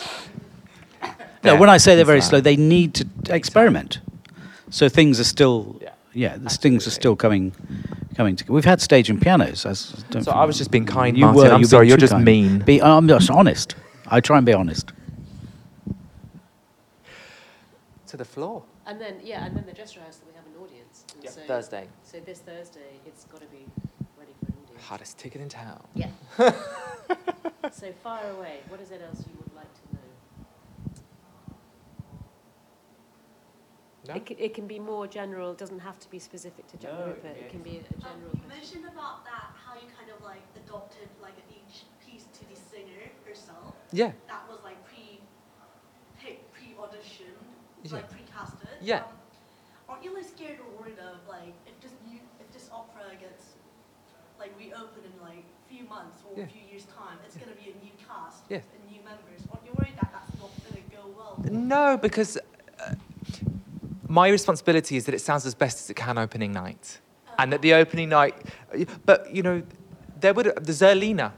No, 1.44 1.56
when 1.56 1.68
I 1.68 1.76
say 1.76 1.94
they're 1.94 2.04
very 2.04 2.22
slow, 2.22 2.40
they 2.40 2.56
need 2.56 2.94
to 2.94 3.06
experiment. 3.34 4.00
So 4.70 4.88
things 4.88 5.20
are 5.20 5.24
still, 5.24 5.78
Yeah, 5.80 5.90
yeah, 6.12 6.36
the 6.38 6.50
things 6.50 6.88
are 6.88 6.90
still 6.90 7.14
coming, 7.14 7.52
coming 8.16 8.34
together. 8.34 8.52
We've 8.52 8.64
had 8.64 8.80
stage 8.80 9.08
and 9.10 9.22
pianos. 9.22 9.64
As, 9.64 9.92
don't 10.10 10.24
So. 10.24 10.32
I 10.32 10.44
was 10.44 10.58
just 10.58 10.72
being 10.72 10.86
kind, 10.86 11.16
You 11.16 11.26
Martyn. 11.26 11.42
were. 11.44 11.50
I'm 11.52 11.60
you're 11.60 11.68
sorry, 11.68 11.86
you're 11.88 11.98
just 11.98 12.14
kind. 12.14 12.24
mean. 12.24 12.58
Be, 12.60 12.82
I'm 12.82 13.06
just 13.06 13.30
honest. 13.30 13.76
I 14.08 14.18
try 14.20 14.38
and 14.38 14.46
be 14.46 14.54
honest. 14.54 14.92
To 18.16 18.24
the 18.24 18.24
floor. 18.24 18.62
And 18.86 18.98
then, 18.98 19.16
yeah, 19.22 19.44
and 19.44 19.54
then 19.54 19.66
the 19.66 19.74
dress 19.74 19.94
rehearsal, 19.94 20.22
that 20.24 20.32
we 20.32 20.36
have 20.36 20.46
an 20.46 20.56
audience. 20.64 21.04
And 21.14 21.22
Yeah, 21.24 21.30
so, 21.30 21.40
Thursday. 21.42 21.86
So 22.02 22.18
this 22.20 22.38
Thursday, 22.38 22.98
it's 23.04 23.24
got 23.24 23.42
to 23.42 23.46
be 23.48 23.66
ready 24.18 24.32
for 24.40 24.46
an 24.46 24.54
audience. 24.64 24.84
Hardest 24.84 25.18
ticket 25.18 25.42
in 25.42 25.50
town. 25.50 25.84
Yeah. 25.94 26.08
so 26.38 27.92
fire 28.02 28.30
away. 28.30 28.60
What 28.68 28.80
is 28.80 28.90
it 28.90 29.02
else 29.06 29.22
you 29.28 29.36
would 29.36 29.54
like 29.54 29.68
to 29.74 29.80
know? 29.92 30.00
No? 34.08 34.14
It, 34.14 34.28
c- 34.28 34.36
it 34.38 34.54
can 34.54 34.66
be 34.66 34.78
more 34.78 35.06
general. 35.06 35.50
It 35.52 35.58
doesn't 35.58 35.80
have 35.80 35.98
to 36.00 36.08
be 36.10 36.18
specific 36.18 36.66
to 36.68 36.78
Jack 36.78 36.92
No, 36.94 37.12
the 37.20 37.28
it 37.28 37.50
can 37.50 37.60
be 37.60 37.70
It 37.72 37.84
can 37.84 37.90
be 37.98 38.00
a, 38.00 38.08
a 38.08 38.08
Um, 38.08 38.16
general 38.16 38.30
you 38.32 38.40
question. 38.40 38.48
mentioned 38.48 38.84
about 38.94 39.26
that, 39.26 39.50
how 39.62 39.74
you 39.74 39.88
kind 39.98 40.10
of 40.10 40.24
like 40.24 40.40
adopted 40.64 41.08
like 41.20 41.36
each 41.50 41.84
piece 42.00 42.24
to 42.32 42.48
the 42.48 42.56
singer 42.56 43.10
herself. 43.26 43.74
Yeah. 43.92 44.12
That 44.26 44.48
was 44.48 44.60
like 44.64 44.82
pre, 44.88 45.20
pick, 46.18 46.50
pre-audition, 46.54 47.36
Yeah. 47.92 47.98
like 47.98 48.10
pre-casted. 48.10 48.68
Yeah. 48.80 48.96
Um, 48.96 49.04
aren't 49.88 50.04
you 50.04 50.14
like 50.14 50.24
scared 50.24 50.58
or 50.60 50.68
worried 50.82 50.98
of 50.98 51.18
like 51.28 51.54
if 51.66 51.78
this 51.80 51.92
new, 52.08 52.18
if 52.40 52.52
this 52.52 52.68
opera 52.72 53.04
gets 53.20 53.54
like 54.38 54.52
reopened 54.58 55.04
in 55.06 55.14
like 55.22 55.44
a 55.44 55.68
few 55.72 55.84
months 55.88 56.18
or 56.28 56.38
Yeah. 56.38 56.44
a 56.44 56.48
few 56.48 56.62
years 56.70 56.84
time, 56.86 57.18
it's 57.26 57.36
gonna 57.36 57.52
be 57.56 57.70
a 57.70 57.84
new 57.84 57.92
cast 58.06 58.44
Yeah. 58.48 58.58
and 58.74 58.90
new 58.90 59.00
members. 59.04 59.40
Aren't 59.50 59.64
you 59.66 59.72
worried 59.78 59.96
that 60.00 60.10
that's 60.12 60.32
not 60.40 60.50
gonna 60.64 60.84
go 60.90 61.02
well? 61.16 61.34
No, 61.50 61.96
because 61.96 62.36
uh, 62.80 62.94
my 64.08 64.28
responsibility 64.28 64.96
is 64.96 65.04
that 65.06 65.14
it 65.14 65.20
sounds 65.20 65.46
as 65.46 65.54
best 65.54 65.78
as 65.80 65.90
it 65.90 65.94
can 65.94 66.18
opening 66.18 66.52
night. 66.52 67.00
And 67.38 67.52
that 67.52 67.60
the 67.60 67.74
opening 67.74 68.08
night, 68.08 68.34
but 69.04 69.34
you 69.34 69.42
know, 69.42 69.62
there 70.20 70.32
would 70.32 70.46
the 70.46 70.72
Zerlina, 70.72 71.32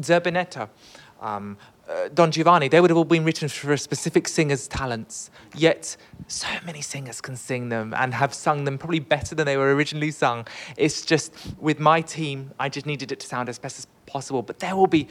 Zerbinetta, 0.00 0.68
um, 1.20 1.56
uh, 1.88 2.08
Don 2.12 2.30
Giovanni, 2.30 2.68
they 2.68 2.80
would 2.80 2.90
have 2.90 2.96
all 2.96 3.04
been 3.04 3.24
written 3.24 3.48
for 3.48 3.72
a 3.72 3.78
specific 3.78 4.26
singer's 4.28 4.66
talents. 4.66 5.30
Yet, 5.54 5.96
so 6.26 6.48
many 6.64 6.82
singers 6.82 7.20
can 7.20 7.36
sing 7.36 7.68
them 7.68 7.94
and 7.96 8.14
have 8.14 8.34
sung 8.34 8.64
them 8.64 8.78
probably 8.78 8.98
better 9.00 9.34
than 9.34 9.46
they 9.46 9.56
were 9.56 9.74
originally 9.74 10.10
sung. 10.10 10.46
It's 10.76 11.04
just 11.04 11.32
with 11.58 11.78
my 11.78 12.00
team, 12.00 12.52
I 12.58 12.68
just 12.68 12.86
needed 12.86 13.12
it 13.12 13.20
to 13.20 13.26
sound 13.26 13.48
as 13.48 13.58
best 13.58 13.78
as 13.78 13.86
possible. 14.06 14.42
But 14.42 14.58
there 14.58 14.74
will 14.74 14.88
be 14.88 15.08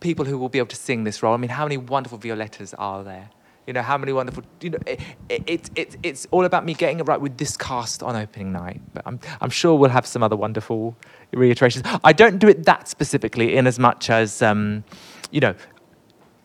people 0.00 0.24
who 0.24 0.38
will 0.38 0.48
be 0.48 0.58
able 0.58 0.68
to 0.68 0.76
sing 0.76 1.04
this 1.04 1.22
role. 1.22 1.34
I 1.34 1.36
mean, 1.36 1.50
how 1.50 1.64
many 1.64 1.76
wonderful 1.76 2.18
Violettas 2.18 2.74
are 2.78 3.04
there? 3.04 3.30
You 3.66 3.74
know, 3.74 3.82
how 3.82 3.98
many 3.98 4.12
wonderful, 4.12 4.42
you 4.60 4.70
know, 4.70 4.78
it, 4.86 5.00
it, 5.28 5.42
it, 5.46 5.70
it, 5.76 5.96
it's 6.02 6.26
all 6.32 6.44
about 6.44 6.64
me 6.64 6.74
getting 6.74 6.98
it 6.98 7.06
right 7.06 7.20
with 7.20 7.36
this 7.36 7.56
cast 7.56 8.02
on 8.02 8.16
opening 8.16 8.50
night. 8.50 8.80
But 8.94 9.04
I'm, 9.06 9.20
I'm 9.40 9.50
sure 9.50 9.76
we'll 9.76 9.90
have 9.90 10.06
some 10.06 10.24
other 10.24 10.34
wonderful 10.34 10.96
reiterations. 11.32 11.84
I 12.02 12.12
don't 12.12 12.38
do 12.38 12.48
it 12.48 12.64
that 12.64 12.88
specifically 12.88 13.54
in 13.56 13.68
as 13.68 13.78
much 13.78 14.10
as, 14.10 14.42
um, 14.42 14.82
you 15.30 15.38
know, 15.38 15.54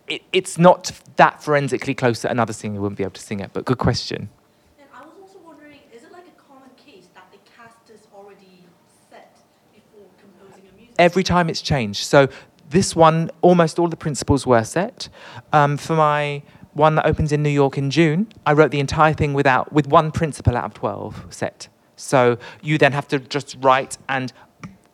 it, 0.07 0.21
it's 0.31 0.57
not 0.57 0.91
that 1.15 1.43
forensically 1.43 1.93
close 1.93 2.21
that 2.21 2.31
another 2.31 2.53
singer 2.53 2.79
wouldn't 2.79 2.97
be 2.97 3.03
able 3.03 3.13
to 3.13 3.21
sing 3.21 3.39
it. 3.39 3.51
But 3.53 3.65
good 3.65 3.77
question. 3.77 4.29
And 4.77 4.87
I 4.93 5.01
was 5.05 5.13
also 5.21 5.39
wondering, 5.43 5.79
is 5.93 6.03
it 6.03 6.11
like 6.11 6.27
a 6.27 6.41
common 6.41 6.69
case 6.77 7.07
that 7.13 7.31
the 7.31 7.39
cast 7.55 7.89
is 7.89 8.07
already 8.13 8.65
set 9.09 9.37
before 9.73 10.05
composing 10.19 10.69
a 10.69 10.75
music? 10.77 10.95
every 10.99 11.23
time 11.23 11.49
it's 11.49 11.61
changed. 11.61 12.03
So 12.05 12.27
this 12.69 12.95
one, 12.95 13.31
almost 13.41 13.79
all 13.79 13.87
the 13.87 13.97
principals 13.97 14.45
were 14.45 14.63
set. 14.63 15.09
Um, 15.53 15.77
for 15.77 15.95
my 15.95 16.43
one 16.73 16.95
that 16.95 17.05
opens 17.05 17.31
in 17.31 17.41
New 17.41 17.49
York 17.49 17.77
in 17.77 17.89
June, 17.89 18.27
I 18.45 18.53
wrote 18.53 18.71
the 18.71 18.79
entire 18.79 19.13
thing 19.13 19.33
without 19.33 19.71
with 19.71 19.87
one 19.87 20.11
principal 20.11 20.57
out 20.57 20.65
of 20.65 20.73
twelve 20.73 21.25
set. 21.29 21.69
So 21.95 22.37
you 22.61 22.77
then 22.77 22.91
have 22.91 23.07
to 23.09 23.19
just 23.19 23.57
write 23.61 23.97
and. 24.07 24.31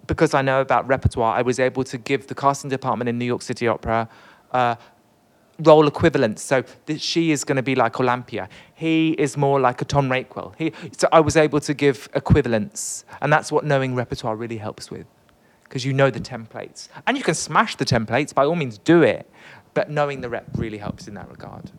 Because 0.08 0.34
I 0.34 0.42
know 0.42 0.60
about 0.60 0.86
repertoire, 0.88 1.36
I 1.36 1.42
was 1.42 1.58
able 1.58 1.86
to 1.86 1.98
give 1.98 2.28
the 2.28 2.36
casting 2.36 2.70
department 2.70 3.08
in 3.08 3.18
New 3.18 3.24
York 3.24 3.42
City 3.42 3.66
Opera 3.66 4.10
uh, 4.52 4.76
role 5.64 5.88
equivalents. 5.88 6.42
So 6.42 6.64
th- 6.86 7.02
she 7.02 7.32
is 7.32 7.44
going 7.44 7.56
to 7.56 7.64
be 7.64 7.76
like 7.76 8.00
Olympia. 8.00 8.50
He 8.74 9.12
is 9.12 9.38
more 9.38 9.60
like 9.60 9.82
a 9.82 9.86
Tom 9.86 10.10
Rakewell. 10.10 10.54
He, 10.58 10.74
so 10.98 11.08
I 11.12 11.20
was 11.20 11.38
able 11.38 11.60
to 11.62 11.74
give 11.74 12.10
equivalents, 12.14 13.06
and 13.22 13.32
that's 13.32 13.52
what 13.52 13.64
knowing 13.66 13.96
repertoire 13.96 14.36
really 14.36 14.58
helps 14.58 14.90
with, 14.90 15.06
because 15.64 15.86
you 15.86 15.94
know 15.94 16.10
the 16.10 16.20
templates, 16.20 16.90
and 17.06 17.18
you 17.18 17.24
can 17.24 17.36
smash 17.36 17.76
the 17.76 17.86
templates. 17.86 18.34
By 18.34 18.46
all 18.46 18.56
means, 18.56 18.78
do 18.78 19.04
it, 19.04 19.30
but 19.74 19.90
knowing 19.90 20.22
the 20.22 20.30
rep 20.30 20.46
really 20.56 20.78
helps 20.78 21.08
in 21.08 21.14
that 21.14 21.30
regard. 21.30 21.72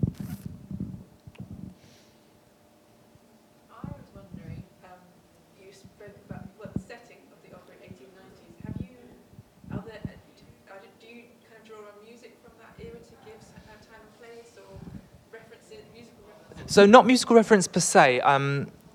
So 16.66 16.86
not 16.86 17.06
musical 17.06 17.36
reference 17.36 17.66
per 17.66 17.80
se, 17.80 18.20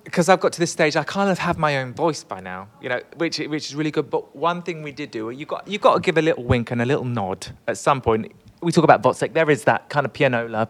because 0.04 0.30
I've 0.30 0.40
got 0.40 0.54
to 0.54 0.60
this 0.60 0.72
stage, 0.72 0.96
I 0.96 1.04
kind 1.04 1.30
of 1.30 1.38
have 1.40 1.58
my 1.58 1.78
own 1.78 1.94
voice 1.94 2.24
by 2.24 2.40
now, 2.40 2.70
you 2.82 2.90
know, 2.90 3.02
which 3.18 3.40
which 3.40 3.68
is 3.70 3.76
really 3.76 3.92
good. 3.92 4.10
But 4.10 4.36
one 4.36 4.62
thing 4.62 4.82
we 4.82 4.92
did 4.92 5.12
do, 5.12 5.30
you 5.30 5.46
got 5.46 5.68
you 5.68 5.78
got 5.78 5.96
to 5.96 6.00
give 6.00 6.18
a 6.18 6.22
little 6.22 6.44
wink 6.44 6.72
and 6.72 6.82
a 6.82 6.86
little 6.86 7.06
nod 7.06 7.48
at 7.68 7.78
some 7.78 8.02
point. 8.02 8.32
We 8.62 8.72
talk 8.72 8.84
about 8.84 9.04
Wozzeck. 9.04 9.34
There 9.34 9.52
is 9.52 9.66
that 9.66 9.90
kind 9.90 10.06
of 10.06 10.14
pianola 10.14 10.70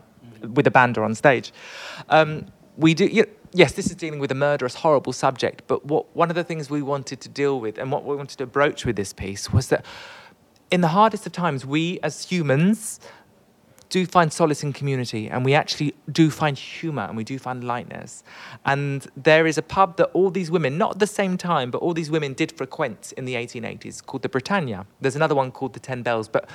with 0.53 0.67
a 0.67 0.71
banda 0.71 1.01
on 1.01 1.15
stage. 1.15 1.53
Um, 2.09 2.47
we 2.77 2.93
do. 2.93 3.05
You, 3.05 3.25
yes, 3.53 3.73
this 3.73 3.87
is 3.87 3.95
dealing 3.95 4.19
with 4.19 4.31
a 4.31 4.35
murderous, 4.35 4.75
horrible 4.75 5.13
subject. 5.13 5.63
But 5.67 5.85
what 5.85 6.15
one 6.15 6.29
of 6.29 6.35
the 6.35 6.43
things 6.43 6.69
we 6.69 6.81
wanted 6.81 7.21
to 7.21 7.29
deal 7.29 7.59
with, 7.59 7.77
and 7.77 7.91
what 7.91 8.05
we 8.05 8.15
wanted 8.15 8.37
to 8.39 8.45
broach 8.47 8.85
with 8.85 8.95
this 8.95 9.13
piece, 9.13 9.53
was 9.53 9.67
that 9.67 9.85
in 10.71 10.81
the 10.81 10.89
hardest 10.89 11.25
of 11.25 11.31
times, 11.31 11.65
we 11.65 11.99
as 12.01 12.25
humans 12.25 12.99
do 13.89 14.05
find 14.05 14.31
solace 14.31 14.63
in 14.63 14.73
community 14.73 15.29
and 15.29 15.45
we 15.45 15.53
actually 15.53 15.95
do 16.11 16.29
find 16.29 16.57
humor 16.57 17.03
and 17.03 17.15
we 17.15 17.23
do 17.23 17.39
find 17.39 17.63
lightness. 17.63 18.23
And 18.65 19.07
there 19.15 19.47
is 19.47 19.57
a 19.57 19.61
pub 19.61 19.97
that 19.97 20.07
all 20.13 20.29
these 20.29 20.51
women, 20.51 20.77
not 20.77 20.93
at 20.93 20.99
the 20.99 21.07
same 21.07 21.37
time, 21.37 21.71
but 21.71 21.79
all 21.79 21.93
these 21.93 22.11
women 22.11 22.33
did 22.33 22.51
frequent 22.51 23.13
in 23.17 23.25
the 23.25 23.35
1880s 23.35 24.05
called 24.05 24.23
the 24.23 24.29
Britannia. 24.29 24.85
There's 24.99 25.15
another 25.15 25.35
one 25.35 25.51
called 25.51 25.73
the 25.73 25.79
Ten 25.79 26.03
Bells, 26.03 26.27
but 26.27 26.49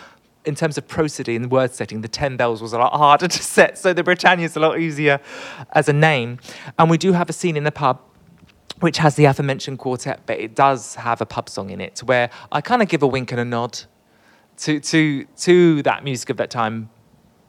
in 0.44 0.54
terms 0.54 0.76
of 0.76 0.88
prosody 0.88 1.36
and 1.36 1.50
word 1.50 1.72
setting, 1.72 2.00
the 2.00 2.08
Ten 2.08 2.36
Bells 2.36 2.60
was 2.60 2.72
a 2.72 2.78
lot 2.78 2.92
harder 2.92 3.28
to 3.36 3.42
set, 3.42 3.78
so 3.78 3.92
the 3.92 4.02
Britannia 4.02 4.46
is 4.46 4.56
a 4.56 4.60
lot 4.60 4.78
easier 4.78 5.20
as 5.72 5.88
a 5.88 5.92
name. 5.92 6.38
And 6.78 6.90
we 6.90 6.98
do 6.98 7.12
have 7.12 7.30
a 7.30 7.32
scene 7.32 7.56
in 7.56 7.64
the 7.64 7.72
pub 7.72 8.00
which 8.80 8.98
has 8.98 9.14
the 9.14 9.24
aforementioned 9.26 9.78
quartet, 9.78 10.20
but 10.26 10.40
it 10.40 10.56
does 10.56 10.96
have 10.96 11.20
a 11.20 11.26
pub 11.26 11.48
song 11.48 11.70
in 11.70 11.80
it 11.80 12.00
where 12.00 12.28
I 12.50 12.60
kind 12.60 12.82
of 12.82 12.88
give 12.88 13.02
a 13.02 13.06
wink 13.06 13.30
and 13.30 13.40
a 13.40 13.44
nod 13.44 13.78
to, 14.56 14.80
to, 14.80 15.24
to 15.24 15.82
that 15.84 16.02
music 16.02 16.30
of 16.30 16.36
that 16.38 16.50
time 16.50 16.90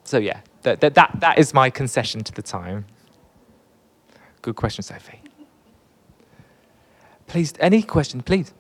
so 0.04 0.18
yeah, 0.18 0.42
that, 0.64 0.82
that, 0.82 0.94
that, 0.96 1.18
that 1.20 1.40
is 1.40 1.54
my 1.54 1.70
concession 1.70 2.24
to 2.24 2.32
the 2.32 2.42
time. 2.42 2.86
Good 4.42 4.56
question, 4.56 4.84
Sophie. 4.84 5.22
Please, 7.28 7.54
any 7.60 7.82
question, 7.82 8.22
please. 8.22 8.54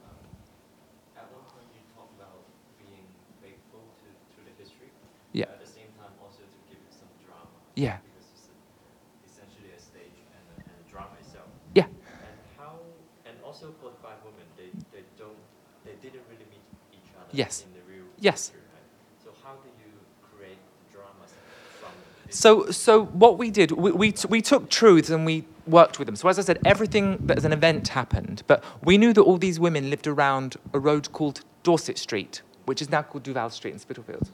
At 1.17 1.27
one 1.29 1.43
point 1.51 1.67
you 1.75 1.83
talked 1.93 2.15
about 2.15 2.41
being 2.79 3.05
faithful 3.43 3.83
to, 4.01 4.07
to 4.07 4.39
the. 4.47 4.53
Yeah. 5.33 5.51
At 5.51 5.59
the 5.59 5.67
same 5.67 5.91
time 5.99 6.13
also 6.23 6.39
to 6.47 6.59
give 6.71 6.79
it 6.79 6.93
some 6.93 7.11
drama. 7.27 7.51
Yeah. 7.75 7.97
Because 7.99 8.29
it's 8.33 8.47
essentially 9.27 9.75
a 9.75 9.81
stage 9.81 10.15
and 10.31 10.45
a, 10.55 10.55
and 10.63 10.77
a 10.79 10.85
drama 10.89 11.13
itself. 11.19 11.51
Yeah. 11.75 11.91
And 11.91 12.37
how, 12.55 12.79
and 13.27 13.35
also 13.43 13.75
for 13.83 13.91
the 13.91 13.99
five 13.99 14.23
women, 14.23 14.47
they, 14.55 14.71
they 14.95 15.03
don't, 15.19 15.37
they 15.83 15.99
didn't 15.99 16.23
really 16.31 16.47
meet 16.47 16.63
each 16.95 17.11
other 17.19 17.27
Yes. 17.35 17.67
in 17.67 17.75
the 17.75 17.83
real 17.83 18.07
Yes. 18.23 18.55
history, 18.55 18.63
right? 18.71 18.87
So 19.19 19.35
how 19.43 19.59
do 19.59 19.67
you 19.83 19.91
create 20.23 20.57
the 20.57 20.85
dramas 20.95 21.35
from 21.83 21.91
this? 22.22 22.22
So, 22.33 22.71
so 22.71 23.05
what 23.05 23.37
we 23.37 23.51
did, 23.51 23.71
we, 23.71 23.91
we, 23.91 24.11
t- 24.11 24.27
we 24.27 24.41
took 24.41 24.67
truths 24.71 25.11
and 25.11 25.23
we 25.23 25.45
worked 25.67 25.99
with 25.99 26.07
them. 26.07 26.15
So, 26.15 26.27
as 26.27 26.39
I 26.39 26.41
said, 26.41 26.57
everything 26.65 27.19
that 27.27 27.37
as 27.37 27.45
an 27.45 27.53
event 27.53 27.89
happened, 27.89 28.41
but 28.47 28.63
we 28.83 28.97
knew 28.97 29.13
that 29.13 29.21
all 29.21 29.37
these 29.37 29.59
women 29.59 29.91
lived 29.91 30.07
around 30.07 30.55
a 30.73 30.79
road 30.79 31.11
called 31.11 31.41
Dorset 31.61 31.99
Street, 31.99 32.41
which 32.65 32.81
is 32.81 32.89
now 32.89 33.03
called 33.03 33.21
Duval 33.21 33.51
Street 33.51 33.73
in 33.73 33.79
Spitalfields. 33.79 34.31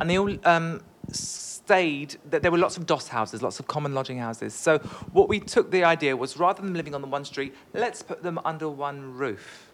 And 0.00 0.10
they 0.10 0.18
all 0.18 0.36
um, 0.44 0.80
stayed, 1.12 2.16
that 2.28 2.42
there 2.42 2.50
were 2.50 2.58
lots 2.58 2.76
of 2.76 2.86
doss 2.86 3.06
houses, 3.06 3.40
lots 3.40 3.60
of 3.60 3.68
common 3.68 3.94
lodging 3.94 4.18
houses. 4.18 4.52
So, 4.52 4.78
what 5.12 5.28
we 5.28 5.38
took 5.38 5.70
the 5.70 5.84
idea 5.84 6.16
was 6.16 6.38
rather 6.38 6.60
than 6.60 6.74
living 6.74 6.96
on 6.96 7.02
the 7.02 7.08
one 7.08 7.24
street, 7.24 7.54
let's 7.72 8.02
put 8.02 8.24
them 8.24 8.40
under 8.44 8.68
one 8.68 9.14
roof. 9.14 9.70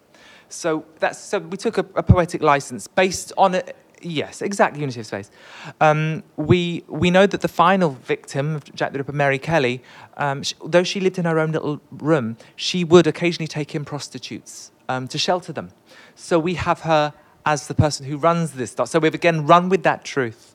So 0.48 0.84
that's 1.00 1.18
so 1.18 1.38
we 1.38 1.56
took 1.56 1.78
a, 1.78 1.86
a 1.94 2.02
poetic 2.02 2.42
license 2.42 2.86
based 2.86 3.32
on 3.36 3.54
it. 3.54 3.76
Yes, 4.08 4.40
exactly, 4.40 4.80
unity 4.80 5.00
of 5.00 5.06
space. 5.06 5.32
Um, 5.80 6.22
we 6.36 6.84
we 6.86 7.10
know 7.10 7.26
that 7.26 7.40
the 7.40 7.48
final 7.48 7.90
victim 7.90 8.54
of 8.54 8.72
Jack 8.72 8.92
the 8.92 8.98
Ripper, 8.98 9.12
Mary 9.12 9.38
Kelly, 9.38 9.82
um, 10.16 10.44
sh 10.44 10.54
though 10.64 10.84
she 10.84 11.00
lived 11.00 11.18
in 11.18 11.24
her 11.24 11.40
own 11.40 11.50
little 11.50 11.80
room, 11.90 12.36
she 12.54 12.84
would 12.84 13.08
occasionally 13.08 13.48
take 13.48 13.74
in 13.74 13.84
prostitutes 13.84 14.70
um, 14.88 15.08
to 15.08 15.18
shelter 15.18 15.52
them. 15.52 15.72
So 16.14 16.38
we 16.38 16.54
have 16.54 16.82
her 16.82 17.14
as 17.44 17.66
the 17.66 17.74
person 17.74 18.06
who 18.06 18.16
runs 18.16 18.52
this 18.52 18.70
stuff. 18.70 18.88
So 18.88 19.00
we've 19.00 19.12
again 19.12 19.44
run 19.44 19.68
with 19.68 19.82
that 19.82 20.04
truth. 20.04 20.54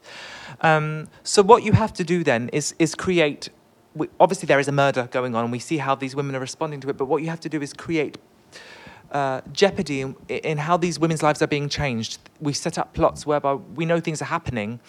Um, 0.61 1.09
so 1.23 1.41
what 1.41 1.63
you 1.63 1.73
have 1.73 1.91
to 1.93 2.05
do 2.05 2.23
then 2.23 2.49
is 2.53 2.73
is 2.79 2.95
create. 2.95 3.49
We, 3.93 4.07
obviously, 4.21 4.47
there 4.47 4.59
is 4.59 4.69
a 4.69 4.71
murder 4.71 5.09
going 5.11 5.35
on, 5.35 5.43
and 5.43 5.51
we 5.51 5.59
see 5.59 5.77
how 5.77 5.95
these 5.95 6.15
women 6.15 6.33
are 6.37 6.39
responding 6.39 6.79
to 6.79 6.89
it. 6.89 6.95
But 6.95 7.07
what 7.07 7.21
you 7.21 7.29
have 7.29 7.41
to 7.41 7.49
do 7.49 7.61
is 7.61 7.73
create 7.73 8.17
uh, 9.11 9.41
jeopardy 9.51 10.01
in, 10.01 10.15
in 10.29 10.57
how 10.57 10.77
these 10.77 10.99
women's 10.99 11.23
lives 11.23 11.41
are 11.41 11.47
being 11.47 11.69
changed. 11.69 12.19
We 12.39 12.53
set 12.53 12.77
up 12.77 12.93
plots 12.93 13.25
whereby 13.25 13.53
we 13.53 13.85
know 13.85 13.99
things 13.99 14.21
are 14.21 14.25
happening 14.25 14.79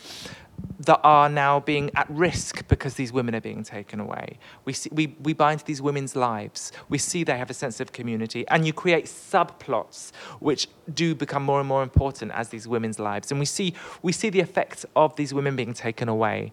that 0.81 1.01
are 1.03 1.29
now 1.29 1.61
being 1.61 1.91
at 1.95 2.09
risk 2.11 2.67
because 2.69 2.95
these 2.95 3.13
women 3.13 3.35
are 3.35 3.41
being 3.41 3.63
taken 3.63 4.01
away. 4.01 4.39
We, 4.65 4.73
see, 4.73 4.91
we, 4.93 5.17
we 5.23 5.33
buy 5.33 5.53
into 5.53 5.65
these 5.65 5.83
women's 5.83 6.17
lives. 6.17 6.73
We 6.89 6.99
see 6.99 7.25
they 7.25 7.39
have 7.39 7.51
a 7.51 7.55
sense 7.55 7.81
of 7.81 7.93
community, 7.93 8.47
and 8.49 8.67
you 8.67 8.73
create 8.73 9.07
subplots 9.07 10.13
which 10.41 10.69
do 10.93 11.15
become 11.15 11.43
more 11.43 11.61
and 11.61 11.69
more 11.69 11.83
important 11.83 12.33
as 12.33 12.49
these 12.49 12.67
women's 12.67 12.99
lives. 12.99 13.31
And 13.31 13.41
we 13.41 13.47
see, 13.47 13.75
we 14.03 14.13
see 14.13 14.31
the 14.31 14.41
effects 14.41 14.85
of 14.97 15.17
these 15.17 15.33
women 15.33 15.57
being 15.57 15.75
taken 15.75 16.09
away. 16.09 16.53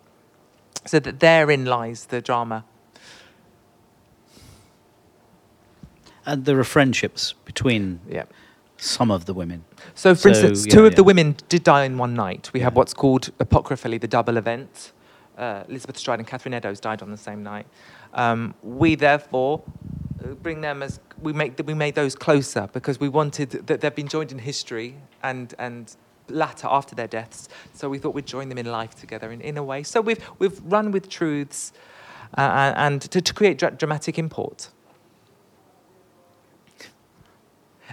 So 0.85 0.99
that 0.99 1.19
therein 1.19 1.65
lies 1.65 2.05
the 2.05 2.21
drama. 2.21 2.65
And 6.29 6.45
there 6.45 6.59
are 6.59 6.63
friendships 6.63 7.33
between 7.45 7.99
Yeah. 8.07 8.25
some 8.77 9.09
of 9.11 9.25
the 9.25 9.33
women. 9.33 9.63
So, 9.95 10.13
for 10.13 10.21
So, 10.21 10.29
instance, 10.29 10.65
yeah, 10.67 10.73
two 10.75 10.85
of 10.85 10.93
the 10.95 11.03
women 11.03 11.35
did 11.49 11.63
die 11.63 11.85
in 11.85 11.97
one 11.97 12.13
night. 12.13 12.51
We 12.53 12.59
have 12.59 12.75
what's 12.75 12.93
called 12.93 13.31
apocryphally 13.39 13.97
the 13.97 14.07
double 14.07 14.37
event. 14.37 14.91
Uh, 15.37 15.63
Elizabeth 15.67 15.97
Stride 15.97 16.19
and 16.19 16.27
Catherine 16.27 16.53
Eddowes 16.53 16.79
died 16.79 17.01
on 17.01 17.09
the 17.09 17.17
same 17.17 17.41
night. 17.41 17.65
Um, 18.13 18.53
we 18.61 18.95
therefore 18.95 19.63
uh, 20.23 20.33
bring 20.45 20.61
them 20.61 20.83
as 20.83 20.99
we 21.21 21.33
make 21.33 21.59
we 21.65 21.73
made 21.73 21.95
those 21.95 22.15
closer 22.15 22.69
because 22.73 22.99
we 22.99 23.09
wanted 23.09 23.49
that 23.67 23.81
they've 23.81 23.95
been 23.95 24.07
joined 24.07 24.31
in 24.31 24.39
history 24.39 24.95
and 25.23 25.55
and 25.57 25.95
latter 26.27 26.67
after 26.69 26.93
their 26.95 27.07
deaths. 27.07 27.49
So 27.73 27.89
we 27.89 27.97
thought 27.97 28.13
we'd 28.13 28.27
join 28.27 28.49
them 28.49 28.57
in 28.59 28.67
life 28.67 28.93
together 28.95 29.31
in, 29.31 29.41
in 29.41 29.57
a 29.57 29.63
way. 29.63 29.81
So 29.83 29.99
we've 30.01 30.21
we've 30.39 30.59
run 30.65 30.91
with 30.91 31.09
truths 31.09 31.73
uh, 32.37 32.41
and 32.41 32.75
and 32.77 33.01
to, 33.13 33.19
to 33.21 33.33
create 33.33 33.57
dra- 33.57 33.71
dramatic 33.71 34.19
import. 34.19 34.69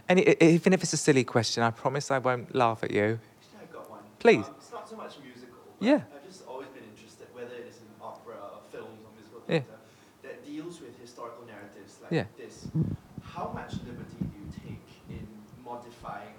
And 0.08 0.20
even 0.42 0.72
if 0.72 0.82
it's 0.82 0.92
a 0.92 0.96
silly 0.96 1.24
question, 1.24 1.62
I 1.62 1.70
promise 1.70 2.10
I 2.10 2.18
won't 2.18 2.54
laugh 2.54 2.82
at 2.84 2.90
you. 2.92 3.18
Actually, 3.18 3.68
I 3.68 3.72
got 3.74 3.90
one. 3.90 4.00
Please. 4.20 4.46
Um, 4.46 4.54
it's 4.58 4.70
not 4.72 4.88
so 4.88 4.96
much 4.96 5.14
musical. 5.24 5.58
but 5.78 5.84
Yeah. 5.86 6.00
I've 6.14 6.24
just 6.26 6.46
always 6.46 6.68
been 6.68 6.84
interested, 6.84 7.26
whether 7.34 7.54
it 7.54 7.66
is 7.68 7.78
in 7.78 7.88
opera 8.00 8.34
or 8.36 8.60
films 8.70 9.00
or 9.04 9.10
musical 9.18 9.40
Yeah. 9.48 9.60
theatre, 9.66 9.78
that 10.22 10.44
deals 10.46 10.80
with 10.80 10.96
historical 11.00 11.44
narratives 11.46 11.98
like 12.02 12.12
Yeah. 12.12 12.24
this. 12.38 12.68
How 13.22 13.50
much 13.52 13.72
liberty 13.84 14.16
do 14.20 14.30
you 14.40 14.46
take 14.64 14.86
in 15.10 15.26
modifying 15.64 16.34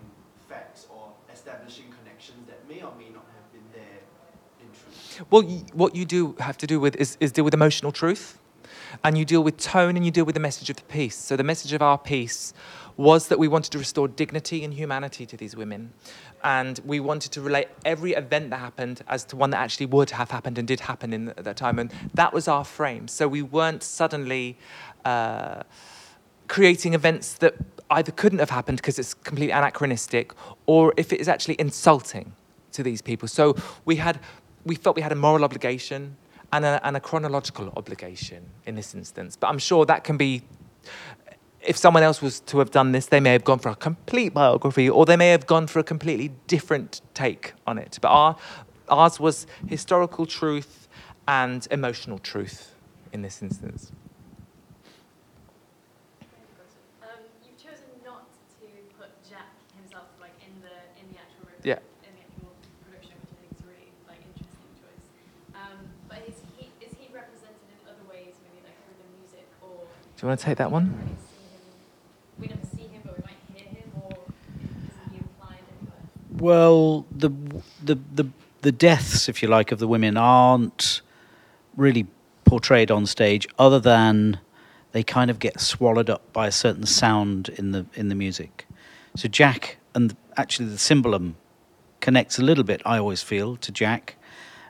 facts 0.47 0.87
or 0.89 1.11
establishing 1.31 1.93
connections 1.99 2.47
that 2.47 2.67
may 2.69 2.81
or 2.81 2.93
may 2.97 3.09
not 3.09 3.25
have 3.35 3.51
been 3.51 3.67
there 3.73 3.99
in 4.61 4.67
truth? 4.71 5.27
Well, 5.29 5.43
y- 5.43 5.65
what 5.73 5.93
you 5.93 6.05
do 6.05 6.35
have 6.39 6.57
to 6.59 6.67
do 6.67 6.79
with 6.79 6.95
is, 6.95 7.17
is 7.19 7.31
deal 7.33 7.43
with 7.43 7.53
emotional 7.53 7.91
truth, 7.91 8.39
and 9.03 9.17
you 9.17 9.25
deal 9.25 9.43
with 9.43 9.57
tone, 9.57 9.95
and 9.97 10.05
you 10.05 10.11
deal 10.11 10.25
with 10.25 10.33
the 10.35 10.39
message 10.41 10.69
of 10.69 10.77
the 10.77 10.83
piece. 10.83 11.15
So 11.17 11.35
the 11.35 11.43
message 11.43 11.73
of 11.73 11.81
our 11.81 11.97
piece 11.97 12.53
was 12.97 13.27
that 13.27 13.39
we 13.39 13.47
wanted 13.47 13.71
to 13.71 13.77
restore 13.77 14.07
dignity 14.07 14.63
and 14.63 14.73
humanity 14.73 15.25
to 15.25 15.37
these 15.37 15.55
women, 15.55 15.93
and 16.43 16.79
we 16.83 16.99
wanted 16.99 17.31
to 17.31 17.41
relate 17.41 17.67
every 17.85 18.13
event 18.13 18.49
that 18.49 18.59
happened 18.59 19.01
as 19.07 19.23
to 19.25 19.35
one 19.35 19.51
that 19.51 19.59
actually 19.59 19.85
would 19.85 20.09
have 20.09 20.31
happened 20.31 20.57
and 20.57 20.67
did 20.67 20.79
happen 20.81 21.13
in 21.13 21.25
th- 21.25 21.37
that 21.37 21.57
time, 21.57 21.79
and 21.79 21.93
that 22.13 22.33
was 22.33 22.47
our 22.47 22.65
frame. 22.65 23.07
So 23.07 23.27
we 23.27 23.41
weren't 23.41 23.83
suddenly. 23.83 24.57
Uh, 25.05 25.63
creating 26.47 26.93
events 26.93 27.33
that 27.33 27.55
either 27.91 28.11
couldn't 28.11 28.39
have 28.39 28.49
happened 28.49 28.77
because 28.77 28.97
it's 28.97 29.13
completely 29.13 29.51
anachronistic 29.51 30.31
or 30.65 30.93
if 30.97 31.11
it 31.11 31.19
is 31.19 31.27
actually 31.27 31.55
insulting 31.59 32.33
to 32.71 32.83
these 32.83 33.01
people. 33.01 33.27
So 33.27 33.55
we 33.85 33.97
had 33.97 34.19
we 34.65 34.75
felt 34.75 34.95
we 34.95 35.01
had 35.01 35.11
a 35.11 35.15
moral 35.15 35.43
obligation 35.43 36.17
and 36.51 36.65
a, 36.65 36.79
and 36.85 36.95
a 36.95 36.99
chronological 36.99 37.71
obligation 37.75 38.45
in 38.65 38.75
this 38.75 38.93
instance. 38.93 39.35
But 39.35 39.47
I'm 39.47 39.59
sure 39.59 39.85
that 39.85 40.03
can 40.03 40.17
be 40.17 40.41
if 41.67 41.77
someone 41.77 42.01
else 42.03 42.21
was 42.21 42.39
to 42.41 42.59
have 42.59 42.71
done 42.71 42.93
this, 42.93 43.07
they 43.07 43.19
may 43.19 43.33
have 43.33 43.43
gone 43.43 43.59
for 43.59 43.69
a 43.69 43.75
complete 43.75 44.33
biography 44.33 44.89
or 44.89 45.05
they 45.05 45.17
may 45.17 45.29
have 45.31 45.45
gone 45.45 45.67
for 45.67 45.79
a 45.79 45.83
completely 45.83 46.31
different 46.47 47.01
take 47.13 47.53
on 47.67 47.77
it. 47.77 47.99
But 48.01 48.07
our, 48.09 48.35
ours 48.89 49.19
was 49.19 49.45
historical 49.67 50.25
truth 50.25 50.87
and 51.27 51.67
emotional 51.69 52.19
truth 52.19 52.73
in 53.11 53.21
this 53.21 53.41
instance. 53.41 53.91
Um, 57.03 57.19
you've 57.45 57.57
chosen 57.61 57.83
not 58.05 58.23
to 58.61 58.67
put 58.97 59.09
Jack 59.29 59.51
himself 59.75 60.07
like 60.21 60.35
in 60.39 60.53
the 60.63 60.71
in 61.01 61.11
the 61.11 61.19
actual 61.19 61.51
room, 61.51 61.59
Yeah. 61.63 61.79
in 62.07 62.15
the 62.15 62.23
actual 62.23 62.55
production, 62.87 63.15
which 63.27 63.35
I 63.35 63.37
think 63.43 63.51
is 63.59 63.61
a 63.63 63.67
really 63.67 63.91
like 64.07 64.23
interesting 64.23 64.71
choice. 64.79 65.05
Um, 65.51 65.77
but 66.07 66.23
is 66.27 66.39
he 66.55 66.71
is 66.79 66.95
he 66.95 67.11
represented 67.11 67.59
in 67.67 67.77
other 67.91 68.07
ways, 68.07 68.39
maybe 68.47 68.63
like 68.63 68.79
through 68.87 69.03
the 69.03 69.09
music 69.19 69.47
or? 69.59 69.83
Do 70.15 70.19
you 70.23 70.27
want 70.31 70.39
to 70.39 70.45
take 70.47 70.57
that 70.63 70.71
one? 70.71 70.87
We 70.87 70.95
never 70.95 71.15
see 71.19 71.35
him- 71.35 72.39
We 72.39 72.47
never 72.47 72.65
see 72.69 72.87
him, 72.87 73.01
but 73.03 73.13
we 73.17 73.23
might 73.27 73.41
hear 73.51 73.67
him, 73.67 73.89
or 73.99 74.13
isn't 74.13 75.07
he 75.11 75.17
implied 75.19 75.63
anywhere? 75.73 76.05
Well, 76.39 77.05
the 77.11 77.29
the 77.83 77.97
the 78.13 78.29
the 78.61 78.71
deaths, 78.71 79.27
if 79.27 79.41
you 79.41 79.47
like, 79.47 79.71
of 79.71 79.79
the 79.79 79.87
women 79.87 80.17
aren't 80.17 81.01
really 81.75 82.07
portrayed 82.45 82.91
on 82.91 83.05
stage 83.05 83.47
other 83.57 83.79
than 83.79 84.39
they 84.91 85.03
kind 85.03 85.29
of 85.29 85.39
get 85.39 85.59
swallowed 85.59 86.09
up 86.09 86.31
by 86.33 86.47
a 86.47 86.51
certain 86.51 86.85
sound 86.85 87.49
in 87.49 87.71
the 87.71 87.85
in 87.95 88.09
the 88.09 88.15
music. 88.15 88.67
So 89.15 89.27
Jack 89.27 89.77
and 89.95 90.15
actually 90.35 90.69
the 90.69 90.75
cimbalom 90.77 91.33
connects 92.01 92.37
a 92.37 92.43
little 92.43 92.63
bit. 92.63 92.81
I 92.85 92.99
always 92.99 93.23
feel 93.23 93.57
to 93.57 93.71
Jack, 93.71 94.15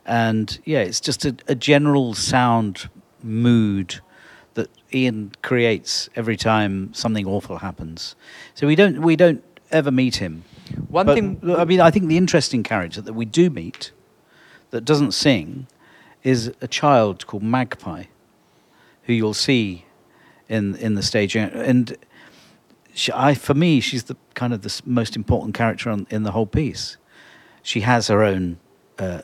and 0.05 0.59
yeah, 0.63 0.79
it's 0.79 1.01
just 1.01 1.25
a, 1.25 1.35
a 1.47 1.55
general 1.55 2.13
sound 2.13 2.89
mood 3.21 3.99
that 4.53 4.69
Iain 4.93 5.33
creates 5.41 6.09
every 6.15 6.37
time 6.37 6.93
something 6.93 7.27
awful 7.27 7.57
happens. 7.57 8.15
So 8.55 8.67
we 8.67 8.75
don't 8.75 9.01
we 9.01 9.17
don't 9.17 9.43
ever 9.69 9.91
meet 9.91 10.15
him. 10.15 10.45
One 10.89 11.05
But, 11.05 11.15
thing 11.15 11.39
I 11.57 11.65
mean, 11.65 11.79
I 11.79 11.91
think 11.91 12.07
the 12.07 12.17
interesting 12.17 12.63
character 12.63 13.01
that 13.01 13.13
we 13.13 13.25
do 13.25 13.49
meet 13.49 13.91
that 14.71 14.85
doesn't 14.85 15.13
sing 15.13 15.67
is 16.23 16.51
a 16.61 16.67
child 16.67 17.25
called 17.27 17.43
Magpie, 17.43 18.05
who 19.03 19.13
you'll 19.13 19.33
see 19.33 19.85
in 20.49 20.75
in 20.75 20.95
the 20.95 21.03
stage. 21.03 21.35
And 21.35 21.97
she, 22.93 23.11
I, 23.13 23.33
for 23.33 23.53
me, 23.53 23.79
she's 23.79 24.03
the 24.05 24.17
kind 24.33 24.53
of 24.53 24.61
the 24.61 24.81
most 24.85 25.15
important 25.15 25.55
character 25.55 25.89
on, 25.89 26.07
in 26.09 26.23
the 26.23 26.31
whole 26.31 26.47
piece. 26.47 26.97
She 27.63 27.81
has 27.81 28.07
her 28.07 28.23
own. 28.23 28.57
Uh, 28.97 29.21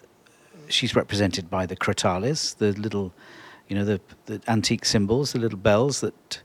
she's 0.69 0.95
represented 0.95 1.49
by 1.49 1.65
the 1.65 1.75
crotales, 1.75 2.55
the 2.57 2.71
little, 2.73 3.13
you 3.67 3.75
know, 3.75 3.85
the, 3.85 3.99
the 4.25 4.41
antique 4.47 4.85
cymbals, 4.85 5.33
the 5.33 5.39
little 5.39 5.59
bells 5.59 6.01
that 6.01 6.41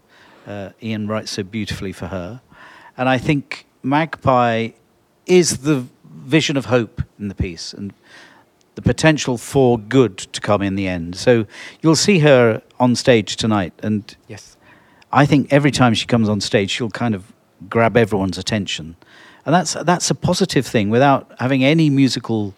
uh, 0.46 0.70
Iain 0.82 1.06
writes 1.06 1.30
so 1.30 1.42
beautifully 1.42 1.92
for 1.92 2.06
her. 2.06 2.40
And 2.96 3.08
I 3.08 3.18
think 3.18 3.66
Magpie 3.82 4.70
is 5.28 5.58
the 5.58 5.86
vision 6.04 6.56
of 6.56 6.66
hope 6.66 7.02
in 7.18 7.28
the 7.28 7.34
piece 7.34 7.72
and 7.72 7.92
the 8.74 8.82
potential 8.82 9.38
for 9.38 9.78
good 9.78 10.18
to 10.18 10.40
come 10.40 10.62
in 10.62 10.76
the 10.76 10.86
end. 10.86 11.16
So 11.16 11.46
you'll 11.80 11.96
see 11.96 12.20
her 12.20 12.62
on 12.78 12.94
stage 12.94 13.36
tonight, 13.36 13.72
and 13.82 14.16
yes. 14.28 14.56
I 15.12 15.26
think 15.26 15.52
every 15.52 15.70
time 15.70 15.94
she 15.94 16.06
comes 16.06 16.28
on 16.28 16.40
stage, 16.40 16.70
she'll 16.70 16.90
kind 16.90 17.14
of 17.14 17.32
grab 17.68 17.96
everyone's 17.96 18.38
attention, 18.38 18.94
and 19.44 19.54
that's 19.54 19.74
that's 19.74 20.10
a 20.10 20.14
positive 20.14 20.66
thing 20.66 20.90
without 20.90 21.32
having 21.40 21.64
any 21.64 21.90
musical 21.90 22.54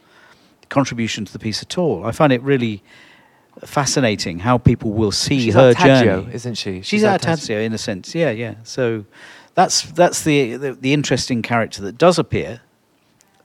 contribution 0.69 1.25
to 1.25 1.33
the 1.33 1.39
piece 1.39 1.63
at 1.63 1.79
all. 1.79 2.05
I 2.05 2.13
find 2.13 2.33
it 2.33 2.43
really 2.43 2.83
fascinating 3.65 4.41
how 4.41 4.59
people 4.59 4.93
will 4.93 5.13
see 5.13 5.41
She's 5.41 5.55
her 5.55 5.69
our 5.69 5.75
journey. 5.75 6.35
isn't 6.35 6.55
she? 6.55 6.83
She's 6.83 7.05
our 7.05 7.19
Tadzio 7.19 7.65
in 7.65 7.73
a 7.73 7.79
sense, 7.79 8.15
yeah, 8.15 8.31
yeah. 8.31 8.55
So 8.65 9.05
that's 9.61 9.83
that's 9.93 10.23
the, 10.25 10.57
the 10.57 10.73
the 10.73 10.93
interesting 10.93 11.43
character 11.43 11.83
that 11.83 11.99
does 11.99 12.19
appear, 12.19 12.61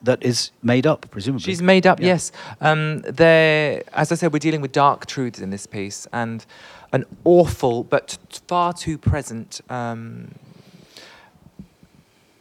that 0.03 0.23
is 0.23 0.51
made 0.61 0.87
up 0.87 1.01
presumably. 1.11 1.43
She's 1.43 1.61
made 1.61 1.85
up, 1.85 1.99
Yeah. 1.99 2.07
yes. 2.13 2.31
Um, 2.61 3.01
there, 3.01 3.83
as 3.93 4.11
I 4.11 4.15
said, 4.15 4.31
we're 4.31 4.45
dealing 4.47 4.61
with 4.61 4.71
dark 4.71 5.05
truths 5.05 5.39
in 5.39 5.49
this 5.49 5.67
piece, 5.67 6.07
and 6.13 6.45
an 6.93 7.03
awful 7.25 7.83
but 7.83 8.17
far 8.47 8.71
too 8.73 8.97
present 8.97 9.61
um, 9.69 10.31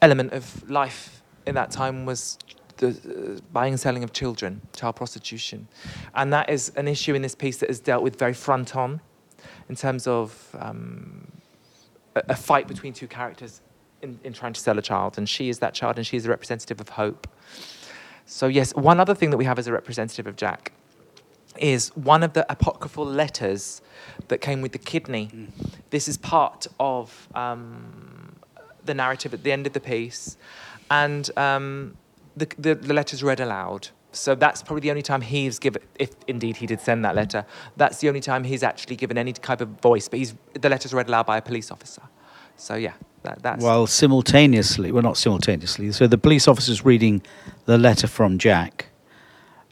element 0.00 0.32
of 0.32 0.44
life 0.70 1.22
in 1.46 1.54
that 1.54 1.70
time 1.70 2.06
was 2.06 2.38
the 2.76 2.88
uh, 2.88 3.40
buying 3.52 3.72
and 3.72 3.80
selling 3.80 4.04
of 4.04 4.12
children, 4.12 4.60
child 4.76 4.94
prostitution, 4.96 5.66
and 6.14 6.32
that 6.32 6.48
is 6.48 6.72
an 6.76 6.86
issue 6.86 7.14
in 7.14 7.22
this 7.22 7.34
piece 7.34 7.56
that 7.58 7.70
is 7.70 7.80
dealt 7.80 8.02
with 8.04 8.18
very 8.18 8.34
front 8.34 8.76
on, 8.76 9.00
in 9.68 9.74
terms 9.76 10.06
of 10.06 10.56
um, 10.60 11.26
a, 12.14 12.22
a 12.30 12.36
fight 12.36 12.68
between 12.68 12.92
two 12.92 13.08
characters 13.08 13.60
in, 14.02 14.18
in 14.24 14.32
trying 14.32 14.52
to 14.52 14.60
sell 14.60 14.78
a 14.78 14.82
child, 14.82 15.18
and 15.18 15.28
she 15.28 15.48
is 15.48 15.58
that 15.58 15.74
child, 15.74 15.96
and 15.96 16.06
she 16.06 16.16
is 16.16 16.26
a 16.26 16.30
representative 16.30 16.80
of 16.80 16.90
hope. 16.90 17.26
So, 18.26 18.46
yes, 18.46 18.74
one 18.74 19.00
other 19.00 19.14
thing 19.14 19.30
that 19.30 19.36
we 19.36 19.44
have 19.44 19.58
as 19.58 19.66
a 19.66 19.72
representative 19.72 20.26
of 20.26 20.36
Jack 20.36 20.72
is 21.58 21.88
one 21.96 22.22
of 22.22 22.32
the 22.32 22.44
apocryphal 22.50 23.04
letters 23.04 23.80
that 24.28 24.40
came 24.40 24.60
with 24.60 24.72
the 24.72 24.78
kidney. 24.78 25.48
This 25.90 26.08
is 26.08 26.18
part 26.18 26.66
of 26.80 27.28
um, 27.34 28.34
the 28.84 28.94
narrative 28.94 29.34
at 29.34 29.42
the 29.42 29.52
end 29.52 29.66
of 29.66 29.72
the 29.72 29.80
piece, 29.80 30.36
and 30.90 31.30
um, 31.38 31.96
the, 32.36 32.48
the, 32.58 32.74
the 32.74 32.94
letter's 32.94 33.22
read 33.22 33.40
aloud. 33.40 33.88
So 34.14 34.34
that's 34.34 34.62
probably 34.62 34.80
the 34.80 34.90
only 34.90 35.02
time 35.02 35.20
he's 35.20 35.58
given, 35.58 35.82
if 35.98 36.10
indeed 36.26 36.56
he 36.56 36.66
did 36.66 36.80
send 36.80 37.04
that 37.04 37.14
letter, 37.14 37.44
that's 37.76 37.98
the 37.98 38.08
only 38.08 38.20
time 38.20 38.44
he's 38.44 38.62
actually 38.62 38.96
given 38.96 39.18
any 39.18 39.32
type 39.32 39.60
of 39.60 39.68
voice. 39.80 40.08
But 40.08 40.18
he's, 40.18 40.34
the 40.54 40.68
letter's 40.68 40.94
read 40.94 41.08
aloud 41.08 41.26
by 41.26 41.36
a 41.38 41.42
police 41.42 41.70
officer. 41.70 42.02
So 42.56 42.76
yeah, 42.76 42.94
that, 43.22 43.42
that's. 43.42 43.62
While 43.62 43.86
simultaneously, 43.86 44.92
well, 44.92 45.02
not 45.02 45.16
simultaneously, 45.16 45.90
so 45.92 46.06
the 46.06 46.18
police 46.18 46.46
officer's 46.46 46.84
reading 46.84 47.22
the 47.64 47.78
letter 47.78 48.06
from 48.06 48.38
Jack, 48.38 48.86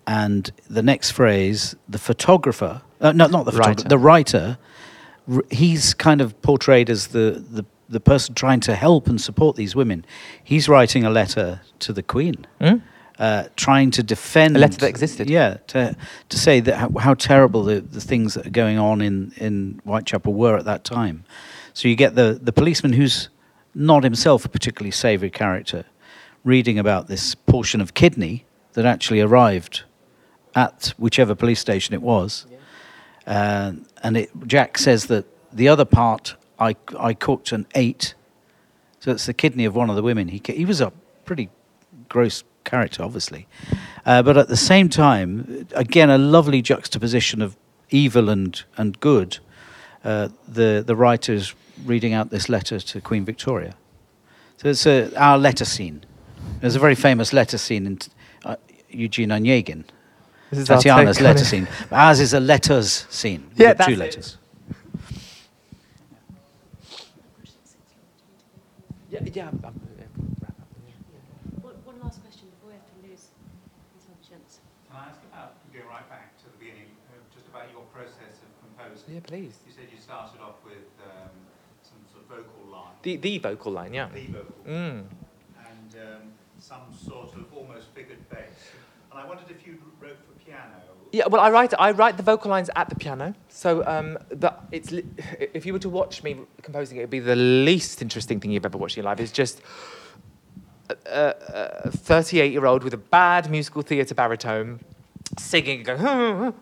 and 0.06 0.50
the 0.68 0.82
next 0.82 1.12
phrase, 1.12 1.76
the 1.88 1.98
photographer, 1.98 2.82
uh, 3.00 3.12
no, 3.12 3.28
not 3.28 3.44
the 3.44 3.52
photographer, 3.52 3.82
Writer. 3.82 3.88
the 3.88 3.98
writer, 3.98 4.58
he's 5.50 5.94
kind 5.94 6.20
of 6.20 6.40
portrayed 6.42 6.90
as 6.90 7.08
the, 7.08 7.44
the, 7.48 7.64
the 7.88 8.00
person 8.00 8.34
trying 8.34 8.60
to 8.60 8.74
help 8.74 9.06
and 9.06 9.20
support 9.20 9.54
these 9.54 9.76
women. 9.76 10.04
He's 10.42 10.68
writing 10.68 11.04
a 11.04 11.10
letter 11.10 11.60
to 11.80 11.92
the 11.92 12.02
Queen. 12.02 12.46
Hmm? 12.60 12.78
Uh, 13.22 13.44
trying 13.54 13.92
to 13.92 14.02
defend 14.02 14.56
A 14.56 14.58
letter 14.58 14.78
that 14.78 14.88
existed. 14.88 15.30
Yeah, 15.30 15.58
to 15.68 15.96
to 16.28 16.36
say 16.36 16.60
that 16.60 16.74
how, 16.76 16.90
how 16.98 17.14
terrible 17.14 17.62
the, 17.62 17.80
the 17.80 18.00
things 18.00 18.34
that 18.34 18.46
are 18.46 18.50
going 18.50 18.80
on 18.80 19.00
in, 19.00 19.32
in 19.36 19.80
Whitechapel 19.84 20.32
were 20.32 20.58
at 20.58 20.64
that 20.64 20.82
time. 20.82 21.22
So 21.72 21.86
you 21.88 21.94
get 21.94 22.16
the, 22.16 22.40
the 22.42 22.52
policeman 22.52 22.94
who's 22.94 23.28
not 23.74 24.02
himself 24.02 24.44
a 24.44 24.48
particularly 24.48 24.90
savoury 24.90 25.30
character, 25.30 25.84
reading 26.42 26.80
about 26.80 27.06
this 27.06 27.36
portion 27.36 27.80
of 27.80 27.94
kidney 27.94 28.44
that 28.72 28.84
actually 28.84 29.20
arrived 29.20 29.84
at 30.54 30.92
whichever 30.98 31.36
police 31.36 31.60
station 31.60 31.94
it 31.94 32.02
was. 32.02 32.46
Uh, 33.24 33.72
and 34.02 34.16
it, 34.16 34.30
Jack 34.48 34.78
says 34.78 35.06
that 35.06 35.26
the 35.52 35.68
other 35.68 35.84
part 35.84 36.34
I, 36.58 36.74
I 36.98 37.14
cooked 37.14 37.52
and 37.52 37.66
ate. 37.76 38.14
So 38.98 39.12
it's 39.12 39.26
the 39.26 39.34
kidney 39.34 39.64
of 39.64 39.76
one 39.76 39.90
of 39.90 39.96
the 39.96 40.02
women. 40.02 40.26
He, 40.28 40.40
he 40.44 40.64
was 40.64 40.80
a 40.80 40.90
pretty 41.24 41.50
gross 42.08 42.42
character, 42.64 43.02
obviously. 43.02 43.46
Uh, 44.06 44.22
but 44.22 44.36
at 44.36 44.48
the 44.48 44.56
same 44.56 44.88
time, 44.88 45.66
again, 45.74 46.10
a 46.10 46.18
lovely 46.18 46.62
juxtaposition 46.62 47.42
of 47.42 47.56
evil 47.90 48.28
and, 48.28 48.62
and 48.76 48.98
good. 49.00 49.38
Uh, 50.04 50.28
the, 50.48 50.82
the 50.86 50.96
writer's 50.96 51.54
reading 51.84 52.12
out 52.12 52.30
this 52.30 52.48
letter 52.48 52.80
to 52.80 53.00
Queen 53.00 53.24
Victoria. 53.24 53.74
So 54.56 54.68
it's 54.68 54.86
a, 54.86 55.14
our 55.16 55.38
letter 55.38 55.64
scene. 55.64 56.04
There's 56.60 56.76
a 56.76 56.80
very 56.80 56.94
famous 56.94 57.32
letter 57.32 57.58
scene 57.58 57.86
in 57.86 57.98
uh, 58.44 58.56
Eugene 58.90 59.30
Onegin. 59.30 59.84
This 60.50 60.60
is 60.60 60.68
Tatiana's 60.68 61.20
letter 61.20 61.42
it. 61.42 61.46
scene. 61.46 61.68
But 61.88 61.96
ours 61.96 62.20
is 62.20 62.34
a 62.34 62.40
letters 62.40 63.06
scene. 63.10 63.50
Yeah, 63.56 63.72
two 63.72 63.78
that's 63.78 63.90
it. 63.92 63.98
letters. 63.98 64.38
Yeah, 69.10 69.20
yeah. 69.32 69.44
I'm- 69.44 69.60
I'm- 69.64 69.80
yeah, 69.98 70.04
wrap 70.40 70.50
up, 70.60 70.68
yeah. 70.86 71.60
One, 71.60 71.74
one 71.84 72.00
last 72.00 72.20
question 72.22 72.48
before 72.48 72.68
we 72.70 72.74
have 72.74 72.86
to 72.88 72.96
lose 73.08 73.28
intelligence. 74.00 74.60
Can 74.88 74.96
I 74.96 75.08
ask 75.08 75.20
about, 75.32 75.56
going 75.72 75.86
right 75.86 76.08
back 76.08 76.36
to 76.38 76.44
the 76.48 76.56
beginning, 76.58 76.88
uh, 77.12 77.20
just 77.34 77.46
about 77.48 77.68
your 77.72 77.81
process 77.92 78.34
of 78.44 78.50
composing? 78.76 79.14
Yeah, 79.14 79.20
please. 79.20 79.58
You 79.66 79.72
said 79.72 79.84
you 79.92 80.00
started 80.00 80.40
off 80.40 80.56
with 80.64 80.86
um, 81.04 81.30
some 81.82 81.98
sort 82.12 82.24
of 82.24 82.28
vocal 82.44 82.70
line. 82.72 82.92
The, 83.02 83.16
the 83.16 83.38
vocal 83.38 83.72
line, 83.72 83.94
yeah. 83.94 84.08
The 84.12 84.26
vocal. 84.26 84.54
Mm. 84.66 85.04
And 85.58 85.94
um, 85.94 86.22
some 86.58 86.80
sort 87.06 87.34
of 87.36 87.44
almost 87.54 87.88
figured 87.94 88.28
bass. 88.30 88.48
And 89.10 89.20
I 89.20 89.26
wondered 89.26 89.50
if 89.50 89.66
you 89.66 89.78
wrote 90.00 90.16
for 90.26 90.44
piano. 90.44 90.72
Yeah, 91.12 91.26
well, 91.26 91.42
I 91.42 91.50
write 91.50 91.74
I 91.78 91.90
write 91.90 92.16
the 92.16 92.22
vocal 92.22 92.50
lines 92.50 92.70
at 92.74 92.88
the 92.88 92.94
piano. 92.94 93.34
So 93.50 93.86
um, 93.86 94.16
the, 94.30 94.54
it's 94.70 94.90
li- 94.90 95.04
if 95.52 95.66
you 95.66 95.74
were 95.74 95.78
to 95.80 95.90
watch 95.90 96.22
me 96.22 96.36
composing 96.62 96.96
it, 96.96 97.00
it'd 97.00 97.10
be 97.10 97.18
the 97.18 97.36
least 97.36 98.00
interesting 98.00 98.40
thing 98.40 98.50
you've 98.50 98.64
ever 98.64 98.78
watched 98.78 98.96
in 98.96 99.02
your 99.02 99.10
life. 99.10 99.20
It's 99.20 99.30
just 99.32 99.60
a- 101.06 101.82
a 101.84 101.90
38 101.90 102.50
year 102.52 102.64
old 102.64 102.82
with 102.82 102.94
a 102.94 102.98
bad 102.98 103.50
musical 103.50 103.82
theatre 103.82 104.14
baritone 104.14 104.80
singing 105.38 105.88
and 105.88 105.98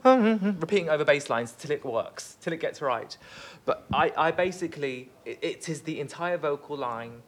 going, 0.02 0.56
repeating 0.60 0.88
over 0.88 1.04
bass 1.04 1.28
lines 1.28 1.52
till 1.52 1.70
it 1.70 1.84
works, 1.84 2.36
till 2.40 2.52
it 2.52 2.60
gets 2.60 2.80
right. 2.80 3.16
But 3.64 3.86
I, 3.92 4.12
I 4.16 4.30
basically, 4.30 5.10
it, 5.24 5.38
it 5.42 5.68
is 5.68 5.82
the 5.82 6.00
entire 6.00 6.38
vocal 6.38 6.76
line 6.76 7.22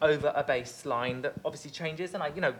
over 0.00 0.32
a 0.34 0.44
bass 0.44 0.86
line 0.86 1.22
that 1.22 1.34
obviously 1.44 1.70
changes, 1.70 2.14
and 2.14 2.22
I, 2.22 2.28
you 2.34 2.40
know, 2.40 2.54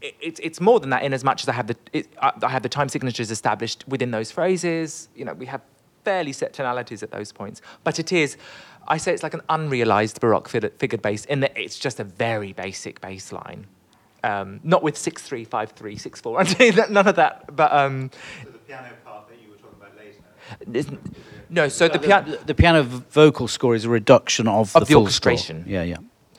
it, 0.00 0.14
it's 0.20 0.40
it's 0.40 0.60
more 0.60 0.80
than 0.80 0.90
that 0.90 1.02
in 1.02 1.12
as 1.12 1.24
much 1.24 1.42
as 1.42 1.48
I 1.48 1.52
have 1.52 1.66
the 1.66 1.76
it, 1.92 2.08
I, 2.20 2.32
I 2.42 2.48
have 2.48 2.62
the 2.62 2.68
time 2.68 2.88
signatures 2.88 3.30
established 3.30 3.86
within 3.88 4.10
those 4.10 4.30
phrases. 4.30 5.08
You 5.14 5.24
know, 5.24 5.34
we 5.34 5.46
have 5.46 5.62
fairly 6.04 6.32
set 6.32 6.52
tonalities 6.52 7.02
at 7.02 7.10
those 7.10 7.32
points, 7.32 7.60
but 7.84 7.98
it 7.98 8.12
is. 8.12 8.36
I 8.88 8.96
say 8.96 9.12
it's 9.12 9.22
like 9.22 9.34
an 9.34 9.42
unrealized 9.48 10.20
baroque 10.20 10.48
figured 10.48 11.02
bass 11.02 11.24
in 11.26 11.40
that 11.40 11.56
it's 11.56 11.78
just 11.78 12.00
a 12.00 12.04
very 12.04 12.52
basic 12.52 13.00
bass 13.00 13.30
line, 13.30 13.66
um, 14.24 14.60
not 14.62 14.82
with 14.82 14.96
six 14.96 15.22
three 15.22 15.44
five 15.44 15.70
three 15.72 15.96
six 15.96 16.20
four. 16.20 16.42
None 16.90 17.06
of 17.06 17.16
that, 17.16 17.54
but 17.54 17.72
um, 17.72 18.10
So 18.44 18.50
the 18.50 18.58
piano 18.58 18.88
part 19.04 19.28
that 19.28 19.40
you 19.42 19.50
were 19.50 19.56
talking 19.56 19.78
about 19.80 19.96
later. 19.96 20.78
isn't- 20.78 21.16
no. 21.48 21.68
So 21.68 21.88
the 21.88 21.98
piano. 21.98 22.38
The 22.46 22.54
piano 22.54 22.82
vocal 22.82 23.48
score 23.48 23.74
is 23.74 23.84
a 23.84 23.88
reduction 23.88 24.46
of, 24.46 24.74
Of 24.76 24.86
the 24.86 24.94
full 24.94 25.02
orchestration. 25.02 25.62
Score. 25.62 25.72
Yeah, 25.72 25.82
yeah. 25.82 25.96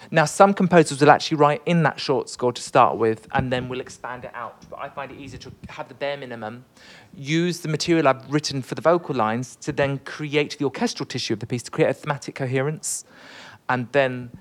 Now, 0.10 0.26
some 0.26 0.54
composers 0.54 1.00
will 1.00 1.12
actually 1.12 1.38
write 1.38 1.62
in 1.66 1.84
that 1.84 2.00
short 2.00 2.30
score 2.30 2.52
to 2.52 2.62
start 2.62 2.98
with, 2.98 3.28
and 3.34 3.52
then 3.54 3.70
we'll 3.70 3.80
expand 3.80 4.26
it 4.26 4.32
out. 4.34 4.66
But 4.70 4.80
I 4.80 4.90
find 4.90 5.12
it 5.12 5.18
easier 5.20 5.40
to 5.40 5.52
have 5.70 5.88
the 5.88 5.94
bare 5.94 6.18
minimum, 6.18 6.66
use 7.16 7.60
the 7.60 7.70
material 7.70 8.08
I've 8.08 8.30
written 8.30 8.62
for 8.62 8.76
the 8.76 8.82
vocal 8.82 9.16
lines 9.16 9.56
to 9.58 9.72
then 9.72 10.00
create 10.00 10.58
the 10.58 10.66
orchestral 10.66 11.06
tissue 11.06 11.34
of 11.34 11.40
the 11.40 11.46
piece 11.48 11.64
to 11.64 11.72
create 11.72 11.90
a 11.90 11.94
thematic 11.94 12.36
coherence, 12.36 13.06
and 13.70 13.88
then. 13.92 14.32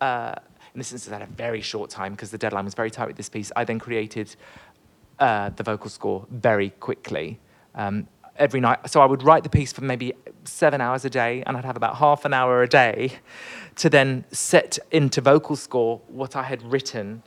Uh, 0.00 0.34
in 0.74 0.78
this 0.78 0.92
instance, 0.92 1.12
I 1.12 1.18
had 1.18 1.28
a 1.28 1.32
very 1.32 1.60
short 1.60 1.90
time 1.90 2.12
because 2.12 2.30
the 2.30 2.38
deadline 2.38 2.64
was 2.64 2.74
very 2.74 2.90
tight 2.90 3.08
with 3.08 3.16
this 3.16 3.28
piece. 3.28 3.50
I 3.56 3.64
then 3.64 3.78
created 3.78 4.34
uh, 5.18 5.50
the 5.50 5.62
vocal 5.62 5.90
score 5.90 6.26
very 6.30 6.70
quickly. 6.70 7.38
Um, 7.74 8.06
every 8.36 8.60
night, 8.60 8.88
so 8.90 9.00
I 9.00 9.06
would 9.06 9.22
write 9.22 9.42
the 9.42 9.50
piece 9.50 9.72
for 9.72 9.82
maybe 9.82 10.14
seven 10.44 10.80
hours 10.80 11.04
a 11.04 11.10
day, 11.10 11.42
and 11.46 11.56
I'd 11.56 11.64
have 11.64 11.76
about 11.76 11.96
half 11.96 12.24
an 12.24 12.32
hour 12.32 12.62
a 12.62 12.68
day 12.68 13.12
to 13.76 13.90
then 13.90 14.24
set 14.32 14.78
into 14.90 15.20
vocal 15.20 15.56
score 15.56 16.00
what 16.08 16.36
I 16.36 16.44
had 16.44 16.62
written 16.62 17.22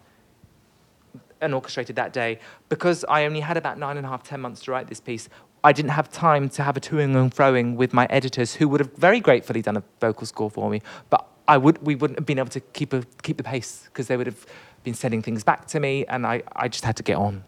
and 1.39 1.53
orchestrated 1.53 1.95
that 1.97 2.13
day. 2.13 2.39
Because 2.69 3.05
I 3.07 3.25
only 3.25 3.41
had 3.41 3.57
about 3.57 3.77
nine 3.77 3.97
and 3.97 4.05
a 4.05 4.09
half, 4.09 4.23
ten 4.23 4.41
months 4.41 4.63
to 4.63 4.71
write 4.71 4.87
this 4.87 4.99
piece, 4.99 5.29
I 5.63 5.71
didn't 5.71 5.91
have 5.91 6.11
time 6.11 6.49
to 6.49 6.63
have 6.63 6.75
a 6.75 6.81
toing 6.81 7.15
and 7.15 7.33
froing 7.33 7.75
with 7.75 7.93
my 7.93 8.07
editors, 8.09 8.55
who 8.55 8.67
would 8.69 8.79
have 8.79 8.93
very 8.93 9.19
gratefully 9.19 9.61
done 9.61 9.77
a 9.77 9.83
vocal 10.01 10.25
score 10.25 10.49
for 10.49 10.69
me. 10.69 10.81
But 11.09 11.25
I 11.47 11.57
would, 11.57 11.85
we 11.85 11.95
wouldn't 11.95 12.19
have 12.19 12.25
been 12.25 12.39
able 12.39 12.49
to 12.49 12.59
keep, 12.59 12.93
a, 12.93 13.03
keep 13.21 13.37
the 13.37 13.43
pace 13.43 13.83
because 13.85 14.07
they 14.07 14.17
would 14.17 14.27
have 14.27 14.45
been 14.83 14.93
sending 14.93 15.21
things 15.21 15.43
back 15.43 15.65
to 15.67 15.79
me, 15.79 16.05
and 16.07 16.25
I, 16.25 16.43
I 16.55 16.67
just 16.67 16.85
had 16.85 16.95
to 16.97 17.03
get 17.03 17.17
on. 17.17 17.43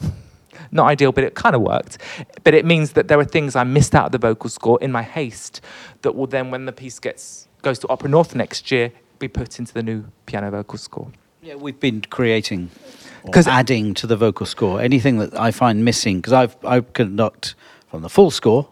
Not 0.70 0.86
ideal, 0.86 1.12
but 1.12 1.24
it 1.24 1.34
kind 1.34 1.54
of 1.54 1.62
worked. 1.62 1.98
But 2.44 2.54
it 2.54 2.64
means 2.64 2.92
that 2.92 3.08
there 3.08 3.18
are 3.18 3.24
things 3.24 3.56
I 3.56 3.64
missed 3.64 3.94
out 3.94 4.06
of 4.06 4.12
the 4.12 4.18
vocal 4.18 4.48
score 4.48 4.78
in 4.80 4.90
my 4.92 5.02
haste 5.02 5.60
that 6.02 6.14
will 6.14 6.26
then, 6.26 6.50
when 6.50 6.64
the 6.66 6.72
piece 6.72 6.98
gets 6.98 7.48
goes 7.62 7.78
to 7.80 7.88
Opera 7.88 8.08
North 8.08 8.34
next 8.34 8.70
year, 8.70 8.92
be 9.18 9.28
put 9.28 9.58
into 9.58 9.72
the 9.74 9.82
new 9.82 10.04
piano 10.26 10.50
vocal 10.50 10.78
score. 10.78 11.10
Yeah, 11.42 11.56
we've 11.56 11.78
been 11.80 12.02
creating 12.02 12.70
or 13.24 13.32
'Cause- 13.32 13.46
adding 13.46 13.92
to 13.94 14.06
the 14.06 14.16
vocal 14.16 14.46
score 14.46 14.80
anything 14.80 15.18
that 15.18 15.38
I 15.38 15.50
find 15.50 15.84
missing 15.84 16.18
because 16.18 16.32
I've 16.32 16.56
I 16.64 16.80
conduct 16.80 17.54
from 17.90 18.02
the 18.02 18.08
full 18.08 18.30
score. 18.30 18.68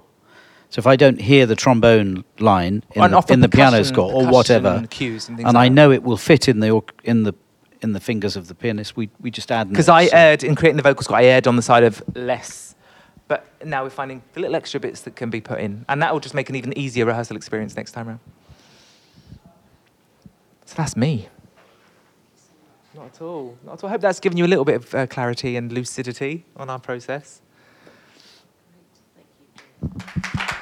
So 0.75 0.81
if 0.81 0.89
I 0.89 0.97
don't 0.97 1.21
hear 1.21 1.47
the 1.47 1.55
trombone 1.55 2.25
line 2.41 2.83
in 2.97 3.11
the, 3.13 3.25
in 3.29 3.39
the 3.39 3.49
piano 3.49 3.85
score 3.85 4.07
or 4.13 4.25
percussion 4.25 4.33
whatever, 4.33 4.87
cues 4.91 5.29
and 5.29 5.39
and 5.39 5.47
like 5.47 5.55
I 5.55 5.69
that. 5.69 5.71
know 5.73 5.93
it 5.93 6.03
will 6.03 6.17
fit 6.17 6.49
in 6.49 6.59
the 6.59 6.83
in 7.05 7.23
the 7.23 7.33
in 7.81 7.93
the 7.93 8.01
fingers 8.01 8.35
of 8.35 8.49
the 8.49 8.57
pianist, 8.57 8.97
we 8.97 9.09
we 9.21 9.31
just 9.31 9.53
add 9.53 9.69
Because. 9.69 9.89
I 9.89 10.07
So- 10.07 10.17
erred 10.17 10.43
in 10.43 10.57
creating 10.57 10.79
the 10.79 10.83
vocal 10.83 11.05
score, 11.05 11.19
I 11.19 11.27
erred 11.27 11.47
on 11.47 11.55
the 11.55 11.63
side 11.63 11.85
of 11.85 12.03
less. 12.17 12.75
But 13.29 13.47
now 13.65 13.85
we're 13.85 13.91
finding 13.91 14.21
the 14.33 14.41
little 14.41 14.57
extra 14.57 14.81
bits 14.81 15.03
that 15.03 15.15
can 15.15 15.31
be 15.31 15.41
put 15.41 15.61
in. 15.61 15.85
And 15.89 16.03
that 16.03 16.13
will 16.13 16.19
just 16.19 16.35
make 16.35 16.49
an 16.51 16.57
even 16.57 16.77
easier 16.77 17.07
rehearsal 17.07 17.37
experience 17.37 17.77
next 17.77 17.93
time 17.93 18.09
around. 18.09 18.21
So 20.67 20.75
that's 20.77 20.97
me. 20.97 21.29
Not 22.97 23.07
at 23.15 23.21
all. 23.23 23.57
Not 23.65 23.75
at 23.75 23.85
all. 23.85 23.89
I 23.91 23.93
hope 23.93 24.01
that's 24.01 24.19
given 24.19 24.39
you 24.39 24.45
a 24.45 24.51
little 24.53 24.65
bit 24.65 24.75
of 24.75 24.93
uh, 24.93 25.07
clarity 25.07 25.55
and 25.55 25.71
lucidity 25.71 26.47
on 26.57 26.69
our 26.69 26.81
process. 26.81 27.43
Thank 29.15 30.35
you. 30.49 30.54